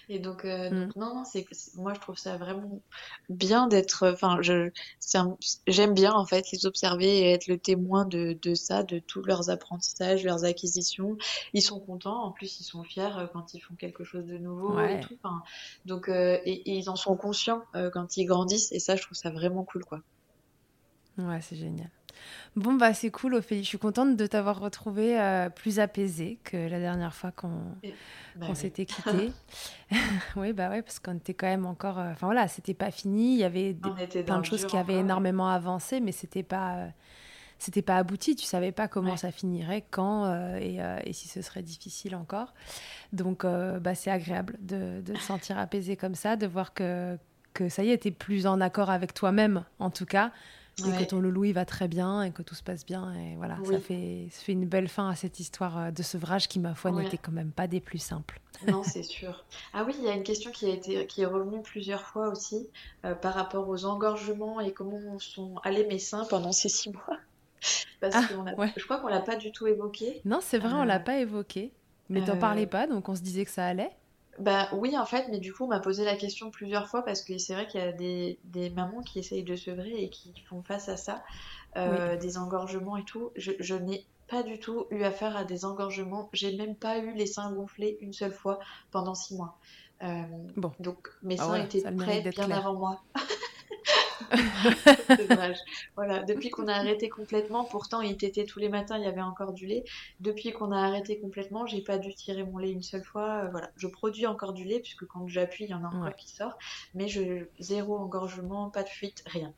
Et 0.10 0.20
donc, 0.20 0.46
euh, 0.46 0.70
mm. 0.70 0.92
non, 0.96 1.16
non, 1.16 1.26
c'est 1.26 1.46
moi, 1.76 1.94
je 1.94 2.00
trouve 2.00 2.18
ça 2.18 2.38
vraiment 2.38 2.82
bien 3.30 3.68
d'être. 3.68 4.10
Enfin, 4.12 4.38
je 4.42 4.70
j'aime 5.68 5.94
bien 5.94 6.14
en 6.14 6.26
fait 6.26 6.46
les 6.52 6.66
observer 6.66 7.20
et 7.20 7.32
être 7.32 7.48
le 7.48 7.58
témoin 7.58 8.06
de, 8.06 8.38
de 8.42 8.54
ça, 8.56 8.84
de 8.84 9.00
tous 9.00 9.24
leurs 9.24 9.50
apprentissages, 9.50 10.24
leurs 10.24 10.46
acquisitions. 10.46 11.18
Ils 11.54 11.62
sont 11.62 11.80
contents, 11.80 12.24
en 12.24 12.32
plus, 12.32 12.60
ils 12.60 12.64
sont 12.64 12.84
fiers 12.84 13.10
quand 13.34 13.54
ils 13.54 13.60
font 13.60 13.76
quelque 13.76 14.04
chose 14.04 14.26
de 14.26 14.38
nouveau 14.38 14.80
et 14.80 15.00
tout. 15.00 15.18
donc, 15.86 16.10
euh, 16.10 16.40
et, 16.46 16.78
ils 16.78 16.90
en 16.90 16.96
sont 16.96 17.16
conscients 17.16 17.64
euh, 17.76 17.90
quand 17.90 18.18
ils 18.18 18.26
grandissent 18.26 18.72
et 18.72 18.80
ça, 18.80 18.96
je 18.96 19.04
trouve 19.04 19.18
ça 19.18 19.30
vraiment 19.30 19.64
cool, 19.64 19.86
quoi. 19.86 20.02
Ouais, 21.18 21.42
c'est 21.42 21.56
génial. 21.56 21.90
Bon, 22.56 22.74
bah 22.74 22.94
c'est 22.94 23.12
cool, 23.12 23.36
Ophélie. 23.36 23.64
Je 23.64 23.68
suis 23.70 23.78
contente 23.78 24.16
de 24.18 24.28
t'avoir 24.28 24.60
retrouvée 24.60 25.20
euh, 25.20 25.50
plus 25.50 25.80
apaisée 25.80 26.38
que 26.44 26.58
la 26.58 26.80
dernière 26.80 27.14
fois 27.14 27.32
qu'on 27.32 27.50
bah 28.36 28.56
s'était 28.56 28.86
quitté. 29.04 29.32
oui, 30.36 30.54
bah 30.54 30.70
ouais, 30.70 30.82
parce 30.82 31.00
qu'on 31.00 31.16
était 31.16 31.34
quand 31.34 31.48
même 31.48 31.66
encore. 31.66 32.00
euh, 32.00 32.12
Enfin 32.12 32.28
voilà, 32.28 32.48
c'était 32.48 32.74
pas 32.74 32.92
fini. 32.92 33.34
Il 33.34 33.40
y 33.40 33.44
avait 33.44 33.74
des- 33.74 33.90
plein 34.24 34.40
de 34.40 34.46
choses 34.46 34.66
qui 34.66 34.78
avaient 34.78 35.00
énormément 35.00 35.50
avancé, 35.50 36.00
mais 36.00 36.12
c'était 36.12 36.44
pas. 36.44 36.76
euh, 36.76 36.88
c'était 37.60 37.84
pas 37.84 37.98
abouti, 37.98 38.36
tu 38.36 38.44
savais 38.46 38.72
pas 38.72 38.88
comment 38.88 39.12
Ouais. 39.12 39.18
ça 39.18 39.32
finirait, 39.32 39.86
quand 39.92 40.26
euh, 40.26 40.58
et, 40.58 40.82
euh, 40.82 40.98
et 41.06 41.14
si 41.14 41.28
ce 41.28 41.44
serait 41.44 41.62
difficile 41.62 42.16
encore. 42.16 42.56
Donc 43.14 43.46
euh, 43.46 43.80
bah, 43.80 43.94
c'est 43.96 44.10
agréable 44.10 44.58
de, 44.62 45.02
de 45.02 45.14
te 45.14 45.20
sentir 45.20 45.60
apaisé 45.60 45.96
comme 45.96 46.16
ça, 46.16 46.38
de 46.38 46.48
voir 46.48 46.74
que, 46.74 47.20
que 47.54 47.70
ça 47.70 47.84
y 47.84 47.92
est, 47.92 48.00
t'es 48.00 48.10
plus 48.12 48.48
en 48.48 48.62
accord 48.62 48.90
avec 48.90 49.14
toi-même 49.14 49.64
en 49.78 49.92
tout 49.92 50.08
cas, 50.08 50.32
et 50.80 51.04
que 51.04 51.10
ton 51.10 51.20
loulou 51.20 51.44
il 51.46 51.54
va 51.54 51.66
très 51.66 51.88
bien 51.88 52.24
et 52.24 52.32
que 52.32 52.42
tout 52.42 52.56
se 52.56 52.64
passe 52.64 52.86
bien. 52.86 53.14
Et 53.16 53.36
voilà, 53.36 53.58
ça, 53.66 53.80
fait, 53.80 54.28
ça 54.32 54.42
fait 54.44 54.52
une 54.54 54.66
belle 54.68 54.88
fin 54.88 55.10
à 55.10 55.16
cette 55.16 55.40
histoire 55.40 55.78
euh, 55.78 55.92
de 55.92 56.02
sevrage 56.02 56.48
qui, 56.48 56.60
ma 56.60 56.74
foi, 56.74 56.92
Ouais. 56.92 57.04
n'était 57.04 57.18
quand 57.18 57.32
même 57.32 57.52
pas 57.52 57.68
des 57.68 57.80
plus 57.80 58.00
simples. 58.00 58.40
Non, 58.68 58.82
c'est 58.84 59.04
sûr. 59.04 59.44
Ah 59.74 59.84
oui, 59.86 59.94
il 60.00 60.04
y 60.06 60.10
a 60.10 60.14
une 60.14 60.24
question 60.24 60.52
qui 60.52 60.66
a 60.66 60.70
été, 60.74 61.06
qui 61.08 61.22
est 61.22 61.26
revenue 61.26 61.62
plusieurs 61.62 62.02
fois 62.02 62.30
aussi 62.30 62.68
euh, 63.06 63.14
par 63.16 63.34
rapport 63.34 63.68
aux 63.70 63.86
engorgements 63.86 64.60
et 64.60 64.72
comment 64.72 65.20
sont 65.20 65.56
allés 65.64 65.86
mes 65.86 66.00
seins 66.00 66.26
pendant 66.30 66.52
ces 66.52 66.70
six 66.70 66.90
mois. 66.92 67.18
Parce 68.00 68.16
Ah, 68.16 68.24
qu'on 68.34 68.48
a, 68.48 68.56
ouais. 68.56 68.74
je 68.76 68.84
crois 68.84 68.98
qu'on 69.00 69.08
l'a 69.08 69.20
pas 69.22 69.36
du 69.36 69.52
tout 69.52 69.68
évoqué. 69.68 70.22
Non, 70.26 70.40
c'est 70.42 70.58
vrai, 70.58 70.74
on 70.74 70.82
Euh, 70.82 70.86
l'a 70.86 71.00
pas 71.00 71.18
évoqué, 71.20 71.72
mais 72.10 72.24
t'en 72.24 72.34
euh, 72.34 72.40
parlais 72.40 72.66
pas, 72.66 72.88
donc 72.88 73.08
on 73.10 73.16
se 73.16 73.22
disait 73.22 73.46
que 73.46 73.52
ça 73.52 73.66
allait. 73.68 73.92
Bah 74.42 74.70
oui, 74.74 74.98
en 74.98 75.06
fait, 75.06 75.28
mais 75.30 75.40
du 75.40 75.54
coup, 75.54 75.66
on 75.66 75.68
m'a 75.68 75.80
posé 75.80 76.04
la 76.04 76.16
question 76.16 76.52
plusieurs 76.52 76.88
fois 76.88 77.04
parce 77.04 77.22
que 77.22 77.38
c'est 77.38 77.54
vrai 77.54 77.68
qu'il 77.68 77.80
y 77.80 77.84
a 77.84 77.92
des, 77.92 78.40
des 78.44 78.70
mamans 78.72 79.02
qui 79.02 79.20
essayent 79.20 79.44
de 79.44 79.56
sevrer 79.56 79.92
et 80.04 80.10
qui 80.10 80.34
font 80.50 80.64
face 80.64 80.90
à 80.90 80.98
ça, 80.98 81.24
euh, 81.78 82.18
des 82.18 82.38
engorgements 82.38 82.98
et 82.98 83.06
tout. 83.06 83.32
Je, 83.36 83.52
je 83.60 83.76
n'ai 83.76 84.08
pas 84.28 84.44
du 84.44 84.60
tout 84.60 84.88
eu 84.92 85.04
affaire 85.04 85.38
à 85.38 85.44
des 85.44 85.66
engorgements. 85.66 86.30
J'ai 86.34 86.56
même 86.58 86.76
pas 86.76 86.98
eu 87.00 87.14
les 87.14 87.28
seins 87.28 87.52
gonflés 87.54 87.98
une 88.02 88.14
seule 88.14 88.34
fois 88.34 88.60
pendant 88.92 89.16
six 89.16 89.36
mois. 89.36 89.60
Euh, 90.04 90.24
Bon. 90.56 90.72
donc 90.80 91.08
mes 91.22 91.38
Ah 91.38 91.46
seins 91.46 91.56
étaient 91.56 91.82
prêts 91.98 92.22
bien 92.22 92.32
clair. 92.32 92.58
avant 92.58 92.76
moi. 92.76 93.02
Voilà, 95.96 96.24
depuis 96.24 96.50
qu'on 96.50 96.68
a 96.68 96.74
arrêté 96.74 97.10
complètement, 97.10 97.66
pourtant 97.66 98.02
il 98.02 98.18
tétait 98.18 98.46
tous 98.46 98.60
les 98.60 98.70
matins, 98.70 98.98
il 98.98 99.04
y 99.04 99.08
avait 99.08 99.22
encore 99.22 99.54
du 99.54 99.66
lait. 99.68 99.84
Depuis 100.20 100.52
qu'on 100.52 100.72
a 100.72 100.80
arrêté 100.80 101.20
complètement, 101.20 101.66
j'ai 101.66 101.82
pas 101.82 101.98
dû 101.98 102.14
tirer 102.16 102.44
mon 102.44 102.58
lait 102.58 102.72
une 102.72 102.82
seule 102.84 103.04
fois. 103.04 103.46
Euh, 103.46 103.50
voilà, 103.52 103.72
je 103.78 103.88
produis 103.88 104.28
encore 104.28 104.54
du 104.54 104.64
lait 104.66 104.80
puisque 104.80 105.06
quand 105.08 105.28
j'appuie, 105.28 105.66
il 105.66 105.72
y 105.72 105.74
en 105.74 105.84
a 105.84 105.88
encore 105.88 106.02
Ouais. 106.02 106.16
qui 106.16 106.30
sort, 106.30 106.58
mais 106.94 107.08
je 107.08 107.48
zéro 107.60 107.98
engorgement, 107.98 108.70
pas 108.70 108.84
de 108.84 108.90
fuite, 108.90 109.24
rien. 109.28 109.54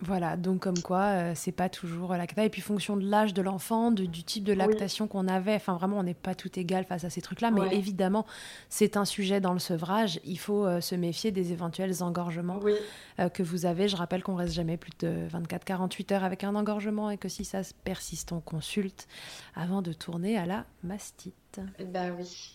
Voilà, 0.00 0.36
donc 0.36 0.60
comme 0.60 0.82
quoi, 0.82 1.02
euh, 1.04 1.32
c'est 1.36 1.52
pas 1.52 1.68
toujours 1.68 2.12
la 2.14 2.26
cata. 2.26 2.44
Et 2.44 2.50
puis, 2.50 2.60
fonction 2.60 2.96
de 2.96 3.08
l'âge 3.08 3.32
de 3.32 3.40
l'enfant, 3.40 3.90
du 3.92 4.08
type 4.24 4.42
de 4.44 4.52
lactation 4.52 5.06
qu'on 5.06 5.28
avait, 5.28 5.54
enfin 5.54 5.74
vraiment, 5.76 5.98
on 5.98 6.02
n'est 6.02 6.14
pas 6.14 6.34
tout 6.34 6.50
égal 6.58 6.84
face 6.84 7.04
à 7.04 7.10
ces 7.10 7.22
trucs-là. 7.22 7.50
Mais 7.52 7.60
Ouais. 7.60 7.76
évidemment, 7.76 8.26
c'est 8.68 8.96
un 8.96 9.04
sujet 9.04 9.40
dans 9.40 9.52
le 9.52 9.60
sevrage. 9.60 10.20
Il 10.24 10.38
faut 10.38 10.66
euh, 10.66 10.80
se 10.80 10.94
méfier 10.96 11.30
des 11.30 11.52
éventuels 11.52 12.02
engorgements 12.02 12.58
Oui, 12.60 12.74
euh, 13.20 13.28
que 13.28 13.42
vous 13.44 13.66
avez. 13.66 13.88
Je 13.88 13.96
rappelle 13.96 14.22
qu'on 14.22 14.34
reste 14.34 14.52
jamais 14.52 14.76
plus 14.76 14.92
de 14.98 15.28
24-48 15.32 16.12
heures 16.12 16.24
avec 16.24 16.42
un 16.44 16.54
engorgement 16.56 17.08
et 17.10 17.16
que 17.16 17.28
si 17.28 17.44
ça 17.44 17.60
persiste, 17.84 18.32
on 18.32 18.40
consulte 18.40 19.06
avant 19.54 19.80
de 19.80 19.92
tourner 19.92 20.36
à 20.36 20.44
la 20.44 20.64
mastite. 20.82 21.60
bah 21.92 22.06
oui. 22.18 22.52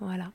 Voilà. 0.00 0.32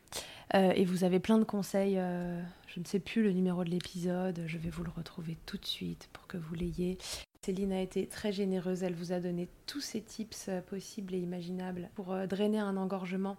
Euh, 0.53 0.71
et 0.75 0.85
vous 0.85 1.03
avez 1.03 1.19
plein 1.19 1.37
de 1.37 1.43
conseils. 1.43 1.97
euh, 1.97 2.41
je 2.67 2.79
ne 2.79 2.85
sais 2.85 2.99
plus 2.99 3.23
le 3.23 3.31
numéro 3.31 3.63
de 3.63 3.69
l'épisode. 3.69 4.43
Je 4.45 4.57
vais 4.57 4.69
vous 4.69 4.83
le 4.83 4.91
retrouver 4.91 5.37
tout 5.45 5.57
de 5.57 5.65
suite 5.65 6.09
pour 6.13 6.27
que 6.27 6.37
vous 6.37 6.53
l'ayez. 6.53 6.97
Céline 7.41 7.73
a 7.73 7.81
été 7.81 8.07
très 8.07 8.31
généreuse. 8.31 8.83
Elle 8.83 8.93
vous 8.95 9.11
a 9.11 9.19
donné 9.19 9.49
tous 9.65 9.81
ces 9.81 10.01
tips 10.01 10.47
euh, 10.49 10.61
possibles 10.61 11.13
et 11.15 11.19
imaginables 11.19 11.89
pour 11.95 12.15
drainer 12.27 12.59
un 12.59 12.77
engorgement 12.77 13.37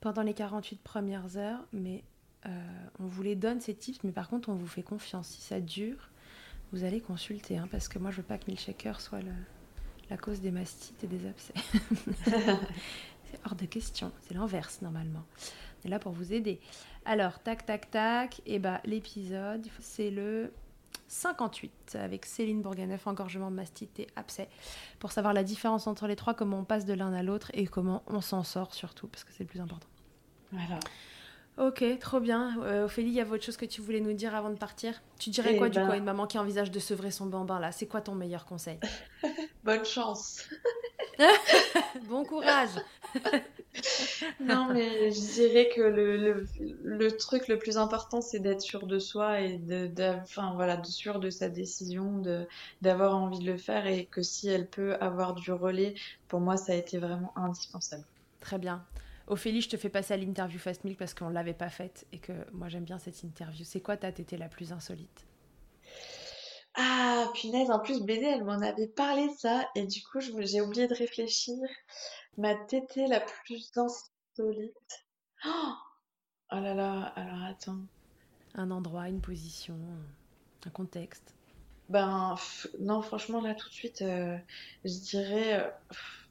pendant 0.00 0.22
les 0.22 0.34
48 0.34 0.80
premières 0.82 1.36
heures. 1.36 1.60
Mais 1.72 2.02
on 3.00 3.06
vous 3.06 3.22
les 3.22 3.36
donne, 3.36 3.60
ces 3.62 3.74
tips. 3.74 4.04
Mais 4.04 4.12
par 4.12 4.28
contre, 4.28 4.50
on 4.50 4.54
vous 4.54 4.66
fait 4.66 4.82
confiance. 4.82 5.28
Si 5.28 5.40
ça 5.40 5.60
dure, 5.60 6.10
vous 6.72 6.84
allez 6.84 7.00
consulter. 7.00 7.56
hein, 7.56 7.68
parce 7.70 7.88
que 7.88 7.98
moi, 7.98 8.10
je 8.10 8.18
veux 8.18 8.22
pas 8.22 8.36
que 8.36 8.44
Milkshaker 8.48 9.00
soit 9.00 9.20
la 10.10 10.16
cause 10.18 10.42
des 10.42 10.50
mastites 10.50 11.02
et 11.04 11.06
des 11.06 11.26
abcès. 11.26 11.54
C'est 13.30 13.40
hors 13.46 13.54
de 13.54 13.64
question. 13.64 14.12
C'est 14.22 14.34
l'inverse 14.34 14.82
normalement. 14.82 15.24
Est 15.84 15.88
là 15.88 15.98
pour 15.98 16.12
vous 16.12 16.32
aider. 16.32 16.60
Alors, 17.04 17.38
tac, 17.40 17.66
tac, 17.66 17.90
tac. 17.90 18.40
Et 18.46 18.58
bah, 18.58 18.80
l'épisode, 18.84 19.66
c'est 19.80 20.10
le 20.10 20.52
58 21.08 21.96
avec 22.00 22.24
Céline 22.24 22.62
Bourganeuf, 22.62 23.06
engorgement, 23.06 23.50
mastite 23.50 24.00
et 24.00 24.06
abcès. 24.16 24.48
Pour 24.98 25.12
savoir 25.12 25.34
la 25.34 25.42
différence 25.44 25.86
entre 25.86 26.06
les 26.06 26.16
trois, 26.16 26.34
comment 26.34 26.60
on 26.60 26.64
passe 26.64 26.86
de 26.86 26.94
l'un 26.94 27.12
à 27.12 27.22
l'autre 27.22 27.50
et 27.54 27.66
comment 27.66 28.02
on 28.06 28.20
s'en 28.20 28.42
sort 28.42 28.74
surtout, 28.74 29.06
parce 29.08 29.24
que 29.24 29.32
c'est 29.32 29.44
le 29.44 29.48
plus 29.48 29.60
important. 29.60 29.86
Voilà. 30.52 30.78
Ok, 31.56 31.84
trop 32.00 32.18
bien. 32.18 32.60
Euh, 32.62 32.86
Ophélie, 32.86 33.10
il 33.10 33.14
y 33.14 33.20
avait 33.20 33.30
autre 33.30 33.44
chose 33.44 33.56
que 33.56 33.64
tu 33.64 33.80
voulais 33.80 34.00
nous 34.00 34.12
dire 34.12 34.34
avant 34.34 34.50
de 34.50 34.56
partir? 34.56 35.00
Tu 35.20 35.30
dirais 35.30 35.52
Eh 35.54 35.56
quoi 35.58 35.68
du 35.68 35.78
ben- 35.78 35.86
coup 35.86 35.92
à 35.92 35.96
une 35.96 36.04
maman 36.04 36.26
qui 36.26 36.36
envisage 36.38 36.72
de 36.72 36.80
sevrer 36.80 37.12
son 37.12 37.26
bambin 37.26 37.60
là? 37.60 37.70
C'est 37.70 37.86
quoi 37.86 38.00
ton 38.00 38.14
meilleur 38.16 38.44
conseil? 38.44 38.80
Bonne 39.64 39.84
chance. 39.84 40.48
Bon 42.08 42.24
courage 42.24 42.80
Non, 44.40 44.70
mais 44.72 45.10
je 45.10 45.32
dirais 45.34 45.68
que 45.74 45.80
le, 45.80 46.16
le, 46.16 46.46
le 46.84 47.16
truc 47.16 47.48
le 47.48 47.58
plus 47.58 47.76
important, 47.78 48.20
c'est 48.20 48.40
d'être 48.40 48.60
sûr 48.60 48.86
de 48.86 48.98
soi 48.98 49.40
et 49.40 49.58
de, 49.58 49.86
de- 49.88 50.16
enfin, 50.22 50.52
voilà, 50.54 50.76
de 50.76 50.86
sûr 50.86 51.20
de 51.20 51.30
sa 51.30 51.48
décision, 51.48 52.18
de, 52.18 52.46
d'avoir 52.80 53.16
envie 53.16 53.38
de 53.40 53.50
le 53.50 53.58
faire 53.58 53.86
et 53.86 54.06
que 54.06 54.22
si 54.22 54.48
elle 54.48 54.68
peut 54.68 54.94
avoir 54.96 55.34
du 55.34 55.52
relais, 55.52 55.94
pour 56.28 56.40
moi, 56.40 56.56
ça 56.56 56.72
a 56.72 56.76
été 56.76 56.98
vraiment 56.98 57.32
indispensable. 57.36 58.04
Très 58.40 58.58
bien. 58.58 58.86
Ophélie, 59.26 59.60
je 59.62 59.68
te 59.70 59.76
fais 59.76 59.88
passer 59.88 60.14
à 60.14 60.16
l'interview 60.16 60.58
Fast 60.58 60.84
Milk 60.84 60.98
parce 60.98 61.14
qu'on 61.14 61.28
ne 61.30 61.34
l'avait 61.34 61.54
pas 61.54 61.70
faite 61.70 62.06
et 62.12 62.18
que 62.20 62.32
moi 62.52 62.68
j'aime 62.68 62.84
bien 62.84 62.98
cette 62.98 63.22
interview. 63.22 63.64
C'est 63.64 63.80
quoi 63.80 63.96
ta 63.96 64.12
tétée 64.12 64.36
la 64.36 64.48
plus 64.48 64.72
insolite? 64.72 65.26
Ah, 66.76 67.30
punaise, 67.34 67.70
en 67.70 67.80
plus, 67.80 68.00
BD, 68.02 68.24
elle 68.26 68.44
m'en 68.44 68.60
avait 68.60 68.86
parlé 68.88 69.26
de 69.28 69.34
ça 69.34 69.68
et 69.74 69.86
du 69.86 70.02
coup, 70.04 70.20
je 70.20 70.30
me- 70.32 70.44
j'ai 70.46 70.60
oublié 70.60 70.86
de 70.88 70.94
réfléchir. 70.94 71.56
Ma 72.38 72.54
tétée 72.54 73.06
la 73.08 73.20
plus 73.20 73.70
insolite. 73.76 75.04
Oh, 75.46 75.72
oh 76.52 76.56
là 76.60 76.74
là, 76.74 77.12
alors 77.16 77.42
attends. 77.44 77.80
Un 78.54 78.70
endroit, 78.70 79.08
une 79.08 79.20
position, 79.20 79.76
un 80.66 80.70
contexte 80.70 81.34
Ben, 81.88 82.34
non, 82.80 83.02
franchement, 83.02 83.40
là, 83.40 83.54
tout 83.54 83.68
de 83.68 83.74
suite, 83.74 84.02
euh, 84.02 84.36
je 84.84 84.98
dirais 85.00 85.60
euh, 85.60 85.70
pff, 85.90 86.23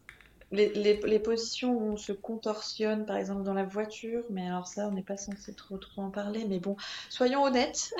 les, 0.53 0.71
les, 0.73 0.99
les 1.03 1.19
positions 1.19 1.73
où 1.73 1.91
on 1.93 1.97
se 1.97 2.13
contorsionne, 2.13 3.05
par 3.05 3.17
exemple, 3.17 3.43
dans 3.43 3.53
la 3.55 3.65
voiture, 3.65 4.23
mais 4.29 4.47
alors 4.47 4.67
ça, 4.67 4.87
on 4.87 4.91
n'est 4.93 5.03
pas 5.03 5.17
censé 5.17 5.53
trop, 5.55 5.77
trop 5.77 6.01
en 6.03 6.11
parler, 6.11 6.45
mais 6.47 6.59
bon, 6.59 6.77
soyons 7.09 7.43
honnêtes. 7.43 7.91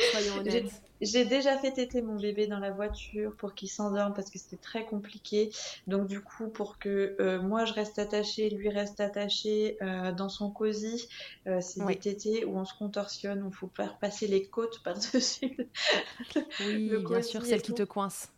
Soyons 0.00 0.36
J'ai 0.46 0.64
honnêtes. 0.64 0.82
j'ai 1.02 1.26
déjà 1.26 1.58
fait 1.58 1.72
téter 1.72 2.00
mon 2.00 2.16
bébé 2.18 2.46
dans 2.46 2.58
la 2.58 2.70
voiture 2.70 3.36
pour 3.36 3.54
qu'il 3.54 3.68
s'endorme 3.68 4.14
parce 4.14 4.30
que 4.30 4.38
c'était 4.38 4.56
très 4.56 4.86
compliqué. 4.86 5.50
Donc, 5.86 6.06
du 6.08 6.22
coup, 6.22 6.48
pour 6.48 6.78
que 6.78 7.16
euh, 7.20 7.40
moi 7.42 7.66
je 7.66 7.74
reste 7.74 7.98
attachée, 7.98 8.48
lui 8.50 8.70
reste 8.70 9.00
attaché 9.00 9.76
euh, 9.82 10.12
dans 10.12 10.30
son 10.30 10.50
cosy, 10.50 11.06
euh, 11.48 11.60
c'est 11.60 11.80
Oui. 11.80 11.94
des 11.94 11.98
tétés 11.98 12.44
où 12.46 12.58
on 12.58 12.64
se 12.64 12.74
contorsionne, 12.74 13.42
où 13.42 13.48
il 13.50 13.54
faut 13.54 13.70
faire 13.76 13.98
passer 13.98 14.26
les 14.26 14.48
côtes 14.48 14.82
par-dessus 14.84 15.56
Oui, 16.58 16.88
le 16.88 17.00
bien 17.00 17.22
sûr, 17.22 17.44
celle 17.46 17.62
qui 17.62 17.72
te 17.74 17.82
coince. 17.82 18.30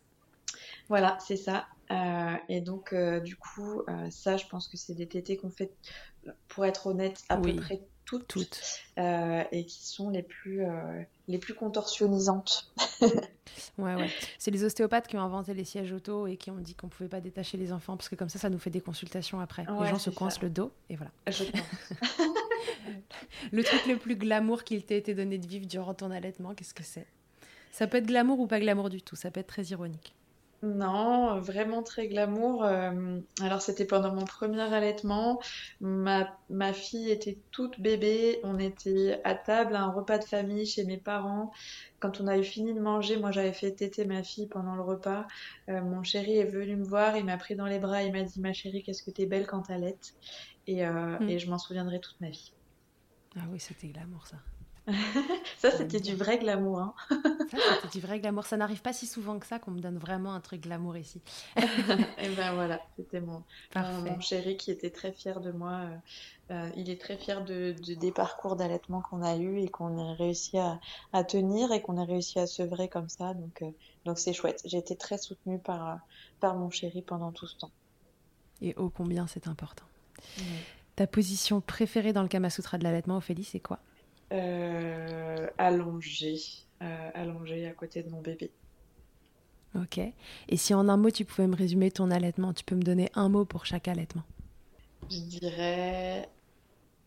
Voilà, 0.89 1.17
c'est 1.25 1.37
ça. 1.37 1.67
Euh, 1.91 2.35
et 2.49 2.61
donc, 2.61 2.93
euh, 2.93 3.19
du 3.19 3.35
coup, 3.35 3.81
euh, 3.89 4.09
ça, 4.11 4.37
je 4.37 4.45
pense 4.47 4.67
que 4.67 4.77
c'est 4.77 4.93
des 4.93 5.07
tétés 5.07 5.37
qu'on 5.37 5.49
fait, 5.49 5.71
pour 6.47 6.65
être 6.65 6.87
honnête, 6.87 7.21
à 7.29 7.39
Oui. 7.39 7.53
peu 7.53 7.61
près 7.61 7.81
toutes, 8.05 8.27
Toutes. 8.27 8.61
et 8.97 9.65
qui 9.67 9.85
sont 9.87 10.09
les 10.09 10.23
plus, 10.23 10.63
les 11.27 11.37
plus 11.37 11.53
contorsionnisantes. 11.53 12.71
Ouais, 13.77 13.95
ouais. 13.95 14.09
C'est 14.37 14.51
les 14.51 14.63
ostéopathes 14.63 15.07
qui 15.07 15.17
ont 15.17 15.21
inventé 15.21 15.53
les 15.53 15.63
sièges 15.65 15.91
auto 15.91 16.27
et 16.27 16.37
qui 16.37 16.49
ont 16.51 16.57
dit 16.59 16.75
qu'on 16.75 16.87
pouvait 16.87 17.09
pas 17.09 17.19
détacher 17.19 17.57
les 17.57 17.71
enfants 17.73 17.97
parce 17.97 18.07
que 18.07 18.15
comme 18.15 18.29
ça, 18.29 18.39
ça 18.39 18.49
nous 18.49 18.59
fait 18.59 18.69
des 18.69 18.79
consultations 18.79 19.39
après. 19.39 19.65
les 19.81 19.87
gens 19.87 19.97
se 19.99 20.11
ça. 20.11 20.15
coincent 20.15 20.39
le 20.41 20.49
dos 20.49 20.71
et 20.89 20.95
voilà. 20.95 21.11
Je 21.27 21.43
pense. 21.45 21.61
Le 23.51 23.63
truc 23.63 23.85
le 23.87 23.97
plus 23.97 24.15
glamour 24.15 24.63
qu'il 24.63 24.83
t'ait 24.85 24.97
été 24.97 25.13
donné 25.13 25.37
de 25.37 25.47
vivre 25.47 25.65
durant 25.65 25.93
ton 25.93 26.11
allaitement, 26.11 26.53
qu'est-ce 26.53 26.73
que 26.73 26.83
c'est? 26.83 27.05
Ça 27.71 27.87
peut 27.87 27.97
être 27.97 28.05
glamour 28.07 28.39
ou 28.39 28.47
pas 28.47 28.59
glamour 28.59 28.89
du 28.89 29.01
tout, 29.01 29.15
ça 29.15 29.31
peut 29.31 29.39
être 29.39 29.47
très 29.47 29.63
ironique. 29.65 30.13
Non, 30.61 31.39
vraiment 31.39 31.83
très 31.83 32.09
glamour. 32.09 32.65
Euh, 32.65 33.19
alors 33.41 33.61
c'était 33.61 33.85
pendant 33.85 34.13
mon 34.13 34.25
premier 34.25 34.61
allaitement. 34.61 35.39
Ma, 35.79 36.37
ma 36.49 36.73
fille 36.73 37.09
était 37.11 37.39
toute 37.51 37.79
bébé. 37.79 38.41
On 38.43 38.59
était 38.59 39.21
à 39.23 39.35
table 39.35 39.73
à 39.75 39.83
un 39.83 39.91
repas 39.91 40.17
de 40.17 40.25
famille 40.25 40.65
chez 40.65 40.83
mes 40.83 40.97
parents. 40.97 41.49
Quand 41.99 42.19
on 42.19 42.27
a 42.27 42.37
eu 42.37 42.43
fini 42.43 42.73
de 42.73 42.81
manger, 42.81 43.15
moi 43.17 43.31
j'avais 43.31 43.53
fait 43.53 43.73
téter 43.73 44.03
ma 44.05 44.21
fille 44.21 44.47
pendant 44.49 44.75
le 44.75 44.81
repas. 44.83 45.25
Euh, 45.69 45.81
mon 45.81 46.03
chéri 46.03 46.37
est 46.37 46.45
venu 46.51 46.75
me 46.75 46.83
voir, 46.85 47.15
il 47.15 47.23
m'a 47.23 47.37
pris 47.37 47.55
dans 47.55 47.65
les 47.67 47.79
bras, 47.79 48.03
il 48.03 48.11
m'a 48.11 48.23
dit 48.23 48.41
ma 48.41 48.51
chérie, 48.51 48.83
qu'est-ce 48.83 49.03
que 49.03 49.11
t'es 49.11 49.27
belle 49.27 49.47
quand 49.47 49.61
t'allaites? 49.63 50.11
Et, 50.67 50.85
euh, 50.85 51.17
Mm. 51.19 51.29
et 51.29 51.39
je 51.39 51.49
m'en 51.49 51.57
souviendrai 51.57 52.01
toute 52.01 52.19
ma 52.19 52.29
vie. 52.29 52.53
Ah 53.35 53.47
oui, 53.49 53.59
c'était 53.59 53.87
glamour 53.87 54.27
ça. 54.27 54.37
Ça, 55.57 55.71
c'était 55.71 55.99
du 55.99 56.15
vrai 56.15 56.37
glamour. 56.37 56.79
Hein. 56.79 56.93
ça, 57.51 57.57
c'était 57.75 57.99
du 57.99 58.05
vrai 58.05 58.19
glamour. 58.19 58.45
Ça 58.45 58.57
n'arrive 58.57 58.81
pas 58.81 58.93
si 58.93 59.07
souvent 59.07 59.39
que 59.39 59.45
ça 59.45 59.59
qu'on 59.59 59.71
me 59.71 59.79
donne 59.79 59.97
vraiment 59.97 60.33
un 60.33 60.39
truc 60.39 60.61
glamour 60.61 60.97
ici. 60.97 61.21
Et 61.57 62.29
ben 62.35 62.53
voilà, 62.53 62.81
c'était 62.97 63.21
mon, 63.21 63.43
mon, 63.75 64.19
chéri 64.19 64.57
qui 64.57 64.71
était 64.71 64.89
très 64.89 65.11
fier 65.11 65.39
de 65.39 65.51
moi. 65.51 65.71
Euh, 65.71 65.97
euh, 66.51 66.69
il 66.75 66.89
est 66.89 66.99
très 66.99 67.17
fier 67.17 67.43
de, 67.43 67.75
des 67.95 68.11
parcours 68.11 68.55
d'allaitement 68.55 69.01
qu'on 69.01 69.21
a 69.21 69.35
eu 69.37 69.59
et 69.59 69.67
qu'on 69.67 69.99
a 69.99 70.13
réussi 70.13 70.57
à, 70.57 70.79
à 71.13 71.23
tenir 71.23 71.71
et 71.71 71.81
qu'on 71.81 71.97
a 71.97 72.05
réussi 72.05 72.39
à 72.39 72.47
sevrer 72.47 72.89
comme 72.89 73.09
ça. 73.09 73.33
Donc, 73.33 73.61
euh, 73.61 73.69
donc 74.05 74.17
c'est 74.17 74.33
chouette. 74.33 74.61
J'ai 74.65 74.77
été 74.77 74.95
très 74.95 75.17
soutenue 75.17 75.59
par, 75.59 75.99
par 76.39 76.55
mon 76.55 76.69
chéri 76.69 77.01
pendant 77.01 77.31
tout 77.31 77.47
ce 77.47 77.57
temps. 77.57 77.71
Et 78.61 78.75
ô 78.75 78.89
combien 78.89 79.27
c'est 79.27 79.47
important. 79.47 79.85
Ta 80.95 81.07
position 81.07 81.61
préférée 81.61 82.11
dans 82.11 82.23
le 82.23 82.27
Kama 82.27 82.49
Sutra 82.49 82.77
de 82.77 82.83
l'allaitement, 82.83 83.17
Ophélie, 83.17 83.45
c'est 83.45 83.61
quoi? 83.61 83.79
Euh, 84.31 85.47
allongée, 85.57 86.39
euh, 86.81 87.09
allongée 87.13 87.67
à 87.67 87.71
côté 87.71 88.03
de 88.03 88.09
mon 88.09 88.21
bébé. 88.21 88.51
Ok. 89.75 89.99
Et 90.47 90.57
si 90.57 90.73
en 90.73 90.87
un 90.89 90.97
mot 90.97 91.11
tu 91.11 91.25
pouvais 91.25 91.47
me 91.47 91.55
résumer 91.55 91.91
ton 91.91 92.11
allaitement, 92.11 92.53
tu 92.53 92.63
peux 92.63 92.75
me 92.75 92.83
donner 92.83 93.09
un 93.15 93.29
mot 93.29 93.45
pour 93.45 93.65
chaque 93.65 93.87
allaitement 93.87 94.23
Je 95.09 95.19
dirais, 95.19 96.29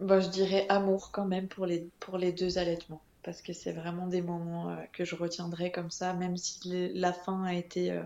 bon, 0.01 0.21
je 0.21 0.29
dirais 0.29 0.67
amour 0.69 1.11
quand 1.13 1.27
même 1.27 1.49
pour 1.49 1.67
les 1.67 1.89
pour 2.01 2.19
les 2.19 2.33
deux 2.33 2.59
allaitements 2.59 3.03
parce 3.25 3.41
que 3.41 3.53
c'est 3.53 3.73
vraiment 3.73 4.09
des 4.09 4.21
moments 4.23 4.71
euh, 4.71 4.77
que 4.93 5.05
je 5.05 5.15
retiendrai 5.15 5.71
comme 5.71 5.91
ça, 5.93 6.13
même 6.13 6.37
si 6.37 6.91
la 6.95 7.13
fin 7.13 7.45
a 7.45 7.55
été 7.55 7.93
euh, 7.93 8.03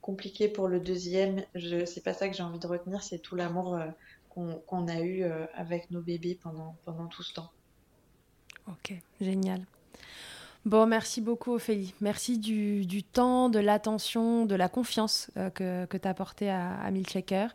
compliquée 0.00 0.48
pour 0.48 0.68
le 0.68 0.78
deuxième. 0.78 1.44
Je 1.54 1.84
c'est 1.86 2.02
pas 2.02 2.14
ça 2.14 2.28
que 2.28 2.36
j'ai 2.36 2.44
envie 2.44 2.60
de 2.60 2.66
retenir, 2.68 3.02
c'est 3.02 3.18
tout 3.18 3.34
l'amour 3.36 3.78
qu'on 4.28 4.88
a 4.88 5.00
eu 5.00 5.24
avec 5.54 5.90
nos 5.90 6.00
bébés 6.00 6.38
pendant 6.40 6.76
pendant 6.84 7.06
tout 7.08 7.24
ce 7.24 7.34
temps. 7.34 7.50
Ok, 8.70 8.94
génial. 9.20 9.64
Bon, 10.66 10.86
merci 10.86 11.22
beaucoup 11.22 11.54
Ophélie. 11.54 11.94
Merci 12.02 12.38
du, 12.38 13.02
temps, 13.02 13.48
de 13.48 13.58
l'attention, 13.58 14.44
de 14.44 14.54
la 14.54 14.68
confiance 14.68 15.30
euh, 15.38 15.48
que, 15.48 15.86
que 15.86 15.96
tu 15.96 16.06
as 16.06 16.10
apporté 16.10 16.50
à, 16.50 16.74
à 16.74 16.90
Milchecker, 16.90 17.46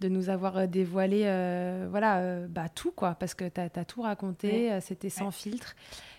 de 0.00 0.08
nous 0.08 0.30
avoir 0.30 0.56
euh, 0.56 0.66
dévoilé 0.66 1.24
euh, 1.26 1.86
voilà, 1.90 2.46
bah, 2.48 2.70
tout, 2.70 2.92
quoi, 2.92 3.14
parce 3.14 3.34
que 3.34 3.46
tu 3.46 3.60
as, 3.60 3.84
tout 3.84 4.00
raconté, 4.00 4.78
c'était 4.80 5.10
sans 5.10 5.30
filtre. 5.30 5.76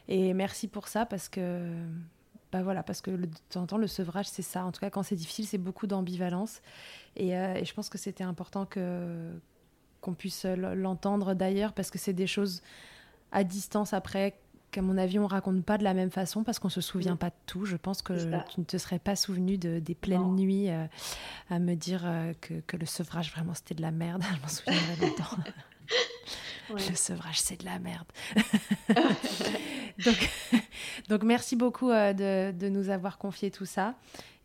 Et 0.08 0.36
merci 0.36 0.68
pour 0.68 0.88
ça, 0.88 1.08
parce 1.08 1.28
que, 1.28 1.72
bah, 2.52 2.62
voilà, 2.62 2.84
parce 2.84 3.02
que 3.02 3.10
de 3.10 3.28
temps 3.50 3.64
en 3.64 3.66
temps, 3.66 3.78
le 3.78 3.88
sevrage, 3.88 4.28
c'est 4.28 4.44
ça. 4.44 4.64
En 4.64 4.72
tout 4.72 4.80
cas, 4.80 4.92
quand 4.92 5.02
c'est 5.02 5.16
difficile, 5.16 5.48
c'est 5.48 5.58
beaucoup 5.58 5.88
d'ambivalence. 5.88 6.62
Et, 7.16 7.30
et, 7.30 7.66
je 7.66 7.74
pense 7.74 7.90
que 7.90 7.98
c'était 7.98 8.24
important 8.24 8.68
qu'on 8.70 10.14
puisse 10.14 10.46
l'entendre 10.46 11.34
d'ailleurs, 11.34 11.74
parce 11.74 11.90
que 11.90 11.98
c'est 11.98 12.14
des 12.14 12.28
choses 12.28 12.62
à 13.32 13.44
distance 13.44 13.94
après 13.94 14.40
qu'à 14.72 14.82
mon 14.82 14.98
avis 14.98 15.20
on 15.20 15.28
raconte 15.28 15.64
pas 15.64 15.78
de 15.78 15.84
la 15.84 15.94
même 15.94 16.12
façon 16.12 16.44
parce 16.44 16.60
qu'on 16.60 16.70
se 16.70 16.82
souvient 16.82 17.16
pas 17.16 17.30
de 17.30 17.36
tout. 17.46 17.66
Je 17.66 17.78
pense 17.78 18.02
que 18.02 18.14
tu 18.50 18.60
ne 18.60 18.66
te 18.66 18.78
serais 18.78 19.00
pas 19.00 19.16
souvenu 19.16 19.58
de, 19.58 19.80
des 19.80 19.96
pleines 19.96 20.36
nuits 20.36 20.70
euh, 20.70 20.86
à 21.50 21.60
me 21.60 21.76
dire 21.76 22.02
euh, 22.06 22.34
que, 22.42 22.56
que, 22.66 22.78
le 22.78 22.86
sevrage 22.86 23.32
vraiment 23.32 23.54
c'était 23.54 23.76
de 23.76 23.82
la 23.82 23.92
merde. 23.92 24.24
Je 24.36 24.42
m'en 24.42 24.48
souviendrai 24.48 25.08
longtemps. 25.08 25.38
Le 26.70 26.96
sevrage 26.96 27.40
c'est 27.40 27.62
de 27.62 27.66
la 27.66 27.80
merde. 27.80 28.08
donc, 30.06 30.30
donc 31.08 31.24
merci 31.24 31.56
beaucoup 31.56 31.90
euh, 31.90 32.12
de, 32.12 32.52
de, 32.58 32.68
nous 32.68 32.90
avoir 32.90 33.18
confié 33.18 33.52
tout 33.52 33.66
ça. 33.66 33.96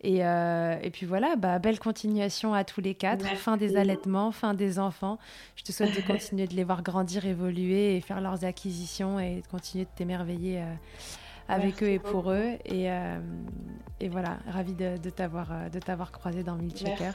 Et, 0.02 0.24
euh, 0.24 0.78
et, 0.82 0.90
puis 0.90 1.06
voilà, 1.06 1.36
bah, 1.36 1.58
belle 1.58 1.78
continuation 1.78 2.54
à 2.54 2.64
tous 2.64 2.80
les 2.80 2.94
quatre. 2.94 3.24
Fin 3.36 3.56
des 3.56 3.76
allaitements, 3.76 4.32
fin 4.32 4.52
des 4.52 4.78
enfants. 4.78 5.18
Je 5.54 5.62
te 5.62 5.70
souhaite 5.70 5.94
de 5.94 6.00
continuer 6.00 6.46
de 6.46 6.54
les 6.54 6.64
voir 6.64 6.82
grandir, 6.82 7.24
évoluer 7.24 7.96
et 7.96 8.00
faire 8.00 8.20
leurs 8.20 8.44
acquisitions 8.44 9.20
et 9.20 9.42
de 9.42 9.46
continuer 9.46 9.84
de 9.84 9.90
t'émerveiller 9.94 10.60
euh, 10.60 10.74
avec 11.48 11.82
eux 11.82 11.88
et 11.88 11.98
pour 12.00 12.32
eux. 12.32 12.50
Et, 12.64 12.90
euh, 12.90 13.20
et 14.00 14.08
voilà, 14.08 14.38
ravi 14.48 14.74
de, 14.74 14.96
de 14.98 15.10
t'avoir 15.10 16.10
croisé 16.10 16.42
dans 16.42 16.56
Milchecker. 16.56 17.12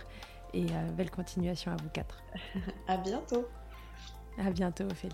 Et 0.53 0.65
belle 0.95 1.11
continuation 1.11 1.73
à 1.73 1.75
vous 1.75 1.89
quatre. 1.89 2.23
à 2.87 2.95
bientôt. 2.97 3.45
À 4.37 4.49
bientôt, 4.49 4.85
Ophélie. 4.85 5.13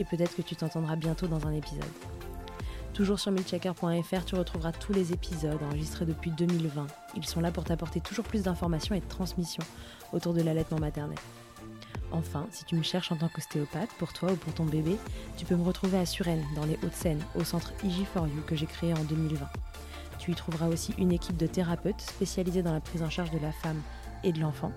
et 0.00 0.04
peut-être 0.04 0.34
que 0.34 0.42
tu 0.42 0.56
t'entendras 0.56 0.96
bientôt 0.96 1.28
dans 1.28 1.46
un 1.46 1.52
épisode. 1.52 1.84
Toujours 2.94 3.20
sur 3.20 3.30
milchecker.fr, 3.30 4.24
tu 4.24 4.34
retrouveras 4.34 4.72
tous 4.72 4.92
les 4.92 5.12
épisodes 5.12 5.62
enregistrés 5.62 6.06
depuis 6.06 6.32
2020. 6.32 6.86
Ils 7.16 7.24
sont 7.24 7.40
là 7.40 7.52
pour 7.52 7.64
t'apporter 7.64 8.00
toujours 8.00 8.24
plus 8.24 8.42
d'informations 8.42 8.96
et 8.96 9.00
de 9.00 9.08
transmissions 9.08 9.62
autour 10.12 10.34
de 10.34 10.42
l'allaitement 10.42 10.80
maternel. 10.80 11.18
Enfin, 12.12 12.46
si 12.50 12.64
tu 12.64 12.74
me 12.74 12.82
cherches 12.82 13.12
en 13.12 13.16
tant 13.16 13.28
qu'ostéopathe, 13.28 13.90
pour 13.98 14.12
toi 14.12 14.32
ou 14.32 14.36
pour 14.36 14.52
ton 14.52 14.64
bébé, 14.64 14.96
tu 15.36 15.44
peux 15.44 15.54
me 15.54 15.62
retrouver 15.62 15.98
à 15.98 16.06
Suresnes, 16.06 16.44
dans 16.56 16.64
les 16.64 16.74
Hauts-de-Seine, 16.82 17.22
au 17.36 17.44
centre 17.44 17.72
IG4U 17.84 18.44
que 18.46 18.56
j'ai 18.56 18.66
créé 18.66 18.92
en 18.92 19.04
2020. 19.04 19.46
Tu 20.18 20.32
y 20.32 20.34
trouveras 20.34 20.66
aussi 20.66 20.92
une 20.98 21.12
équipe 21.12 21.36
de 21.36 21.46
thérapeutes 21.46 22.00
spécialisés 22.00 22.62
dans 22.62 22.72
la 22.72 22.80
prise 22.80 23.02
en 23.02 23.10
charge 23.10 23.30
de 23.30 23.38
la 23.38 23.52
femme 23.52 23.80
et 24.24 24.32
de 24.32 24.40
l'enfant. 24.40 24.72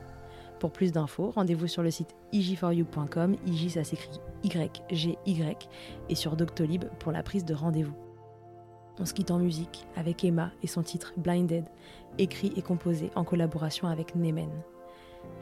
Pour 0.63 0.71
plus 0.71 0.93
d'infos, 0.93 1.31
rendez-vous 1.31 1.67
sur 1.67 1.83
le 1.83 1.91
site 1.91 2.15
ig4u.com, 2.31 3.35
IG 3.45 3.71
ça 3.71 3.83
s'écrit 3.83 4.21
Y-G-Y, 4.45 5.69
et 6.07 6.15
sur 6.15 6.37
Doctolib 6.37 6.85
pour 6.99 7.11
la 7.11 7.21
prise 7.21 7.43
de 7.43 7.53
rendez-vous. 7.53 7.97
On 8.97 9.05
se 9.05 9.13
quitte 9.13 9.31
en 9.31 9.39
musique 9.39 9.85
avec 9.97 10.23
Emma 10.23 10.51
et 10.63 10.67
son 10.67 10.81
titre 10.81 11.11
Blinded, 11.17 11.65
écrit 12.17 12.53
et 12.55 12.61
composé 12.61 13.11
en 13.15 13.25
collaboration 13.25 13.89
avec 13.89 14.15
Nemen. 14.15 14.51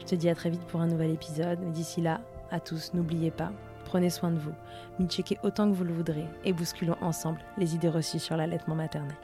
Je 0.00 0.06
te 0.06 0.16
dis 0.16 0.28
à 0.28 0.34
très 0.34 0.50
vite 0.50 0.66
pour 0.66 0.80
un 0.80 0.88
nouvel 0.88 1.12
épisode, 1.12 1.60
mais 1.62 1.70
d'ici 1.70 2.00
là, 2.00 2.20
à 2.50 2.58
tous, 2.58 2.92
n'oubliez 2.92 3.30
pas, 3.30 3.52
prenez 3.84 4.10
soin 4.10 4.32
de 4.32 4.40
vous, 4.40 5.06
checkez 5.06 5.38
autant 5.44 5.70
que 5.70 5.76
vous 5.76 5.84
le 5.84 5.94
voudrez 5.94 6.26
et 6.44 6.52
bousculons 6.52 6.96
ensemble 7.00 7.38
les 7.58 7.76
idées 7.76 7.90
reçues 7.90 8.18
sur 8.18 8.36
l'allaitement 8.36 8.74
maternel. 8.74 9.14